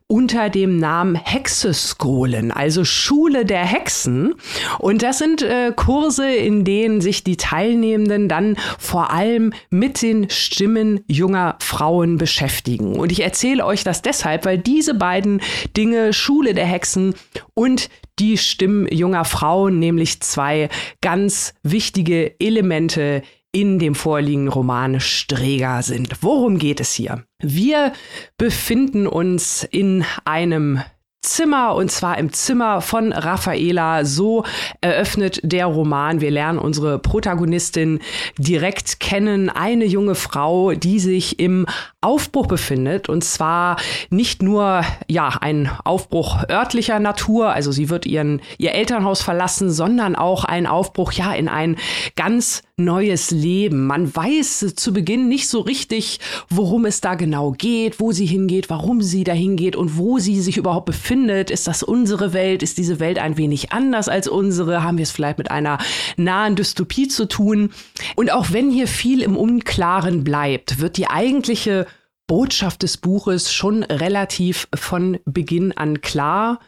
unter 0.09 0.51
dem 0.51 0.79
Namen 0.79 1.17
Hexeskolen, 1.17 2.53
also 2.53 2.85
Schule 2.85 3.45
der 3.45 3.65
Hexen. 3.65 4.35
Und 4.79 5.03
das 5.03 5.19
sind 5.19 5.43
äh, 5.43 5.73
Kurse, 5.75 6.33
in 6.33 6.65
denen 6.65 7.01
sich 7.01 7.25
die 7.25 7.37
Teilnehmenden 7.37 8.29
dann 8.29 8.57
vor 8.79 9.11
allem 9.11 9.53
mit 9.71 10.03
den 10.03 10.31
Stimmen 10.31 11.01
junger 11.09 11.57
Frauen 11.61 12.19
beschäftigen. 12.19 12.95
Und 12.95 13.11
ich 13.11 13.21
erzähle 13.21 13.67
euch 13.67 13.83
das 13.83 14.01
deshalb, 14.03 14.45
weil 14.45 14.59
diese 14.59 14.95
beiden 14.95 15.41
Dinge, 15.77 16.13
Schule 16.13 16.55
der 16.55 16.67
Hexen 16.67 17.15
und 17.55 17.89
die 18.19 18.39
Stimmen 18.39 18.87
junger 18.91 19.25
Frauen, 19.25 19.79
nämlich 19.79 20.23
zwei 20.23 20.69
ganz 21.01 21.55
wichtige 21.63 22.39
Elemente 22.41 23.23
in 23.57 23.79
dem 23.79 23.95
vorliegenden 23.95 24.53
Roman 24.53 25.01
Streger 25.01 25.83
sind. 25.83 26.17
Worum 26.21 26.59
geht 26.59 26.79
es 26.79 26.93
hier? 26.93 27.25
Wir 27.41 27.95
befinden 28.37 29.07
uns 29.07 29.65
in 29.65 30.05
einem 30.27 30.83
Zimmer 31.23 31.75
und 31.75 31.91
zwar 31.91 32.19
im 32.19 32.35
Zimmer 32.35 32.83
von 32.83 33.15
Raffaela. 33.15 34.05
So 34.05 34.45
eröffnet 34.83 35.41
der 35.43 35.67
Roman. 35.67 36.21
Wir 36.21 36.31
lernen 36.31 36.59
unsere 36.59 36.99
Protagonistin 36.99 38.01
direkt 38.37 39.01
kennen. 39.01 39.49
Eine 39.49 39.87
junge 39.87 40.15
Frau, 40.17 40.73
die 40.73 41.01
sich 41.01 41.39
im 41.41 41.67
Aufbruch 42.03 42.47
befindet 42.47 43.09
und 43.09 43.25
zwar 43.25 43.77
nicht 44.11 44.43
nur 44.43 44.83
ja 45.09 45.29
ein 45.41 45.71
Aufbruch 45.85 46.45
örtlicher 46.49 47.01
Natur, 47.01 47.53
also 47.53 47.73
sie 47.73 47.89
wird 47.89 48.07
ihren 48.07 48.41
ihr 48.59 48.73
Elternhaus 48.73 49.23
verlassen, 49.23 49.71
sondern 49.71 50.15
auch 50.15 50.45
ein 50.45 50.67
Aufbruch 50.67 51.13
ja 51.13 51.33
in 51.33 51.49
ein 51.49 51.77
ganz 52.15 52.63
neues 52.79 53.31
Leben. 53.31 53.87
Man 53.87 54.15
weiß 54.15 54.75
zu 54.77 54.93
Beginn 54.93 55.29
nicht 55.29 55.49
so 55.49 55.61
richtig, 55.61 56.21
worum 56.51 56.85
es 56.85 57.01
da 57.01 57.15
genau 57.15 57.53
geht, 57.53 58.01
wo 58.01 58.13
sie 58.13 58.27
hingeht, 58.27 58.69
warum 58.69 59.01
sie 59.01 59.25
dahin 59.25 59.57
geht 59.57 59.77
und 59.77 59.97
wo 59.97 60.19
sie 60.19 60.43
sich 60.43 60.59
überhaupt 60.59 60.85
befindet. 60.85 61.51
Ist 61.51 61.67
das 61.67 61.83
unsere 61.83 62.35
Welt? 62.35 62.63
Ist 62.63 62.77
diese 62.77 63.01
Welt 63.01 63.19
ein 63.19 63.39
wenig 63.39 63.73
anders 63.73 64.11
als 64.11 64.29
unsere? 64.29 64.83
Haben 64.83 64.99
wir 64.99 65.05
es 65.05 65.11
vielleicht 65.11 65.39
mit 65.39 65.51
einer 65.51 65.79
nahen 66.19 66.55
Dystopie 66.55 67.09
zu 67.09 67.27
tun? 67.27 67.71
Und 68.15 68.31
auch 68.31 68.53
wenn 68.53 68.71
hier 68.71 68.89
viel 68.89 69.23
im 69.23 69.39
Unklaren 69.39 70.23
bleibt, 70.23 70.79
wird 70.79 70.99
die 70.99 71.09
eigentliche 71.09 71.87
Botschaft 72.27 72.83
des 72.83 72.99
Buches 72.99 73.55
schon 73.55 73.85
relativ 73.85 74.69
von 74.75 75.19
Beginn 75.25 75.73
an 75.73 76.03
klar. 76.03 76.61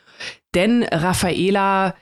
Denn 0.54 0.84
Raffaela 0.84 1.94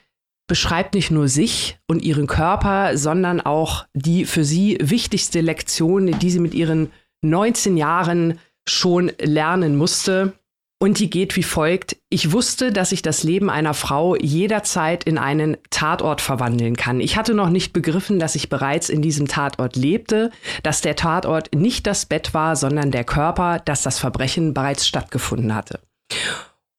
beschreibt 0.47 0.95
nicht 0.95 1.11
nur 1.11 1.29
sich 1.29 1.79
und 1.87 2.03
ihren 2.03 2.27
Körper, 2.27 2.97
sondern 2.97 3.41
auch 3.41 3.87
die 3.95 4.25
für 4.25 4.45
sie 4.45 4.79
wichtigste 4.81 5.41
Lektion, 5.41 6.19
die 6.19 6.31
sie 6.31 6.41
mit 6.41 6.55
ihren 6.55 6.91
19 7.23 7.77
Jahren 7.77 8.39
schon 8.69 9.13
lernen 9.21 9.77
musste. 9.77 10.35
Und 10.79 10.99
die 10.99 11.09
geht 11.09 11.37
wie 11.37 11.43
folgt. 11.43 11.97
Ich 12.11 12.33
wusste, 12.33 12.71
dass 12.71 12.93
ich 12.93 13.01
das 13.01 13.23
Leben 13.23 13.49
einer 13.49 13.73
Frau 13.73 14.15
jederzeit 14.15 15.05
in 15.05 15.17
einen 15.17 15.57
Tatort 15.71 16.21
verwandeln 16.21 16.77
kann. 16.77 17.01
Ich 17.01 17.17
hatte 17.17 17.33
noch 17.33 17.49
nicht 17.49 17.73
begriffen, 17.73 18.19
dass 18.19 18.35
ich 18.35 18.51
bereits 18.51 18.91
in 18.91 19.01
diesem 19.01 19.27
Tatort 19.27 19.75
lebte, 19.75 20.31
dass 20.63 20.83
der 20.83 20.95
Tatort 20.95 21.55
nicht 21.55 21.87
das 21.87 22.05
Bett 22.05 22.35
war, 22.35 22.57
sondern 22.57 22.91
der 22.91 23.05
Körper, 23.05 23.59
dass 23.65 23.83
das 23.83 23.99
Verbrechen 23.99 24.53
bereits 24.53 24.87
stattgefunden 24.87 25.55
hatte. 25.55 25.81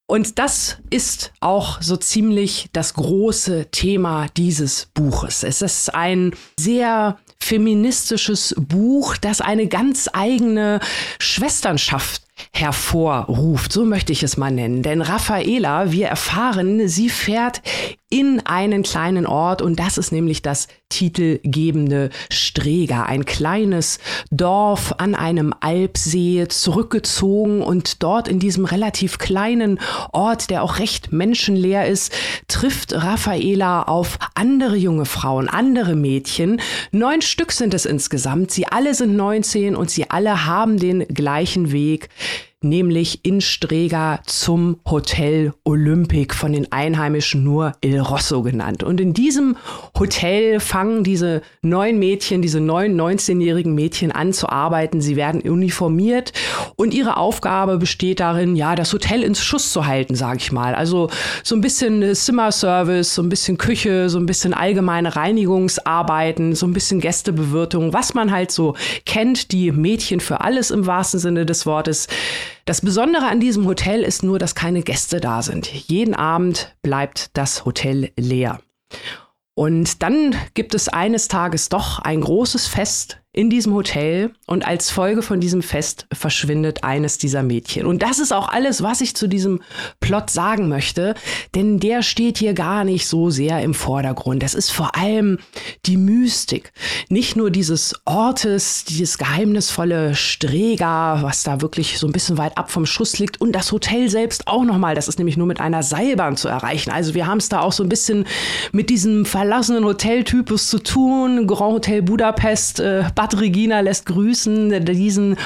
Und 0.07 0.39
das 0.39 0.77
ist 0.89 1.33
auch 1.41 1.81
so 1.81 1.97
ziemlich 1.97 2.69
das 2.71 2.93
große 2.93 3.67
Thema 3.71 4.27
dieses 4.37 4.87
Buches. 4.93 5.43
Es 5.43 5.61
ist 5.61 5.93
ein 5.93 6.33
sehr 6.57 7.17
feministisches 7.39 8.55
Buch, 8.57 9.17
das 9.17 9.41
eine 9.41 9.67
ganz 9.67 10.09
eigene 10.13 10.79
Schwesternschaft 11.19 12.21
hervorruft, 12.53 13.71
so 13.73 13.83
möchte 13.83 14.13
ich 14.13 14.23
es 14.23 14.37
mal 14.37 14.51
nennen. 14.51 14.81
Denn 14.81 15.01
Raffaela, 15.01 15.91
wir 15.91 16.07
erfahren, 16.07 16.87
sie 16.87 17.09
fährt 17.09 17.61
in 18.09 18.39
einen 18.45 18.83
kleinen 18.83 19.25
Ort 19.25 19.61
und 19.61 19.79
das 19.79 19.97
ist 19.97 20.13
nämlich 20.13 20.41
das 20.41 20.69
titelgebende 20.87 22.09
Streger, 22.29 23.05
ein 23.05 23.25
kleines 23.25 23.99
Dorf 24.31 24.95
an 24.97 25.13
einem 25.13 25.53
Alpsee 25.59 26.47
zurückgezogen 26.47 27.61
und 27.61 28.01
dort 28.01 28.29
in 28.29 28.39
diesem 28.39 28.63
relativ 28.63 29.17
kleinen 29.17 29.79
Ort, 30.13 30.49
der 30.49 30.63
auch 30.63 30.79
recht 30.79 31.11
menschenleer 31.11 31.87
ist, 31.87 32.13
trifft 32.47 32.93
Raffaela 32.93 33.83
auf 33.83 34.17
andere 34.35 34.77
junge 34.77 35.05
Frauen, 35.05 35.49
andere 35.49 35.95
Mädchen. 35.95 36.61
Neun 36.91 37.21
Stück 37.21 37.51
sind 37.51 37.73
es 37.73 37.85
insgesamt. 37.85 38.51
Sie 38.51 38.67
alle 38.67 38.93
sind 38.93 39.17
19 39.17 39.75
und 39.75 39.91
sie 39.91 40.09
alle 40.09 40.45
haben 40.45 40.77
den 40.77 41.05
gleichen 41.09 41.73
Weg 41.73 42.07
nämlich 42.61 43.23
in 43.23 43.39
Strega 43.39 44.19
zum 44.25 44.79
Hotel 44.89 45.53
Olympic, 45.63 46.33
von 46.33 46.53
den 46.53 46.71
Einheimischen 46.71 47.43
nur 47.43 47.73
Il 47.81 47.99
Rosso 47.99 48.41
genannt. 48.41 48.83
Und 48.83 48.99
in 48.99 49.13
diesem 49.13 49.57
Hotel 49.97 50.59
fangen 50.59 51.03
diese 51.03 51.43
neun 51.61 51.99
Mädchen, 51.99 52.41
diese 52.41 52.59
neun 52.59 52.99
19-jährigen 52.99 53.75
Mädchen 53.75 54.11
an 54.11 54.33
zu 54.33 54.49
arbeiten. 54.49 55.01
Sie 55.01 55.15
werden 55.15 55.41
uniformiert 55.41 56.33
und 56.75 56.95
ihre 56.95 57.17
Aufgabe 57.17 57.77
besteht 57.77 58.19
darin, 58.19 58.55
ja, 58.55 58.75
das 58.75 58.91
Hotel 58.91 59.21
ins 59.21 59.41
Schuss 59.43 59.71
zu 59.71 59.85
halten, 59.85 60.15
sage 60.15 60.39
ich 60.39 60.51
mal. 60.51 60.73
Also 60.73 61.09
so 61.43 61.55
ein 61.55 61.61
bisschen 61.61 62.15
Zimmerservice, 62.15 63.13
so 63.13 63.21
ein 63.21 63.29
bisschen 63.29 63.59
Küche, 63.59 64.09
so 64.09 64.17
ein 64.17 64.25
bisschen 64.25 64.55
allgemeine 64.55 65.15
Reinigungsarbeiten, 65.15 66.55
so 66.55 66.65
ein 66.65 66.73
bisschen 66.73 67.01
Gästebewirtung, 67.01 67.93
was 67.93 68.15
man 68.15 68.31
halt 68.31 68.51
so 68.51 68.75
kennt, 69.05 69.51
die 69.51 69.71
Mädchen 69.71 70.19
für 70.19 70.41
alles 70.41 70.71
im 70.71 70.87
wahrsten 70.87 71.19
Sinne 71.19 71.45
des 71.45 71.67
Wortes. 71.67 72.07
Das 72.67 72.81
Besondere 72.81 73.27
an 73.27 73.39
diesem 73.39 73.65
Hotel 73.65 74.03
ist 74.03 74.23
nur, 74.23 74.39
dass 74.39 74.53
keine 74.53 74.81
Gäste 74.81 75.21
da 75.21 75.41
sind. 75.41 75.67
Jeden 75.67 76.13
Abend 76.13 76.75
bleibt 76.81 77.29
das 77.37 77.63
Hotel 77.63 78.11
leer. 78.17 78.59
Und 79.55 80.03
dann 80.03 80.35
gibt 80.53 80.75
es 80.75 80.89
eines 80.89 81.29
Tages 81.29 81.69
doch 81.69 81.99
ein 81.99 82.19
großes 82.19 82.67
Fest 82.67 83.21
in 83.37 83.51
diesem 83.51 83.75
Hotel 83.75 84.31
und 84.47 84.67
als 84.67 84.89
Folge 84.89 85.21
von 85.21 85.39
diesem 85.39 85.61
Fest 85.61 86.07
verschwindet 86.11 86.83
eines 86.83 87.19
dieser 87.19 87.43
Mädchen. 87.43 87.85
Und 87.85 88.01
das 88.01 88.17
ist 88.17 88.33
auch 88.33 88.49
alles, 88.49 88.81
was 88.81 88.99
ich 88.99 89.15
zu 89.15 89.27
diesem 89.27 89.61
Plot 89.99 90.31
sagen 90.31 90.69
möchte, 90.69 91.13
denn 91.53 91.79
der 91.79 92.01
steht 92.01 92.39
hier 92.39 92.55
gar 92.55 92.83
nicht 92.83 93.05
so 93.05 93.29
sehr 93.29 93.61
im 93.61 93.75
Vordergrund. 93.75 94.41
Das 94.41 94.55
ist 94.55 94.71
vor 94.71 94.95
allem 94.95 95.37
die 95.85 95.97
Mystik. 95.97 96.71
Nicht 97.09 97.35
nur 97.35 97.51
dieses 97.51 97.93
Ortes, 98.05 98.85
dieses 98.85 99.19
geheimnisvolle 99.19 100.15
Streger, 100.15 101.19
was 101.21 101.43
da 101.43 101.61
wirklich 101.61 101.99
so 101.99 102.07
ein 102.07 102.13
bisschen 102.13 102.39
weit 102.39 102.57
ab 102.57 102.71
vom 102.71 102.87
Schuss 102.87 103.19
liegt 103.19 103.39
und 103.39 103.51
das 103.51 103.71
Hotel 103.71 104.09
selbst 104.09 104.47
auch 104.47 104.63
nochmal. 104.63 104.95
Das 104.95 105.07
ist 105.07 105.19
nämlich 105.19 105.37
nur 105.37 105.45
mit 105.45 105.59
einer 105.59 105.83
Seilbahn 105.83 106.37
zu 106.37 106.47
erreichen. 106.47 106.89
Also 106.89 107.13
wir 107.13 107.27
haben 107.27 107.37
es 107.37 107.49
da 107.49 107.59
auch 107.59 107.71
so 107.71 107.83
ein 107.83 107.89
bisschen 107.89 108.25
mit 108.71 108.89
diesem 108.89 109.25
verlassenen 109.25 109.85
Hoteltypus 109.85 110.71
zu 110.71 110.79
tun. 110.79 111.45
Grand 111.45 111.73
Hotel 111.73 112.01
Budapest, 112.01 112.79
äh, 112.79 113.03
Regina 113.39 113.79
lässt 113.79 114.05
grüßen. 114.05 114.85
Diesen 114.85 115.37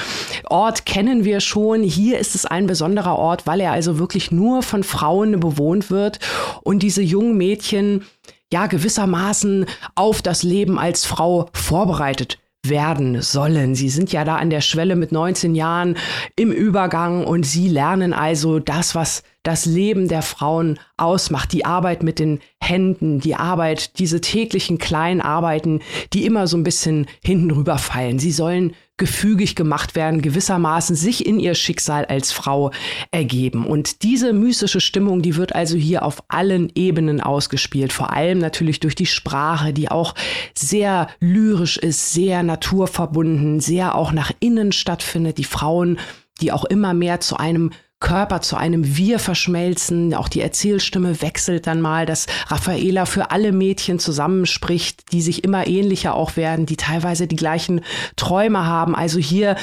Ort 0.48 0.86
kennen 0.86 1.24
wir 1.24 1.40
schon. 1.40 1.82
Hier 1.82 2.18
ist 2.18 2.34
es 2.34 2.46
ein 2.46 2.66
besonderer 2.66 3.16
Ort, 3.16 3.46
weil 3.46 3.60
er 3.60 3.72
also 3.72 3.98
wirklich 3.98 4.30
nur 4.30 4.62
von 4.62 4.84
Frauen 4.84 5.40
bewohnt 5.40 5.90
wird 5.90 6.18
und 6.62 6.82
diese 6.82 7.02
jungen 7.02 7.36
Mädchen 7.36 8.04
ja 8.52 8.66
gewissermaßen 8.66 9.66
auf 9.94 10.22
das 10.22 10.42
Leben 10.42 10.78
als 10.78 11.06
Frau 11.06 11.48
vorbereitet 11.54 12.38
werden 12.64 13.20
sollen. 13.22 13.74
Sie 13.74 13.88
sind 13.88 14.12
ja 14.12 14.24
da 14.24 14.36
an 14.36 14.50
der 14.50 14.60
Schwelle 14.60 14.94
mit 14.94 15.10
19 15.10 15.54
Jahren 15.54 15.96
im 16.36 16.52
Übergang 16.52 17.24
und 17.24 17.44
sie 17.44 17.68
lernen 17.68 18.12
also 18.12 18.60
das, 18.60 18.94
was 18.94 19.24
das 19.42 19.66
Leben 19.66 20.08
der 20.08 20.22
Frauen 20.22 20.78
ausmacht, 20.96 21.52
die 21.52 21.64
Arbeit 21.64 22.02
mit 22.02 22.18
den 22.18 22.40
Händen, 22.60 23.20
die 23.20 23.34
Arbeit, 23.34 23.98
diese 23.98 24.20
täglichen 24.20 24.78
kleinen 24.78 25.20
Arbeiten, 25.20 25.80
die 26.12 26.24
immer 26.26 26.46
so 26.46 26.56
ein 26.56 26.62
bisschen 26.62 27.06
hinten 27.24 27.50
rüberfallen. 27.50 28.18
Sie 28.18 28.30
sollen 28.30 28.74
gefügig 28.98 29.56
gemacht 29.56 29.96
werden, 29.96 30.22
gewissermaßen 30.22 30.94
sich 30.94 31.26
in 31.26 31.40
ihr 31.40 31.56
Schicksal 31.56 32.04
als 32.04 32.30
Frau 32.30 32.70
ergeben. 33.10 33.66
Und 33.66 34.04
diese 34.04 34.32
mystische 34.32 34.80
Stimmung, 34.80 35.22
die 35.22 35.34
wird 35.34 35.56
also 35.56 35.76
hier 35.76 36.04
auf 36.04 36.22
allen 36.28 36.70
Ebenen 36.76 37.20
ausgespielt, 37.20 37.92
vor 37.92 38.12
allem 38.12 38.38
natürlich 38.38 38.78
durch 38.78 38.94
die 38.94 39.06
Sprache, 39.06 39.72
die 39.72 39.90
auch 39.90 40.14
sehr 40.54 41.08
lyrisch 41.18 41.78
ist, 41.78 42.12
sehr 42.12 42.44
naturverbunden, 42.44 43.58
sehr 43.58 43.96
auch 43.96 44.12
nach 44.12 44.30
innen 44.38 44.70
stattfindet. 44.70 45.38
Die 45.38 45.44
Frauen, 45.44 45.98
die 46.40 46.52
auch 46.52 46.64
immer 46.64 46.94
mehr 46.94 47.18
zu 47.18 47.36
einem 47.36 47.70
Körper 48.02 48.42
zu 48.42 48.56
einem 48.56 48.96
Wir 48.98 49.18
verschmelzen. 49.18 50.12
Auch 50.12 50.28
die 50.28 50.42
Erzählstimme 50.42 51.22
wechselt 51.22 51.66
dann 51.66 51.80
mal, 51.80 52.04
dass 52.04 52.26
Raffaela 52.48 53.06
für 53.06 53.30
alle 53.30 53.52
Mädchen 53.52 53.98
zusammenspricht, 53.98 55.12
die 55.12 55.22
sich 55.22 55.44
immer 55.44 55.66
ähnlicher 55.66 56.14
auch 56.14 56.36
werden, 56.36 56.66
die 56.66 56.76
teilweise 56.76 57.26
die 57.26 57.36
gleichen 57.36 57.80
Träume 58.16 58.66
haben. 58.66 58.94
Also 58.94 59.18
hier 59.18 59.56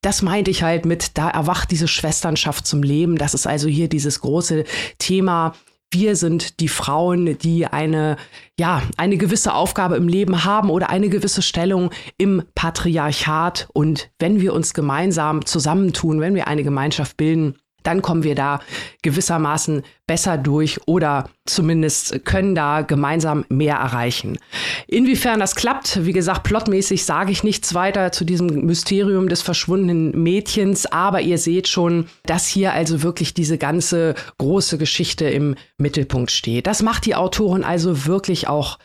das 0.00 0.22
meinte 0.22 0.52
ich 0.52 0.62
halt 0.62 0.84
mit, 0.84 1.18
da 1.18 1.28
erwacht 1.28 1.72
diese 1.72 1.88
Schwesternschaft 1.88 2.68
zum 2.68 2.84
Leben. 2.84 3.18
Das 3.18 3.34
ist 3.34 3.48
also 3.48 3.66
hier 3.68 3.88
dieses 3.88 4.20
große 4.20 4.62
Thema. 4.98 5.54
Wir 5.90 6.14
sind 6.14 6.60
die 6.60 6.68
Frauen, 6.68 7.36
die 7.38 7.66
eine, 7.66 8.16
ja, 8.60 8.82
eine 8.96 9.16
gewisse 9.16 9.54
Aufgabe 9.54 9.96
im 9.96 10.06
Leben 10.06 10.44
haben 10.44 10.70
oder 10.70 10.90
eine 10.90 11.08
gewisse 11.08 11.42
Stellung 11.42 11.90
im 12.16 12.44
Patriarchat. 12.54 13.68
Und 13.72 14.10
wenn 14.20 14.40
wir 14.40 14.52
uns 14.52 14.72
gemeinsam 14.72 15.44
zusammentun, 15.46 16.20
wenn 16.20 16.36
wir 16.36 16.46
eine 16.46 16.62
Gemeinschaft 16.62 17.16
bilden, 17.16 17.56
dann 17.88 18.02
kommen 18.02 18.22
wir 18.22 18.34
da 18.34 18.60
gewissermaßen 19.02 19.82
besser 20.06 20.36
durch 20.36 20.78
oder 20.86 21.30
zumindest 21.46 22.24
können 22.24 22.54
da 22.54 22.82
gemeinsam 22.82 23.44
mehr 23.48 23.76
erreichen. 23.76 24.38
Inwiefern 24.86 25.40
das 25.40 25.54
klappt, 25.54 26.04
wie 26.04 26.12
gesagt, 26.12 26.42
plotmäßig 26.42 27.04
sage 27.04 27.32
ich 27.32 27.44
nichts 27.44 27.74
weiter 27.74 28.12
zu 28.12 28.24
diesem 28.24 28.66
Mysterium 28.66 29.28
des 29.28 29.42
verschwundenen 29.42 30.22
Mädchens, 30.22 30.86
aber 30.86 31.22
ihr 31.22 31.38
seht 31.38 31.68
schon, 31.68 32.08
dass 32.24 32.46
hier 32.46 32.74
also 32.74 33.02
wirklich 33.02 33.32
diese 33.32 33.56
ganze 33.56 34.14
große 34.36 34.76
Geschichte 34.76 35.28
im 35.28 35.54
Mittelpunkt 35.78 36.30
steht. 36.30 36.66
Das 36.66 36.82
macht 36.82 37.06
die 37.06 37.14
Autorin 37.14 37.64
also 37.64 38.06
wirklich 38.06 38.48
auch 38.48 38.78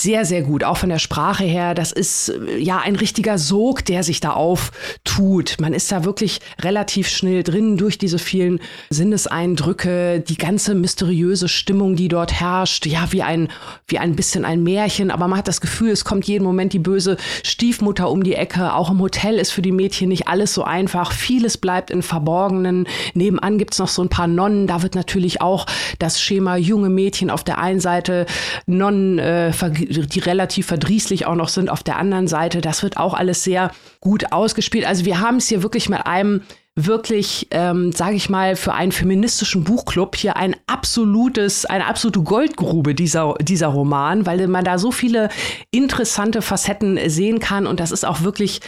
sehr, 0.00 0.24
sehr 0.24 0.42
gut, 0.42 0.64
auch 0.64 0.76
von 0.76 0.88
der 0.88 0.98
Sprache 0.98 1.44
her. 1.44 1.74
Das 1.74 1.92
ist 1.92 2.30
äh, 2.30 2.58
ja 2.58 2.78
ein 2.78 2.96
richtiger 2.96 3.38
Sog, 3.38 3.84
der 3.84 4.02
sich 4.02 4.20
da 4.20 4.30
auftut. 4.30 5.56
Man 5.60 5.74
ist 5.74 5.92
da 5.92 6.04
wirklich 6.04 6.40
relativ 6.60 7.08
schnell 7.08 7.42
drin 7.42 7.76
durch 7.76 7.98
diese 7.98 8.18
vielen 8.18 8.60
Sinneseindrücke, 8.90 10.20
die 10.20 10.36
ganze 10.36 10.74
mysteriöse 10.74 11.48
Stimmung, 11.48 11.96
die 11.96 12.08
dort 12.08 12.40
herrscht. 12.40 12.86
Ja, 12.86 13.12
wie 13.12 13.22
ein, 13.22 13.48
wie 13.86 13.98
ein 13.98 14.16
bisschen 14.16 14.44
ein 14.44 14.62
Märchen, 14.62 15.10
aber 15.10 15.28
man 15.28 15.38
hat 15.38 15.48
das 15.48 15.60
Gefühl, 15.60 15.90
es 15.90 16.04
kommt 16.04 16.26
jeden 16.26 16.44
Moment 16.44 16.72
die 16.72 16.78
böse 16.78 17.16
Stiefmutter 17.44 18.10
um 18.10 18.22
die 18.22 18.34
Ecke. 18.34 18.74
Auch 18.74 18.90
im 18.90 19.00
Hotel 19.00 19.34
ist 19.34 19.50
für 19.50 19.62
die 19.62 19.72
Mädchen 19.72 20.08
nicht 20.08 20.28
alles 20.28 20.54
so 20.54 20.64
einfach. 20.64 21.12
Vieles 21.12 21.58
bleibt 21.58 21.90
in 21.90 22.02
Verborgenen. 22.02 22.86
Nebenan 23.14 23.58
gibt's 23.58 23.78
noch 23.78 23.88
so 23.88 24.02
ein 24.02 24.08
paar 24.08 24.26
Nonnen. 24.26 24.66
Da 24.66 24.82
wird 24.82 24.94
natürlich 24.94 25.40
auch 25.40 25.66
das 25.98 26.20
Schema 26.20 26.56
junge 26.56 26.88
Mädchen 26.88 27.30
auf 27.30 27.44
der 27.44 27.58
einen 27.58 27.80
Seite, 27.80 28.26
Nonnen 28.66 29.18
äh, 29.18 29.52
die 29.90 30.20
relativ 30.20 30.66
verdrießlich 30.66 31.26
auch 31.26 31.34
noch 31.34 31.48
sind 31.48 31.68
auf 31.68 31.82
der 31.82 31.96
anderen 31.96 32.28
Seite. 32.28 32.60
Das 32.60 32.82
wird 32.82 32.96
auch 32.96 33.14
alles 33.14 33.44
sehr 33.44 33.72
gut 34.00 34.32
ausgespielt. 34.32 34.86
Also 34.86 35.04
wir 35.04 35.20
haben 35.20 35.36
es 35.36 35.48
hier 35.48 35.62
wirklich 35.62 35.88
mit 35.88 36.06
einem 36.06 36.42
wirklich, 36.76 37.48
ähm, 37.50 37.92
sage 37.92 38.16
ich 38.16 38.30
mal, 38.30 38.56
für 38.56 38.72
einen 38.72 38.92
feministischen 38.92 39.64
Buchclub 39.64 40.16
hier 40.16 40.36
ein 40.36 40.56
absolutes, 40.66 41.66
eine 41.66 41.86
absolute 41.86 42.22
Goldgrube 42.22 42.94
dieser, 42.94 43.34
dieser 43.40 43.68
Roman, 43.68 44.24
weil 44.24 44.46
man 44.46 44.64
da 44.64 44.78
so 44.78 44.92
viele 44.92 45.28
interessante 45.72 46.42
Facetten 46.42 46.98
sehen 47.10 47.40
kann 47.40 47.66
und 47.66 47.80
das 47.80 47.90
ist 47.90 48.06
auch 48.06 48.22
wirklich 48.22 48.60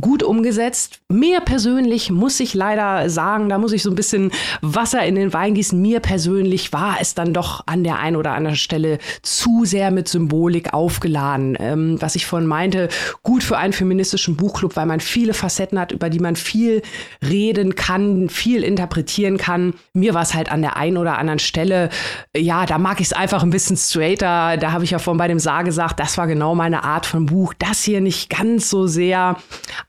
gut 0.00 0.22
umgesetzt. 0.22 1.00
Mir 1.08 1.40
persönlich 1.40 2.10
muss 2.10 2.40
ich 2.40 2.54
leider 2.54 3.08
sagen, 3.10 3.48
da 3.48 3.58
muss 3.58 3.72
ich 3.72 3.82
so 3.82 3.90
ein 3.90 3.96
bisschen 3.96 4.30
Wasser 4.60 5.04
in 5.04 5.14
den 5.14 5.32
Wein 5.32 5.54
gießen. 5.54 5.80
Mir 5.80 6.00
persönlich 6.00 6.72
war 6.72 6.96
es 7.00 7.14
dann 7.14 7.32
doch 7.32 7.64
an 7.66 7.84
der 7.84 7.98
einen 7.98 8.16
oder 8.16 8.32
anderen 8.32 8.56
Stelle 8.56 8.98
zu 9.22 9.64
sehr 9.64 9.90
mit 9.90 10.08
Symbolik 10.08 10.72
aufgeladen. 10.72 11.56
Ähm, 11.58 11.96
was 12.00 12.14
ich 12.16 12.26
vorhin 12.26 12.48
meinte, 12.48 12.88
gut 13.22 13.42
für 13.42 13.58
einen 13.58 13.72
feministischen 13.72 14.36
Buchclub, 14.36 14.76
weil 14.76 14.86
man 14.86 15.00
viele 15.00 15.34
Facetten 15.34 15.78
hat, 15.78 15.92
über 15.92 16.10
die 16.10 16.20
man 16.20 16.36
viel 16.36 16.82
reden 17.26 17.74
kann, 17.74 18.28
viel 18.28 18.62
interpretieren 18.62 19.36
kann. 19.36 19.74
Mir 19.92 20.14
war 20.14 20.22
es 20.22 20.34
halt 20.34 20.50
an 20.50 20.62
der 20.62 20.76
einen 20.76 20.96
oder 20.96 21.18
anderen 21.18 21.38
Stelle, 21.38 21.90
ja, 22.36 22.66
da 22.66 22.78
mag 22.78 23.00
ich 23.00 23.08
es 23.08 23.12
einfach 23.12 23.42
ein 23.42 23.50
bisschen 23.50 23.76
straighter. 23.76 24.56
Da 24.56 24.72
habe 24.72 24.84
ich 24.84 24.90
ja 24.90 24.98
vorhin 24.98 25.18
bei 25.18 25.28
dem 25.28 25.38
Saar 25.38 25.64
gesagt, 25.64 26.00
das 26.00 26.18
war 26.18 26.26
genau 26.26 26.54
meine 26.54 26.84
Art 26.84 27.06
von 27.06 27.26
Buch. 27.26 27.54
Das 27.58 27.82
hier 27.82 28.00
nicht 28.00 28.30
ganz 28.30 28.70
so 28.70 28.86
sehr. 28.86 29.36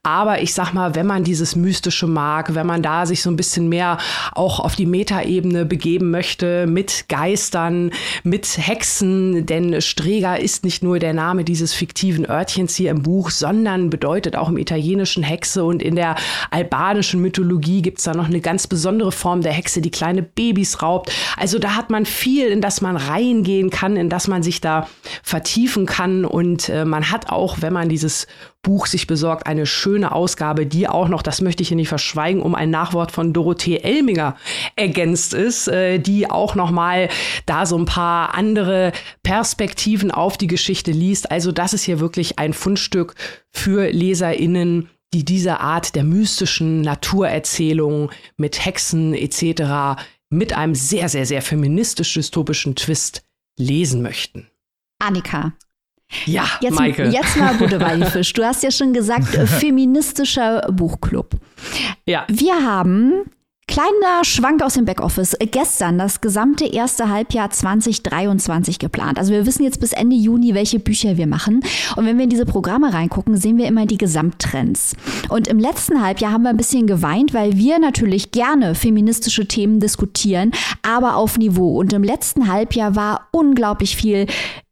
Aber 0.04 0.41
ich 0.41 0.56
sag 0.56 0.74
mal, 0.74 0.95
wenn 0.95 1.06
man 1.06 1.24
dieses 1.24 1.56
Mystische 1.56 2.08
mag, 2.08 2.56
wenn 2.56 2.66
man 2.66 2.82
da 2.82 3.06
sich 3.06 3.22
so 3.22 3.30
ein 3.30 3.36
bisschen 3.36 3.70
mehr 3.70 3.99
auch 4.34 4.60
auf 4.60 4.76
die 4.76 4.88
Metaebene 4.88 5.64
begeben 5.64 6.10
möchte, 6.10 6.66
mit 6.66 7.06
Geistern, 7.08 7.91
mit 8.24 8.58
Hexen, 8.58 9.45
denn 9.45 9.80
Streger 9.80 10.39
ist 10.39 10.64
nicht 10.66 10.82
nur 10.82 10.97
der 10.97 11.14
Name 11.14 11.43
dieses 11.43 11.76
fiktiven 11.76 12.28
Örtchens 12.28 12.76
hier 12.76 12.89
im 12.89 13.04
Buch, 13.04 13.30
sondern 13.30 13.91
bedeutet 13.91 14.36
auch 14.36 14.49
im 14.49 14.58
Italienischen 14.58 15.22
Hexe 15.22 15.64
und 15.64 15.84
in 15.84 15.95
der 15.95 16.16
albanischen 16.49 17.22
Mythologie 17.22 17.84
gibt 17.84 17.99
es 17.99 18.06
da 18.06 18.16
noch 18.16 18.26
eine 18.26 18.41
ganz 18.41 18.66
besondere 18.66 19.12
Form 19.12 19.41
der 19.41 19.54
Hexe, 19.54 19.82
die 19.82 19.91
kleine 19.91 20.24
Babys 20.24 20.82
raubt. 20.82 21.12
Also 21.38 21.60
da 21.60 21.76
hat 21.76 21.91
man 21.91 22.08
viel, 22.08 22.47
in 22.47 22.62
das 22.62 22.82
man 22.82 22.97
reingehen 22.97 23.70
kann, 23.70 23.97
in 23.97 24.10
das 24.10 24.28
man 24.28 24.41
sich 24.41 24.62
da 24.62 24.88
vertiefen 25.22 25.86
kann 25.86 26.26
und 26.26 26.70
äh, 26.70 26.86
man 26.86 27.12
hat 27.12 27.30
auch, 27.30 27.62
wenn 27.62 27.74
man 27.74 27.88
dieses 27.88 28.26
Buch 28.64 28.86
sich 28.86 29.07
besorgt, 29.07 29.47
eine 29.47 29.66
schöne 29.66 30.12
Ausgabe, 30.12 30.66
die 30.68 30.88
auch 30.88 31.07
noch, 31.07 31.24
das 31.24 31.41
möchte 31.41 31.64
ich 31.64 31.70
hier 31.70 31.78
nicht 31.78 31.89
verschweigen, 31.89 32.41
um 32.41 32.53
ein 32.53 32.70
Nachwort 32.70 33.12
von 33.12 33.34
Dorothee 33.34 33.78
Elminger 33.78 34.36
ergänzt 34.76 35.34
ist, 35.34 35.68
äh, 35.68 35.97
die 35.97 36.30
auch 36.30 36.53
noch 36.53 36.70
mal 36.70 37.09
da 37.47 37.66
so 37.66 37.78
ein 37.78 37.86
paar 37.86 38.36
andere 38.36 38.91
Perspektiven 39.24 40.12
auf 40.12 40.38
die 40.38 40.47
Geschichte 40.47 40.91
liest. 40.91 41.32
Also 41.32 41.51
das 41.51 41.74
ist 41.74 41.84
hier 41.84 41.99
wirklich 41.99 42.38
ein 42.38 42.53
Fundstück 42.53 43.16
für 43.51 43.89
LeserInnen, 43.89 44.89
die 45.14 45.26
diese 45.26 45.59
Art 45.59 45.95
der 45.95 46.03
mystischen 46.03 46.82
Naturerzählung 46.82 48.12
mit 48.38 48.64
Hexen 48.64 49.14
etc. 49.14 50.01
mit 50.30 50.53
einem 50.53 50.76
sehr, 50.76 51.09
sehr, 51.09 51.26
sehr 51.26 51.41
feministisch-dystopischen 51.41 52.76
Twist 52.76 53.24
lesen 53.57 54.01
möchten. 54.01 54.47
Annika, 54.99 55.53
ja, 56.26 56.45
jetzt, 56.62 56.76
Maike. 56.76 57.09
Jetzt 57.09 57.38
mal 57.38 57.53
Buddha 57.55 57.78
bei 57.80 57.95
die 57.95 58.05
Fisch. 58.05 58.34
Du 58.34 58.43
hast 58.43 58.64
ja 58.64 58.72
schon 58.72 58.93
gesagt, 58.93 59.36
äh, 59.36 59.45
feministischer 59.47 60.62
Buchclub. 60.72 61.36
Ja. 62.05 62.26
Wir 62.28 62.53
haben 62.66 63.26
Kleiner 63.72 64.26
Schwank 64.26 64.62
aus 64.64 64.74
dem 64.74 64.84
Backoffice. 64.84 65.38
Gestern 65.39 65.97
das 65.97 66.20
gesamte 66.20 66.66
erste 66.66 67.07
Halbjahr 67.07 67.51
2023 67.51 68.80
geplant. 68.80 69.18
Also 69.18 69.32
wir 69.32 69.45
wissen 69.45 69.64
jetzt 69.64 69.80
bis 69.80 69.93
Ende 69.93 70.18
Juni, 70.18 70.53
welche 70.53 70.78
Bücher 70.78 71.16
wir 71.16 71.26
machen. 71.26 71.62
Und 71.95 72.05
wenn 72.05 72.18
wir 72.18 72.26
in 72.26 72.30
diese 72.30 72.45
Programme 72.45 72.93
reingucken, 72.93 73.38
sehen 73.38 73.57
wir 73.57 73.68
immer 73.68 73.86
die 73.86 73.97
Gesamttrends. 73.97 74.97
Und 75.30 75.47
im 75.47 75.57
letzten 75.57 76.03
Halbjahr 76.03 76.34
haben 76.34 76.43
wir 76.43 76.49
ein 76.49 76.57
bisschen 76.57 76.86
geweint, 76.86 77.34
weil 77.34 77.55
wir 77.55 77.80
natürlich 77.80 78.32
gerne 78.32 78.76
feministische 78.76 79.47
Themen 79.47 79.80
diskutieren, 79.80 80.51
aber 80.82 81.16
auf 81.16 81.38
Niveau. 81.38 81.80
Und 81.80 81.93
im 81.93 82.03
letzten 82.03 82.51
Halbjahr 82.51 82.97
war 82.97 83.30
unglaublich 83.32 83.95
viel 83.95 84.28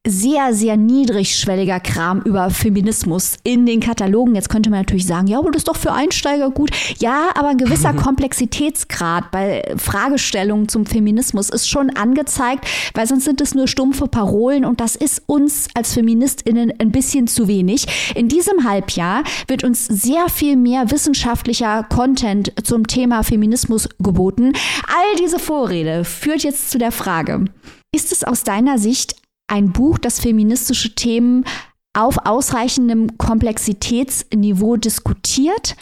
sehr, 0.07 0.53
sehr 0.53 0.77
niedrigschwelliger 0.77 1.81
Kram 1.81 2.21
über 2.21 2.49
Feminismus 2.51 3.35
in 3.43 3.65
den 3.65 3.81
Katalogen. 3.81 4.33
Jetzt 4.33 4.49
könnte 4.49 4.69
man 4.69 4.79
natürlich 4.79 5.05
sagen, 5.05 5.27
ja, 5.27 5.39
aber 5.39 5.51
das 5.51 5.61
ist 5.61 5.67
doch 5.67 5.75
für 5.75 5.91
Einsteiger 5.91 6.49
gut. 6.51 6.71
Ja, 6.99 7.31
aber 7.35 7.49
ein 7.49 7.57
gewisser 7.57 7.93
Komplexitätsgrad 7.95 9.29
bei 9.29 9.61
Fragestellungen 9.75 10.69
zum 10.69 10.85
Feminismus 10.85 11.49
ist 11.49 11.67
schon 11.67 11.89
angezeigt, 11.89 12.65
weil 12.93 13.07
sonst 13.07 13.25
sind 13.25 13.41
es 13.41 13.53
nur 13.53 13.67
stumpfe 13.67 14.07
Parolen 14.07 14.63
und 14.63 14.79
das 14.79 14.95
ist 14.95 15.21
uns 15.25 15.67
als 15.73 15.93
Feministinnen 15.93 16.73
ein 16.79 16.91
bisschen 16.91 17.27
zu 17.27 17.49
wenig. 17.49 17.85
In 18.15 18.29
diesem 18.29 18.63
Halbjahr 18.63 19.23
wird 19.47 19.65
uns 19.65 19.85
sehr 19.85 20.29
viel 20.29 20.55
mehr 20.55 20.91
wissenschaftlicher 20.91 21.83
Content 21.83 22.53
zum 22.63 22.87
Thema 22.87 23.23
Feminismus 23.23 23.89
geboten. 23.99 24.53
All 24.87 25.15
diese 25.19 25.39
Vorrede 25.39 26.05
führt 26.05 26.43
jetzt 26.43 26.71
zu 26.71 26.77
der 26.77 26.93
Frage, 26.93 27.45
ist 27.93 28.13
es 28.13 28.23
aus 28.23 28.43
deiner 28.43 28.77
Sicht 28.77 29.15
ein 29.49 29.71
Buch, 29.71 29.97
das 29.97 30.19
feministische 30.19 30.95
Themen 30.95 31.45
auf 31.93 32.17
ausreichendem 32.25 33.17
Komplexitätsniveau 33.17 34.77
diskutiert? 34.77 35.75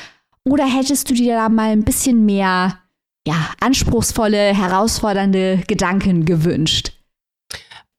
Oder 0.44 0.66
hättest 0.66 1.10
du 1.10 1.14
dir 1.14 1.36
da 1.36 1.50
mal 1.50 1.72
ein 1.72 1.84
bisschen 1.84 2.26
mehr 2.26 2.80
ja, 3.28 3.50
anspruchsvolle, 3.60 4.56
herausfordernde 4.56 5.64
Gedanken 5.68 6.26
gewünscht? 6.26 6.97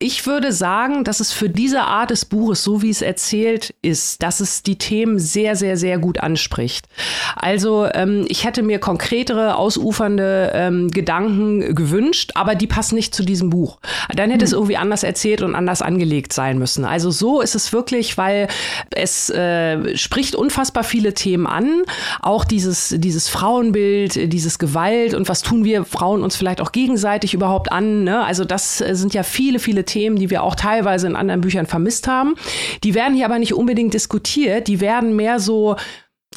Ich 0.01 0.29
würde 0.29 0.53
sagen, 0.53 1.03
dass 1.03 1.19
es 1.19 1.33
für 1.33 1.51
diese 1.51 1.81
Art 1.81 2.11
des 2.11 2.25
Buches, 2.25 2.63
so 2.63 2.83
wie 2.83 2.91
es 2.91 3.03
erzählt 3.03 3.75
ist, 3.83 4.23
dass 4.23 4.39
es 4.39 4.63
die 4.63 4.79
Themen 4.79 5.19
sehr, 5.19 5.57
sehr, 5.57 5.77
sehr 5.77 5.99
gut 5.99 6.21
anspricht. 6.21 6.87
Also 7.35 7.89
ähm, 7.93 8.25
ich 8.29 8.45
hätte 8.45 8.63
mir 8.63 8.79
konkretere, 8.79 9.57
ausufernde 9.57 10.53
ähm, 10.55 10.89
Gedanken 10.93 11.75
gewünscht, 11.75 12.31
aber 12.37 12.55
die 12.55 12.69
passen 12.69 12.95
nicht 12.95 13.13
zu 13.13 13.25
diesem 13.25 13.51
Buch. 13.51 13.81
Dann 14.15 14.31
hätte 14.31 14.43
hm. 14.43 14.47
es 14.47 14.53
irgendwie 14.53 14.77
anders 14.77 15.03
erzählt 15.03 15.43
und 15.43 15.57
anders 15.57 15.83
angelegt 15.83 16.33
sein 16.33 16.61
müssen. 16.61 16.85
Also 16.85 17.11
so 17.11 17.41
ist 17.41 17.57
es 17.57 17.73
wirklich, 17.73 18.17
weil 18.17 18.47
es 18.95 19.31
äh, 19.31 19.97
spricht 19.97 20.37
unfassbar 20.37 20.85
viele 20.85 21.13
Themen 21.13 21.49
an. 21.49 21.83
Auch 22.23 22.45
dieses, 22.45 22.95
dieses 22.99 23.29
Frauenbild, 23.29 24.33
dieses 24.33 24.61
Gewalt 24.61 25.15
und 25.15 25.29
was 25.29 25.43
tun 25.43 25.65
wir 25.65 25.85
Frauen 25.85 26.23
uns 26.23 26.37
vielleicht 26.37 26.61
auch 26.61 26.71
gegenseitig 26.71 27.35
überhaupt 27.35 27.73
an. 27.73 28.05
Ne? 28.05 28.25
Also 28.25 28.45
das 28.45 28.79
sind 28.79 29.13
ja 29.13 29.25
viele, 29.25 29.59
viele 29.59 29.88
Themen, 29.89 30.17
die 30.17 30.31
wir 30.31 30.43
auch 30.43 30.55
teilweise 30.55 31.07
in 31.07 31.17
anderen 31.17 31.41
Büchern 31.41 31.67
vermisst 31.67 32.07
haben. 32.07 32.35
Die 32.85 32.95
werden 32.95 33.15
hier 33.15 33.25
aber 33.25 33.39
nicht 33.39 33.55
unbedingt 33.55 33.95
diskutiert, 33.95 34.69
die 34.69 34.81
werden 34.81 35.17
mehr 35.17 35.41
so, 35.41 35.77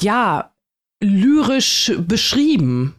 ja, 0.00 0.52
lyrisch 1.00 1.92
beschrieben. 1.98 2.94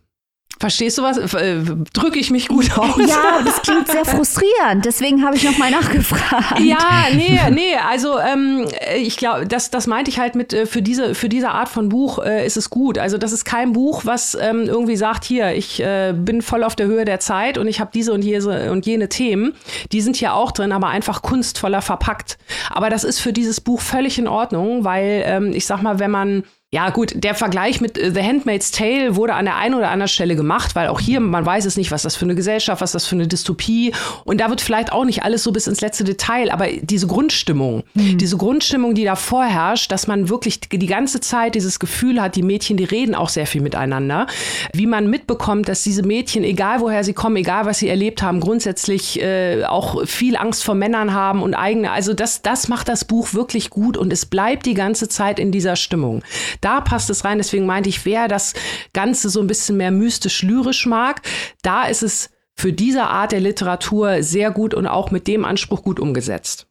Verstehst 0.63 0.97
du 0.97 1.03
was? 1.03 1.17
Äh, 1.17 1.59
drücke 1.91 2.19
ich 2.19 2.31
mich 2.31 2.47
gut 2.47 2.77
aus? 2.77 2.95
Ja, 3.05 3.41
das 3.43 3.61
klingt 3.63 3.85
sehr 3.89 4.05
frustrierend. 4.05 4.85
Deswegen 4.85 5.25
habe 5.25 5.35
ich 5.35 5.43
nochmal 5.43 5.69
nachgefragt. 5.71 6.61
Ja, 6.61 7.07
nee, 7.13 7.37
nee. 7.51 7.75
Also 7.85 8.17
ähm, 8.17 8.65
ich 8.95 9.17
glaube, 9.17 9.45
das, 9.45 9.71
das 9.71 9.87
meinte 9.87 10.09
ich 10.09 10.19
halt 10.19 10.35
mit 10.35 10.53
äh, 10.53 10.65
für 10.65 10.81
diese 10.81 11.15
für 11.15 11.27
diese 11.27 11.49
Art 11.49 11.67
von 11.67 11.89
Buch 11.89 12.19
äh, 12.19 12.45
ist 12.45 12.55
es 12.55 12.69
gut. 12.69 12.97
Also 12.97 13.17
das 13.17 13.33
ist 13.33 13.43
kein 13.43 13.73
Buch, 13.73 14.05
was 14.05 14.37
ähm, 14.39 14.61
irgendwie 14.61 14.95
sagt, 14.95 15.25
hier, 15.25 15.53
ich 15.53 15.81
äh, 15.81 16.13
bin 16.15 16.41
voll 16.41 16.63
auf 16.63 16.77
der 16.77 16.85
Höhe 16.85 17.03
der 17.03 17.19
Zeit 17.19 17.57
und 17.57 17.67
ich 17.67 17.81
habe 17.81 17.91
diese 17.93 18.13
und 18.13 18.23
jene 18.23 18.71
und 18.71 18.85
jene 18.85 19.09
Themen. 19.09 19.55
Die 19.91 19.99
sind 19.99 20.15
hier 20.15 20.33
auch 20.33 20.53
drin, 20.53 20.71
aber 20.71 20.87
einfach 20.87 21.23
kunstvoller 21.23 21.81
verpackt. 21.81 22.37
Aber 22.69 22.89
das 22.89 23.03
ist 23.03 23.19
für 23.19 23.33
dieses 23.33 23.59
Buch 23.59 23.81
völlig 23.81 24.17
in 24.17 24.29
Ordnung, 24.29 24.85
weil 24.85 25.23
ähm, 25.25 25.51
ich 25.51 25.65
sag 25.65 25.81
mal, 25.81 25.99
wenn 25.99 26.11
man 26.11 26.43
Ja, 26.73 26.89
gut, 26.89 27.13
der 27.13 27.35
Vergleich 27.35 27.81
mit 27.81 27.99
äh, 27.99 28.11
The 28.11 28.23
Handmaid's 28.23 28.71
Tale 28.71 29.15
wurde 29.15 29.35
an 29.35 29.45
der 29.45 29.57
einen 29.57 29.75
oder 29.75 29.91
anderen 29.91 30.07
Stelle 30.07 30.35
gemacht, 30.35 30.73
weil 30.73 30.87
auch 30.87 30.99
hier, 30.99 31.19
man 31.19 31.45
weiß 31.45 31.65
es 31.65 31.77
nicht, 31.77 31.91
was 31.91 32.01
das 32.01 32.15
für 32.15 32.25
eine 32.25 32.33
Gesellschaft, 32.33 32.81
was 32.81 32.93
das 32.93 33.05
für 33.05 33.13
eine 33.13 33.27
Dystopie. 33.27 33.93
Und 34.23 34.41
da 34.41 34.49
wird 34.49 34.59
vielleicht 34.59 34.91
auch 34.91 35.05
nicht 35.05 35.21
alles 35.21 35.43
so 35.43 35.51
bis 35.51 35.67
ins 35.67 35.81
letzte 35.81 36.03
Detail, 36.03 36.49
aber 36.51 36.65
diese 36.81 37.05
Grundstimmung, 37.05 37.83
mhm. 37.93 38.17
diese 38.17 38.37
Grundstimmung, 38.37 38.95
die 38.95 39.03
da 39.03 39.15
vorherrscht, 39.15 39.91
dass 39.91 40.07
man 40.07 40.29
wirklich 40.29 40.61
die 40.61 40.87
ganze 40.87 41.21
Zeit 41.21 41.53
dieses 41.53 41.77
Gefühl 41.77 42.19
hat, 42.19 42.35
die 42.35 42.41
Mädchen, 42.41 42.75
die 42.75 42.85
reden 42.85 43.13
auch 43.13 43.29
sehr 43.29 43.45
viel 43.45 43.61
miteinander. 43.61 44.25
Wie 44.73 44.87
man 44.87 45.11
mitbekommt, 45.11 45.69
dass 45.69 45.83
diese 45.83 46.01
Mädchen, 46.01 46.43
egal 46.43 46.79
woher 46.79 47.03
sie 47.03 47.13
kommen, 47.13 47.35
egal 47.35 47.67
was 47.67 47.77
sie 47.77 47.87
erlebt 47.87 48.23
haben, 48.23 48.39
grundsätzlich 48.39 49.21
äh, 49.21 49.63
auch 49.65 50.07
viel 50.07 50.35
Angst 50.35 50.63
vor 50.63 50.73
Männern 50.73 51.13
haben 51.13 51.43
und 51.43 51.53
eigene, 51.53 51.91
also 51.91 52.15
das, 52.15 52.41
das 52.41 52.67
macht 52.67 52.89
das 52.89 53.05
Buch 53.05 53.35
wirklich 53.35 53.69
gut 53.69 53.95
und 53.95 54.11
es 54.11 54.25
bleibt 54.25 54.65
die 54.65 54.73
ganze 54.73 55.07
Zeit 55.07 55.37
in 55.37 55.51
dieser 55.51 55.75
Stimmung. 55.75 56.23
Da 56.63 56.81
passt 56.81 57.09
es 57.09 57.25
rein. 57.25 57.37
Deswegen 57.37 57.65
meinte 57.65 57.89
ich, 57.89 58.05
wer 58.05 58.27
das 58.27 58.53
Ganze 58.93 59.29
so 59.29 59.39
ein 59.39 59.47
bisschen 59.47 59.77
mehr 59.77 59.91
mystisch-lyrisch 59.91 60.85
mag, 60.85 61.21
da 61.61 61.83
ist 61.83 62.03
es 62.03 62.29
für 62.55 62.73
diese 62.73 63.03
Art 63.03 63.31
der 63.31 63.39
Literatur 63.39 64.23
sehr 64.23 64.51
gut 64.51 64.73
und 64.73 64.87
auch 64.87 65.11
mit 65.11 65.27
dem 65.27 65.45
Anspruch 65.45 65.83
gut 65.83 65.99
umgesetzt. 65.99 66.67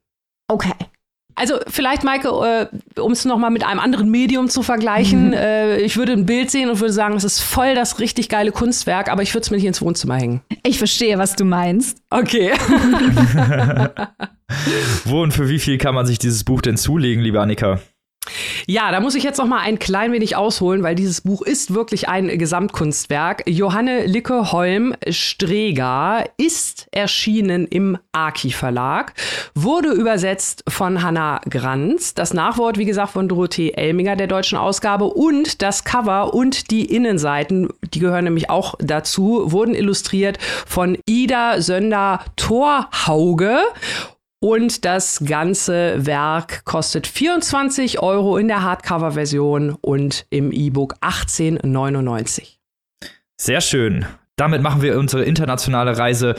Okay. 0.49 0.74
Also 1.34 1.59
vielleicht, 1.66 2.05
Maike, 2.05 2.28
äh, 2.28 3.01
um 3.01 3.12
es 3.12 3.24
nochmal 3.24 3.51
mit 3.51 3.64
einem 3.64 3.80
anderen 3.80 4.11
Medium 4.11 4.49
zu 4.51 4.62
vergleichen, 4.62 5.28
mhm. 5.28 5.32
äh, 5.32 5.78
ich 5.78 5.97
würde 5.97 6.12
ein 6.12 6.26
Bild 6.26 6.51
sehen 6.51 6.68
und 6.68 6.80
würde 6.80 6.93
sagen, 6.93 7.16
es 7.16 7.24
ist 7.24 7.40
voll 7.40 7.74
das 7.74 7.99
richtig 8.01 8.28
geile 8.28 8.53
Kunstwerk, 8.53 9.11
aber 9.11 9.22
ich 9.22 9.32
würde 9.32 9.43
es 9.43 9.51
mir 9.51 9.57
nicht 9.57 9.66
ins 9.66 9.80
Wohnzimmer 9.80 10.16
hängen. 10.16 10.43
Ich 10.62 10.76
verstehe, 10.78 11.18
was 11.18 11.34
du 11.34 11.45
meinst. 11.45 12.03
Okay. 12.11 12.53
Wo 15.05 15.22
und 15.22 15.32
für 15.32 15.49
wie 15.49 15.59
viel 15.59 15.78
kann 15.78 15.95
man 15.95 16.07
sich 16.07 16.18
dieses 16.18 16.45
Buch 16.45 16.61
denn 16.61 16.76
zulegen, 16.76 17.22
liebe 17.22 17.40
Annika? 17.40 17.80
Ja, 18.66 18.91
da 18.91 19.01
muss 19.01 19.14
ich 19.14 19.22
jetzt 19.22 19.39
noch 19.39 19.47
mal 19.47 19.61
ein 19.61 19.78
klein 19.78 20.12
wenig 20.12 20.37
ausholen, 20.37 20.83
weil 20.83 20.95
dieses 20.95 21.20
Buch 21.20 21.43
ist 21.43 21.74
wirklich 21.74 22.09
ein 22.09 22.28
Gesamtkunstwerk. 22.39 23.43
Johanne 23.47 24.07
Licke-Holm 24.07 24.95
Streger 25.09 26.24
ist 26.37 26.87
erschienen 26.93 27.66
im 27.66 27.99
Aki 28.12 28.53
Verlag, 28.53 29.14
wurde 29.55 29.91
übersetzt 29.91 30.64
von 30.68 31.03
Hanna 31.03 31.41
Granz, 31.49 32.14
das 32.14 32.35
Nachwort, 32.35 32.78
wie 32.78 32.85
gesagt, 32.85 33.12
von 33.12 33.28
Dorothee 33.28 33.72
Elminger 33.72 34.16
der 34.16 34.26
deutschen 34.26 34.59
Ausgabe. 34.59 35.05
Und 35.05 35.62
das 35.62 35.85
Cover 35.85 36.35
und 36.35 36.70
die 36.70 36.85
Innenseiten, 36.85 37.68
die 37.95 38.01
gehören 38.01 38.24
nämlich 38.24 38.51
auch 38.51 38.74
dazu, 38.78 39.51
wurden 39.53 39.74
illustriert 39.74 40.39
von 40.66 40.99
Ida 41.07 41.61
Sönder-Torhauge 41.61 43.59
und 44.43 44.84
das 44.84 45.22
ganze 45.24 46.05
Werk 46.05 46.64
kostet 46.64 47.07
24 47.07 48.03
Euro 48.03 48.36
in 48.36 48.49
der 48.49 48.62
Hardcover-Version 48.62 49.76
und 49.80 50.26
im 50.30 50.51
E-Book 50.51 50.97
18,99. 51.01 52.57
Sehr 53.36 53.61
schön. 53.61 54.05
Damit 54.34 54.61
machen 54.61 54.82
wir 54.82 54.99
unsere 54.99 55.22
internationale 55.22 55.97
Reise 55.97 56.34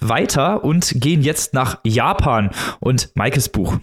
weiter 0.00 0.62
und 0.62 1.00
gehen 1.00 1.22
jetzt 1.22 1.52
nach 1.52 1.80
Japan 1.82 2.50
und 2.78 3.10
Maikes 3.16 3.48
Buch. 3.48 3.78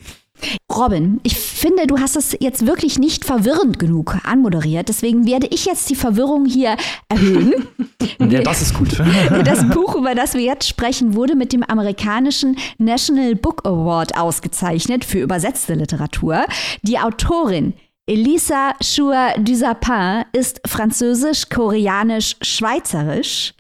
Robin, 0.73 1.19
ich 1.23 1.37
finde, 1.37 1.87
du 1.87 1.99
hast 1.99 2.15
es 2.15 2.37
jetzt 2.39 2.67
wirklich 2.67 2.99
nicht 2.99 3.25
verwirrend 3.25 3.79
genug 3.79 4.15
anmoderiert. 4.25 4.89
Deswegen 4.89 5.25
werde 5.25 5.47
ich 5.47 5.65
jetzt 5.65 5.89
die 5.89 5.95
Verwirrung 5.95 6.45
hier 6.45 6.75
erhöhen. 7.09 7.67
ja, 8.19 8.41
das 8.41 8.61
ist 8.61 8.73
gut. 8.73 8.97
Das 9.45 9.67
Buch, 9.69 9.95
über 9.95 10.13
das 10.15 10.33
wir 10.33 10.41
jetzt 10.41 10.67
sprechen, 10.67 11.15
wurde 11.15 11.35
mit 11.35 11.53
dem 11.53 11.63
amerikanischen 11.63 12.57
National 12.77 13.35
Book 13.35 13.65
Award 13.65 14.17
ausgezeichnet 14.17 15.05
für 15.05 15.19
übersetzte 15.19 15.73
Literatur. 15.73 16.45
Die 16.81 16.99
Autorin 16.99 17.73
Elisa 18.07 18.73
Chua 18.83 19.33
Dusapin 19.37 20.25
ist 20.31 20.61
französisch-koreanisch-schweizerisch. 20.67 23.53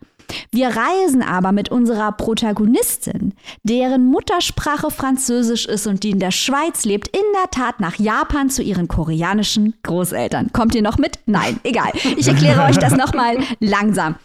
Wir 0.51 0.69
reisen 0.69 1.21
aber 1.21 1.51
mit 1.51 1.69
unserer 1.69 2.11
Protagonistin, 2.11 3.33
deren 3.63 4.05
Muttersprache 4.05 4.91
Französisch 4.91 5.65
ist 5.65 5.87
und 5.87 6.03
die 6.03 6.11
in 6.11 6.19
der 6.19 6.31
Schweiz 6.31 6.85
lebt, 6.85 7.07
in 7.09 7.23
der 7.41 7.51
Tat 7.51 7.79
nach 7.79 7.99
Japan 7.99 8.49
zu 8.49 8.63
ihren 8.63 8.87
koreanischen 8.87 9.75
Großeltern. 9.83 10.51
Kommt 10.53 10.75
ihr 10.75 10.81
noch 10.81 10.97
mit? 10.97 11.19
Nein, 11.25 11.59
egal. 11.63 11.91
Ich 12.17 12.27
erkläre 12.27 12.63
euch 12.63 12.77
das 12.77 12.95
nochmal 12.95 13.37
langsam. 13.59 14.15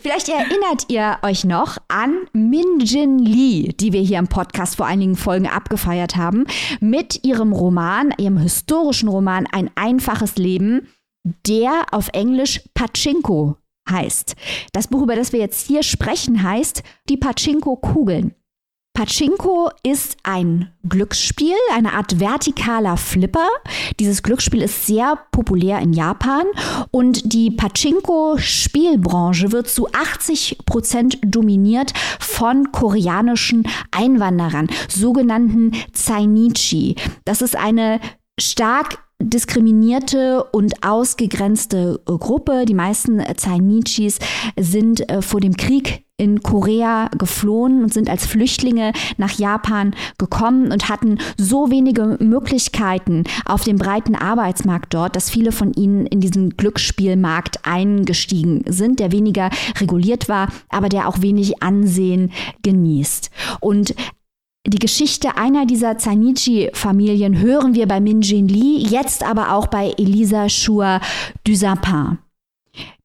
Vielleicht 0.00 0.28
erinnert 0.28 0.84
ihr 0.88 1.18
euch 1.22 1.44
noch 1.44 1.78
an 1.88 2.14
Min 2.32 2.80
Jin 2.80 3.18
Lee, 3.18 3.72
die 3.80 3.92
wir 3.94 4.02
hier 4.02 4.18
im 4.18 4.28
Podcast 4.28 4.76
vor 4.76 4.86
einigen 4.86 5.16
Folgen 5.16 5.46
abgefeiert 5.46 6.16
haben, 6.16 6.44
mit 6.80 7.24
ihrem 7.24 7.52
Roman, 7.52 8.12
ihrem 8.18 8.36
historischen 8.36 9.08
Roman 9.08 9.46
Ein 9.50 9.70
einfaches 9.74 10.36
Leben, 10.36 10.88
der 11.46 11.86
auf 11.92 12.08
Englisch 12.12 12.60
Pachinko 12.74 13.56
heißt. 13.90 14.36
Das 14.72 14.88
Buch, 14.88 15.02
über 15.02 15.16
das 15.16 15.32
wir 15.32 15.40
jetzt 15.40 15.66
hier 15.66 15.82
sprechen, 15.82 16.42
heißt 16.42 16.82
Die 17.08 17.16
Pachinko-Kugeln. 17.16 18.34
Pachinko 18.96 19.70
ist 19.82 20.16
ein 20.22 20.70
Glücksspiel, 20.88 21.54
eine 21.74 21.92
Art 21.92 22.18
vertikaler 22.18 22.96
Flipper. 22.96 23.46
Dieses 24.00 24.22
Glücksspiel 24.22 24.62
ist 24.62 24.86
sehr 24.86 25.18
populär 25.32 25.80
in 25.80 25.92
Japan 25.92 26.46
und 26.92 27.34
die 27.34 27.50
Pachinko-Spielbranche 27.50 29.52
wird 29.52 29.68
zu 29.68 29.86
80 29.92 30.60
Prozent 30.64 31.18
dominiert 31.22 31.92
von 32.20 32.72
koreanischen 32.72 33.68
Einwanderern, 33.90 34.68
sogenannten 34.88 35.72
Zainichi. 35.92 36.96
Das 37.26 37.42
ist 37.42 37.54
eine 37.54 38.00
stark 38.40 39.05
diskriminierte 39.18 40.44
und 40.44 40.86
ausgegrenzte 40.86 42.00
Gruppe. 42.04 42.64
Die 42.66 42.74
meisten 42.74 43.22
Zainichis 43.36 44.18
sind 44.58 45.08
äh, 45.10 45.22
vor 45.22 45.40
dem 45.40 45.56
Krieg 45.56 46.04
in 46.18 46.42
Korea 46.42 47.08
geflohen 47.18 47.82
und 47.82 47.92
sind 47.92 48.08
als 48.08 48.24
Flüchtlinge 48.24 48.92
nach 49.18 49.38
Japan 49.38 49.94
gekommen 50.16 50.72
und 50.72 50.88
hatten 50.88 51.18
so 51.36 51.70
wenige 51.70 52.16
Möglichkeiten 52.20 53.24
auf 53.44 53.64
dem 53.64 53.76
breiten 53.76 54.14
Arbeitsmarkt 54.14 54.94
dort, 54.94 55.14
dass 55.14 55.28
viele 55.28 55.52
von 55.52 55.74
ihnen 55.74 56.06
in 56.06 56.20
diesen 56.20 56.56
Glücksspielmarkt 56.56 57.66
eingestiegen 57.66 58.64
sind, 58.66 58.98
der 58.98 59.12
weniger 59.12 59.50
reguliert 59.78 60.28
war, 60.28 60.48
aber 60.70 60.88
der 60.88 61.06
auch 61.06 61.20
wenig 61.20 61.62
Ansehen 61.62 62.32
genießt. 62.62 63.30
Und 63.60 63.94
die 64.66 64.78
Geschichte 64.78 65.36
einer 65.36 65.64
dieser 65.64 65.96
Zainichi-Familien 65.96 67.38
hören 67.38 67.74
wir 67.74 67.86
bei 67.86 68.00
Min 68.00 68.22
Jin 68.22 68.48
Lee, 68.48 68.78
jetzt 68.78 69.22
aber 69.22 69.52
auch 69.52 69.68
bei 69.68 69.94
Elisa 69.96 70.48
Chua 70.48 71.00
Dusapin. 71.44 72.18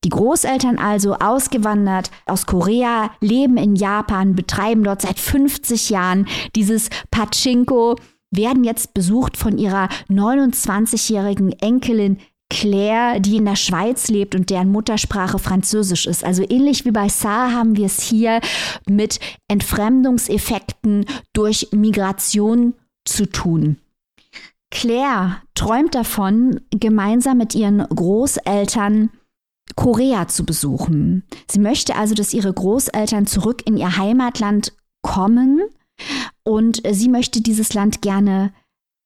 Die 0.04 0.10
Großeltern 0.10 0.80
also 0.80 1.14
ausgewandert 1.16 2.10
aus 2.26 2.48
Korea, 2.48 3.12
leben 3.22 3.58
in 3.58 3.76
Japan, 3.76 4.36
betreiben 4.36 4.84
dort 4.84 5.02
seit 5.02 5.20
50 5.20 5.92
Jahren 5.92 6.28
dieses 6.56 6.90
Pachinko, 7.12 7.96
werden 8.32 8.64
jetzt 8.64 8.94
besucht 8.96 9.38
von 9.38 9.58
ihrer 9.58 9.88
29-jährigen 10.10 11.52
Enkelin 11.60 12.18
Claire, 12.52 13.22
die 13.22 13.38
in 13.38 13.46
der 13.46 13.56
Schweiz 13.56 14.10
lebt 14.10 14.36
und 14.36 14.50
deren 14.50 14.70
Muttersprache 14.70 15.40
Französisch 15.40 16.06
ist. 16.06 16.26
Also 16.26 16.44
ähnlich 16.44 16.84
wie 16.84 16.92
bei 16.92 17.08
Saar 17.08 17.54
haben 17.54 17.78
wir 17.78 17.86
es 17.86 18.02
hier 18.02 18.42
mit 18.90 19.22
Entfremdungseffekten 19.48 21.06
durch 21.32 21.70
Migration 21.72 22.74
zu 23.06 23.26
tun. 23.26 23.78
Claire 24.70 25.38
träumt 25.56 25.96
davon, 25.96 26.60
gemeinsam 26.72 27.38
mit 27.38 27.56
ihren 27.56 27.80
Großeltern 27.88 29.12
Korea 29.78 30.28
zu 30.28 30.46
besuchen. 30.46 31.24
Sie 31.50 31.60
möchte 31.60 31.96
also, 31.96 32.16
dass 32.16 32.34
ihre 32.34 32.52
Großeltern 32.52 33.28
zurück 33.28 33.62
in 33.66 33.78
ihr 33.78 33.96
Heimatland 33.96 34.74
kommen 35.02 35.62
und 36.44 36.82
sie 36.92 37.08
möchte 37.08 37.40
dieses 37.40 37.74
Land 37.74 38.02
gerne 38.02 38.52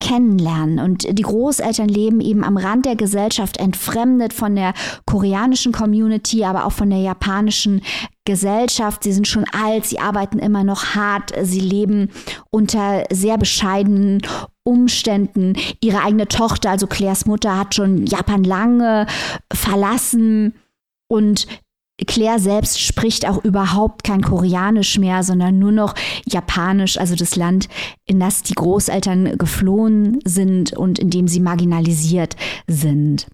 kennenlernen. 0.01 0.79
Und 0.79 1.17
die 1.17 1.23
Großeltern 1.23 1.87
leben 1.87 2.21
eben 2.21 2.43
am 2.43 2.57
Rand 2.57 2.85
der 2.85 2.95
Gesellschaft, 2.95 3.57
entfremdet 3.57 4.33
von 4.33 4.55
der 4.55 4.73
koreanischen 5.05 5.71
Community, 5.71 6.43
aber 6.43 6.65
auch 6.65 6.71
von 6.71 6.89
der 6.89 6.99
japanischen 6.99 7.81
Gesellschaft. 8.25 9.03
Sie 9.03 9.13
sind 9.13 9.27
schon 9.27 9.45
alt, 9.51 9.85
sie 9.85 9.99
arbeiten 9.99 10.39
immer 10.39 10.63
noch 10.63 10.95
hart, 10.95 11.31
sie 11.43 11.59
leben 11.59 12.09
unter 12.49 13.03
sehr 13.11 13.37
bescheidenen 13.37 14.21
Umständen. 14.63 15.53
Ihre 15.81 16.01
eigene 16.01 16.27
Tochter, 16.27 16.71
also 16.71 16.87
Claires 16.87 17.25
Mutter, 17.25 17.57
hat 17.57 17.75
schon 17.75 18.05
Japan 18.05 18.43
lange 18.43 19.05
verlassen 19.53 20.55
und 21.07 21.47
Claire 22.03 22.39
selbst 22.39 22.81
spricht 22.81 23.27
auch 23.27 23.43
überhaupt 23.43 24.03
kein 24.03 24.21
Koreanisch 24.21 24.99
mehr, 24.99 25.23
sondern 25.23 25.59
nur 25.59 25.71
noch 25.71 25.95
Japanisch, 26.25 26.97
also 26.97 27.15
das 27.15 27.35
Land, 27.35 27.69
in 28.05 28.19
das 28.19 28.43
die 28.43 28.53
Großeltern 28.53 29.37
geflohen 29.37 30.19
sind 30.25 30.73
und 30.73 30.99
in 30.99 31.09
dem 31.09 31.27
sie 31.27 31.39
marginalisiert 31.39 32.35
sind. 32.67 33.27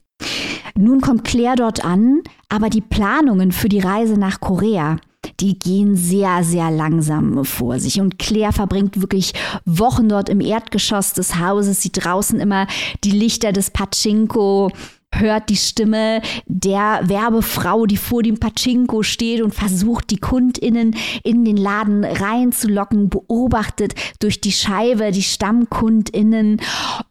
Nun 0.77 1.01
kommt 1.01 1.23
Claire 1.23 1.55
dort 1.55 1.83
an, 1.83 2.21
aber 2.49 2.69
die 2.69 2.81
Planungen 2.81 3.51
für 3.51 3.67
die 3.67 3.79
Reise 3.79 4.13
nach 4.13 4.39
Korea, 4.39 4.97
die 5.39 5.57
gehen 5.57 5.95
sehr, 5.95 6.43
sehr 6.43 6.69
langsam 6.69 7.43
vor 7.45 7.79
sich. 7.79 7.99
Und 7.99 8.19
Claire 8.19 8.53
verbringt 8.53 9.01
wirklich 9.01 9.33
Wochen 9.65 10.07
dort 10.07 10.29
im 10.29 10.39
Erdgeschoss 10.39 11.13
des 11.13 11.39
Hauses, 11.39 11.81
sieht 11.81 12.03
draußen 12.05 12.39
immer 12.39 12.67
die 13.03 13.11
Lichter 13.11 13.51
des 13.51 13.71
Pachinko 13.71 14.71
hört 15.13 15.49
die 15.49 15.55
Stimme 15.55 16.21
der 16.45 17.01
Werbefrau, 17.03 17.85
die 17.85 17.97
vor 17.97 18.23
dem 18.23 18.39
Pachinko 18.39 19.03
steht 19.03 19.41
und 19.41 19.53
versucht, 19.53 20.09
die 20.09 20.17
KundInnen 20.17 20.95
in 21.23 21.45
den 21.45 21.57
Laden 21.57 22.03
reinzulocken, 22.03 23.09
beobachtet 23.09 23.93
durch 24.19 24.41
die 24.41 24.51
Scheibe 24.51 25.11
die 25.11 25.23
StammkundInnen, 25.23 26.61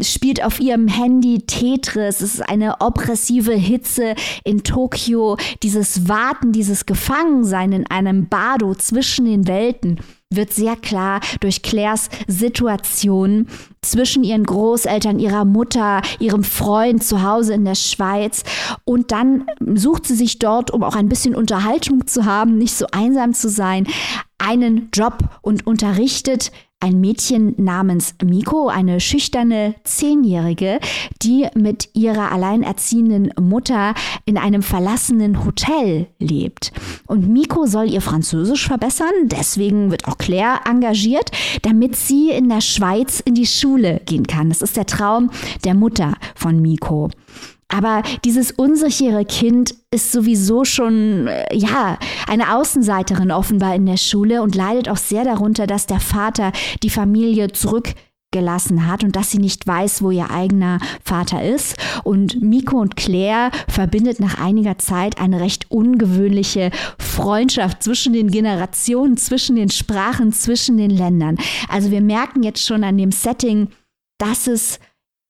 spielt 0.00 0.44
auf 0.44 0.60
ihrem 0.60 0.88
Handy 0.88 1.42
Tetris. 1.46 2.20
Es 2.20 2.34
ist 2.34 2.48
eine 2.48 2.80
oppressive 2.80 3.52
Hitze 3.52 4.14
in 4.44 4.62
Tokio, 4.62 5.36
dieses 5.62 6.08
Warten, 6.08 6.52
dieses 6.52 6.86
Gefangensein 6.86 7.72
in 7.72 7.86
einem 7.86 8.28
Bardo 8.28 8.74
zwischen 8.74 9.26
den 9.26 9.46
Welten 9.46 10.00
wird 10.32 10.52
sehr 10.52 10.76
klar 10.76 11.20
durch 11.40 11.62
Claires 11.62 12.08
Situation 12.28 13.48
zwischen 13.82 14.22
ihren 14.22 14.44
Großeltern, 14.44 15.18
ihrer 15.18 15.44
Mutter, 15.44 16.02
ihrem 16.20 16.44
Freund 16.44 17.02
zu 17.02 17.22
Hause 17.22 17.54
in 17.54 17.64
der 17.64 17.74
Schweiz. 17.74 18.44
Und 18.84 19.10
dann 19.10 19.46
sucht 19.74 20.06
sie 20.06 20.14
sich 20.14 20.38
dort, 20.38 20.70
um 20.70 20.84
auch 20.84 20.94
ein 20.94 21.08
bisschen 21.08 21.34
Unterhaltung 21.34 22.06
zu 22.06 22.26
haben, 22.26 22.58
nicht 22.58 22.74
so 22.74 22.86
einsam 22.92 23.34
zu 23.34 23.48
sein, 23.48 23.88
einen 24.38 24.90
Job 24.92 25.18
und 25.42 25.66
unterrichtet 25.66 26.52
ein 26.80 27.00
Mädchen 27.00 27.54
namens 27.58 28.14
Miko, 28.24 28.68
eine 28.68 29.00
schüchterne 29.00 29.74
Zehnjährige, 29.84 30.80
die 31.22 31.46
mit 31.54 31.90
ihrer 31.94 32.32
alleinerziehenden 32.32 33.32
Mutter 33.38 33.94
in 34.24 34.38
einem 34.38 34.62
verlassenen 34.62 35.44
Hotel 35.44 36.08
lebt. 36.18 36.72
Und 37.06 37.28
Miko 37.28 37.66
soll 37.66 37.90
ihr 37.90 38.00
Französisch 38.00 38.66
verbessern, 38.66 39.12
deswegen 39.24 39.90
wird 39.90 40.08
auch 40.08 40.16
Claire 40.16 40.60
engagiert, 40.64 41.30
damit 41.62 41.96
sie 41.96 42.30
in 42.30 42.48
der 42.48 42.62
Schweiz 42.62 43.20
in 43.20 43.34
die 43.34 43.46
Schule 43.46 44.00
gehen 44.06 44.26
kann. 44.26 44.48
Das 44.48 44.62
ist 44.62 44.76
der 44.76 44.86
Traum 44.86 45.30
der 45.64 45.74
Mutter 45.74 46.14
von 46.34 46.60
Miko. 46.60 47.10
Aber 47.70 48.02
dieses 48.24 48.50
unsichere 48.50 49.24
Kind 49.24 49.74
ist 49.90 50.12
sowieso 50.12 50.64
schon, 50.64 51.28
äh, 51.28 51.56
ja, 51.56 51.98
eine 52.28 52.54
Außenseiterin 52.54 53.30
offenbar 53.30 53.74
in 53.74 53.86
der 53.86 53.96
Schule 53.96 54.42
und 54.42 54.54
leidet 54.54 54.88
auch 54.88 54.96
sehr 54.96 55.24
darunter, 55.24 55.66
dass 55.66 55.86
der 55.86 56.00
Vater 56.00 56.52
die 56.82 56.90
Familie 56.90 57.52
zurückgelassen 57.52 58.88
hat 58.88 59.04
und 59.04 59.14
dass 59.14 59.30
sie 59.30 59.38
nicht 59.38 59.66
weiß, 59.66 60.02
wo 60.02 60.10
ihr 60.10 60.30
eigener 60.30 60.78
Vater 61.04 61.42
ist. 61.42 61.76
Und 62.02 62.42
Miko 62.42 62.80
und 62.80 62.96
Claire 62.96 63.50
verbindet 63.68 64.18
nach 64.18 64.40
einiger 64.40 64.78
Zeit 64.78 65.20
eine 65.20 65.40
recht 65.40 65.70
ungewöhnliche 65.70 66.72
Freundschaft 66.98 67.84
zwischen 67.84 68.12
den 68.12 68.30
Generationen, 68.32 69.16
zwischen 69.16 69.54
den 69.54 69.70
Sprachen, 69.70 70.32
zwischen 70.32 70.76
den 70.76 70.90
Ländern. 70.90 71.38
Also 71.68 71.92
wir 71.92 72.00
merken 72.00 72.42
jetzt 72.42 72.66
schon 72.66 72.82
an 72.82 72.98
dem 72.98 73.12
Setting, 73.12 73.68
dass 74.18 74.48
es 74.48 74.80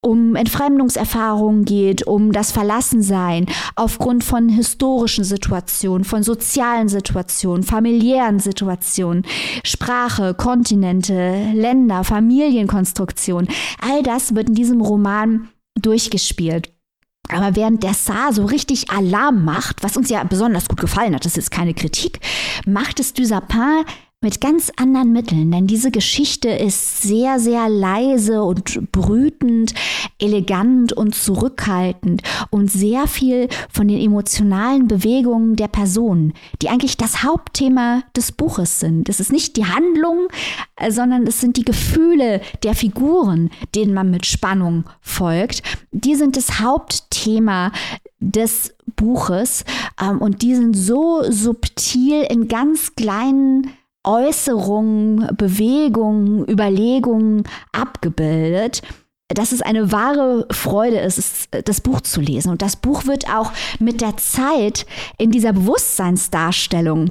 um 0.03 0.35
Entfremdungserfahrungen 0.35 1.65
geht, 1.65 2.07
um 2.07 2.33
das 2.33 2.53
Verlassensein 2.53 3.47
aufgrund 3.77 4.25
von 4.25 4.49
historischen 4.49 5.25
Situationen, 5.25 6.05
von 6.05 6.23
sozialen 6.23 6.89
Situationen, 6.89 7.63
familiären 7.63 8.39
Situationen, 8.39 9.27
Sprache, 9.63 10.35
Kontinente, 10.35 11.53
Länder, 11.53 12.05
Familienkonstruktion. 12.05 13.49
All 13.81 14.03
das 14.03 14.35
wird 14.35 14.49
in 14.49 14.55
diesem 14.55 14.81
Roman 14.81 15.49
durchgespielt. 15.79 16.73
Aber 17.29 17.55
während 17.55 17.83
der 17.83 17.95
Saar 17.95 18.33
so 18.33 18.45
richtig 18.45 18.91
Alarm 18.91 19.45
macht, 19.45 19.83
was 19.83 19.97
uns 19.97 20.09
ja 20.09 20.25
besonders 20.25 20.69
gut 20.69 20.81
gefallen 20.81 21.15
hat, 21.15 21.25
das 21.25 21.37
ist 21.37 21.51
keine 21.51 21.75
Kritik, 21.75 22.21
macht 22.67 22.99
es 22.99 23.13
Dusapin 23.13 23.85
mit 24.23 24.43
ganz 24.43 24.71
anderen 24.77 25.13
Mitteln, 25.13 25.51
denn 25.51 25.67
diese 25.67 25.91
Geschichte 25.91 26.51
ist 26.51 27.01
sehr, 27.01 27.41
sehr 27.41 27.71
leise 27.71 28.43
und 28.43 28.93
brütend, 28.93 29.73
elegant 30.19 30.93
und 30.93 31.15
zurückhaltend 31.15 32.23
und 32.51 32.71
sehr 32.71 33.07
viel 33.07 33.49
von 33.71 33.89
den 33.89 33.99
emotionalen 33.99 34.89
Bewegungen 34.89 35.57
der 35.57 35.69
Person, 35.69 36.35
die 36.61 36.69
eigentlich 36.69 36.99
das 36.99 37.23
Hauptthema 37.23 38.03
des 38.15 38.33
Buches 38.33 38.79
sind. 38.79 39.09
Es 39.09 39.21
ist 39.21 39.33
nicht 39.33 39.57
die 39.57 39.65
Handlung, 39.65 40.29
äh, 40.77 40.91
sondern 40.91 41.27
es 41.27 41.41
sind 41.41 41.57
die 41.57 41.65
Gefühle 41.65 42.43
der 42.63 42.75
Figuren, 42.75 43.49
denen 43.75 43.95
man 43.95 44.11
mit 44.11 44.27
Spannung 44.27 44.85
folgt. 45.01 45.63
Die 45.93 46.15
sind 46.15 46.37
das 46.37 46.61
Hauptthema 46.61 47.73
des 48.19 48.75
Buches 48.97 49.65
ähm, 49.99 50.19
und 50.19 50.43
die 50.43 50.55
sind 50.55 50.75
so 50.75 51.23
subtil 51.31 52.27
in 52.29 52.49
ganz 52.49 52.95
kleinen 52.95 53.71
Äußerungen, 54.05 55.29
Bewegungen, 55.37 56.49
Überlegungen 56.49 57.45
abgebildet, 57.73 58.83
dass 59.29 59.53
es 59.53 59.63
eine 59.63 59.93
wahre 59.93 60.47
Freude 60.51 60.99
ist, 60.99 61.49
das 61.65 61.81
Buch 61.81 62.01
zu 62.01 62.21
lesen. 62.21 62.51
Und 62.51 62.63
das 62.63 62.77
Buch 62.77 63.07
wird 63.07 63.29
auch 63.29 63.53
mit 63.79 64.01
der 64.01 64.17
Zeit 64.17 64.87
in 65.19 65.31
dieser 65.31 65.53
Bewusstseinsdarstellung 65.53 67.11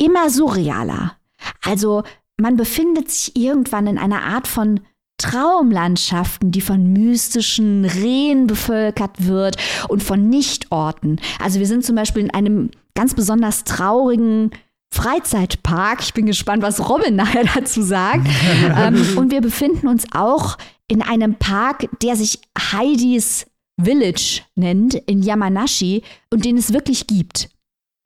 immer 0.00 0.30
surrealer. 0.30 1.16
Also 1.62 2.04
man 2.40 2.56
befindet 2.56 3.10
sich 3.10 3.36
irgendwann 3.36 3.86
in 3.86 3.98
einer 3.98 4.22
Art 4.22 4.46
von 4.46 4.80
Traumlandschaften, 5.18 6.52
die 6.52 6.60
von 6.60 6.92
mystischen 6.92 7.84
Rehen 7.84 8.46
bevölkert 8.46 9.26
wird 9.26 9.56
und 9.88 10.02
von 10.02 10.28
Nichtorten. 10.28 11.20
Also 11.42 11.58
wir 11.58 11.66
sind 11.66 11.84
zum 11.84 11.96
Beispiel 11.96 12.22
in 12.22 12.30
einem 12.30 12.70
ganz 12.94 13.14
besonders 13.14 13.64
traurigen 13.64 14.52
Freizeitpark. 14.92 16.00
Ich 16.02 16.14
bin 16.14 16.26
gespannt, 16.26 16.62
was 16.62 16.88
Robin 16.88 17.16
nachher 17.16 17.44
dazu 17.44 17.82
sagt. 17.82 18.26
ähm, 18.76 19.16
und 19.16 19.30
wir 19.30 19.40
befinden 19.40 19.88
uns 19.88 20.04
auch 20.12 20.58
in 20.88 21.02
einem 21.02 21.34
Park, 21.34 21.88
der 22.02 22.16
sich 22.16 22.40
Heidis 22.58 23.46
Village 23.80 24.42
nennt, 24.56 24.94
in 24.94 25.22
Yamanashi 25.22 26.02
und 26.30 26.44
den 26.44 26.56
es 26.56 26.72
wirklich 26.72 27.06
gibt. 27.06 27.48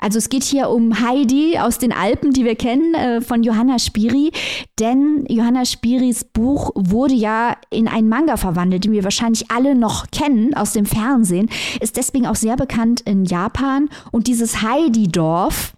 Also 0.02 0.18
es 0.18 0.28
geht 0.28 0.42
hier 0.42 0.68
um 0.68 1.00
Heidi 1.00 1.58
aus 1.58 1.78
den 1.78 1.92
Alpen, 1.92 2.32
die 2.32 2.44
wir 2.44 2.56
kennen, 2.56 2.92
äh, 2.94 3.20
von 3.20 3.44
Johanna 3.44 3.78
Spiri. 3.78 4.32
Denn 4.80 5.24
Johanna 5.28 5.64
Spiris 5.64 6.24
Buch 6.24 6.72
wurde 6.74 7.14
ja 7.14 7.56
in 7.70 7.86
einen 7.86 8.08
Manga 8.08 8.36
verwandelt, 8.36 8.84
den 8.84 8.92
wir 8.92 9.04
wahrscheinlich 9.04 9.52
alle 9.52 9.76
noch 9.76 10.10
kennen 10.10 10.54
aus 10.54 10.72
dem 10.72 10.86
Fernsehen. 10.86 11.48
Ist 11.80 11.96
deswegen 11.96 12.26
auch 12.26 12.34
sehr 12.34 12.56
bekannt 12.56 13.02
in 13.02 13.24
Japan. 13.24 13.88
Und 14.10 14.26
dieses 14.26 14.60
Heidi-Dorf, 14.60 15.74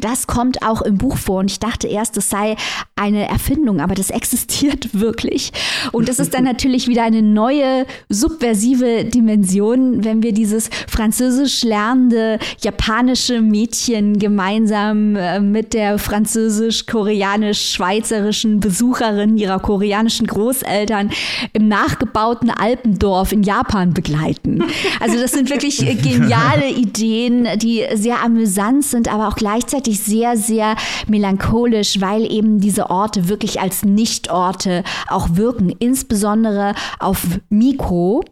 das 0.00 0.26
kommt 0.26 0.62
auch 0.62 0.82
im 0.82 0.98
Buch 0.98 1.16
vor 1.16 1.38
und 1.40 1.50
ich 1.50 1.60
dachte 1.60 1.88
erst, 1.88 2.16
es 2.16 2.30
sei 2.30 2.56
eine 2.96 3.28
Erfindung, 3.28 3.80
aber 3.80 3.94
das 3.94 4.10
existiert 4.10 4.88
wirklich. 4.92 5.52
Und 5.92 6.08
das 6.08 6.18
ist 6.18 6.34
dann 6.34 6.44
natürlich 6.48 6.88
wieder 6.88 7.04
eine 7.04 7.22
neue 7.22 7.86
subversive 8.08 9.04
Dimension, 9.04 10.02
wenn 10.04 10.22
wir 10.22 10.32
dieses 10.32 10.70
französisch 10.88 11.62
lernende 11.62 12.38
japanische 12.60 13.40
Mädchen 13.40 14.18
gemeinsam 14.18 15.16
äh, 15.16 15.40
mit 15.40 15.72
der 15.74 15.98
französisch-koreanisch-schweizerischen 15.98 18.60
Besucherin 18.60 19.36
ihrer 19.36 19.58
koreanischen 19.60 20.26
Großeltern 20.26 21.10
im 21.52 21.68
nachgebauten 21.68 22.48
Alpendorf 22.50 23.32
in 23.32 23.42
Japan 23.42 23.92
begleiten. 23.94 24.64
Also 25.00 25.18
das 25.18 25.32
sind 25.32 25.50
wirklich 25.50 25.78
geniale 26.02 26.70
Ideen, 26.70 27.48
die 27.56 27.84
sehr 27.94 28.22
amüsant 28.22 28.84
sind, 28.84 29.12
aber 29.12 29.28
auch 29.28 29.36
gleichzeitig 29.36 29.87
gleichzeitig 29.88 30.00
sehr, 30.00 30.36
sehr 30.36 30.76
melancholisch, 31.06 32.00
weil 32.00 32.30
eben 32.30 32.60
diese 32.60 32.90
Orte 32.90 33.28
wirklich 33.28 33.60
als 33.60 33.84
Nichtorte 33.84 34.84
auch 35.08 35.28
wirken, 35.32 35.70
insbesondere 35.78 36.74
auf 36.98 37.26
Mikro, 37.48 38.24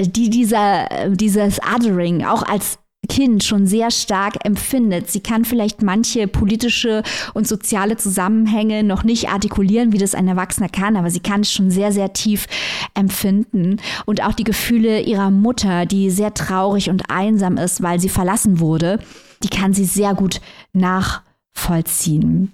die 0.00 0.30
dieser, 0.30 0.88
dieses 1.10 1.60
Othering 1.62 2.24
auch 2.24 2.42
als 2.42 2.78
Kind 3.06 3.44
schon 3.44 3.66
sehr 3.66 3.90
stark 3.90 4.44
empfindet. 4.44 5.10
Sie 5.10 5.20
kann 5.20 5.44
vielleicht 5.44 5.82
manche 5.82 6.28
politische 6.28 7.02
und 7.34 7.46
soziale 7.46 7.96
Zusammenhänge 7.96 8.82
noch 8.82 9.04
nicht 9.04 9.28
artikulieren, 9.28 9.92
wie 9.92 9.98
das 9.98 10.14
ein 10.14 10.28
Erwachsener 10.28 10.68
kann, 10.68 10.96
aber 10.96 11.10
sie 11.10 11.20
kann 11.20 11.40
es 11.40 11.52
schon 11.52 11.70
sehr, 11.70 11.92
sehr 11.92 12.12
tief 12.12 12.46
empfinden. 12.94 13.80
Und 14.06 14.22
auch 14.22 14.34
die 14.34 14.44
Gefühle 14.44 15.00
ihrer 15.00 15.30
Mutter, 15.30 15.86
die 15.86 16.10
sehr 16.10 16.34
traurig 16.34 16.90
und 16.90 17.10
einsam 17.10 17.56
ist, 17.56 17.82
weil 17.82 18.00
sie 18.00 18.08
verlassen 18.08 18.60
wurde, 18.60 18.98
die 19.42 19.48
kann 19.48 19.72
sie 19.72 19.84
sehr 19.84 20.14
gut 20.14 20.40
nachvollziehen. 20.72 22.52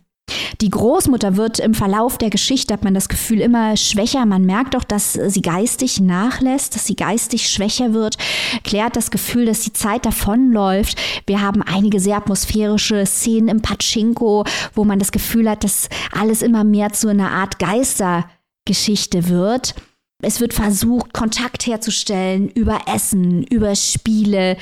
Die 0.61 0.71
Großmutter 0.71 1.37
wird 1.37 1.59
im 1.59 1.75
Verlauf 1.75 2.19
der 2.19 2.31
Geschichte, 2.31 2.75
hat 2.75 2.85
man 2.85 2.95
das 2.95 3.09
Gefühl, 3.09 3.41
immer 3.41 3.77
schwächer. 3.77 4.25
Man 4.27 4.45
merkt 4.45 4.75
doch, 4.75 4.85
dass 4.85 5.15
sie 5.15 5.43
geistig 5.43 6.01
nachlässt, 6.01 6.75
dass 6.75 6.87
sie 6.87 6.97
geistig 6.97 7.49
schwächer 7.49 7.93
wird. 7.93 8.17
Klärt 8.65 8.97
das 8.97 9.11
Gefühl, 9.11 9.47
dass 9.47 9.61
die 9.61 9.73
Zeit 9.73 10.07
davonläuft. 10.07 10.99
Wir 11.27 11.41
haben 11.41 11.63
einige 11.63 12.01
sehr 12.01 12.17
atmosphärische 12.17 13.07
Szenen 13.07 13.49
im 13.49 13.63
Pachinko, 13.63 14.45
wo 14.75 14.85
man 14.85 14.99
das 14.99 15.13
Gefühl 15.13 15.49
hat, 15.49 15.65
dass 15.65 15.89
alles 16.13 16.43
immer 16.43 16.65
mehr 16.65 16.93
zu 16.93 17.09
einer 17.09 17.31
Art 17.31 17.59
Geistergeschichte 17.59 19.29
wird. 19.29 19.75
Es 20.23 20.41
wird 20.41 20.55
versucht, 20.55 21.13
Kontakt 21.13 21.67
herzustellen 21.67 22.49
über 22.49 22.81
Essen, 22.87 23.43
über 23.45 23.75
Spiele. 23.75 24.57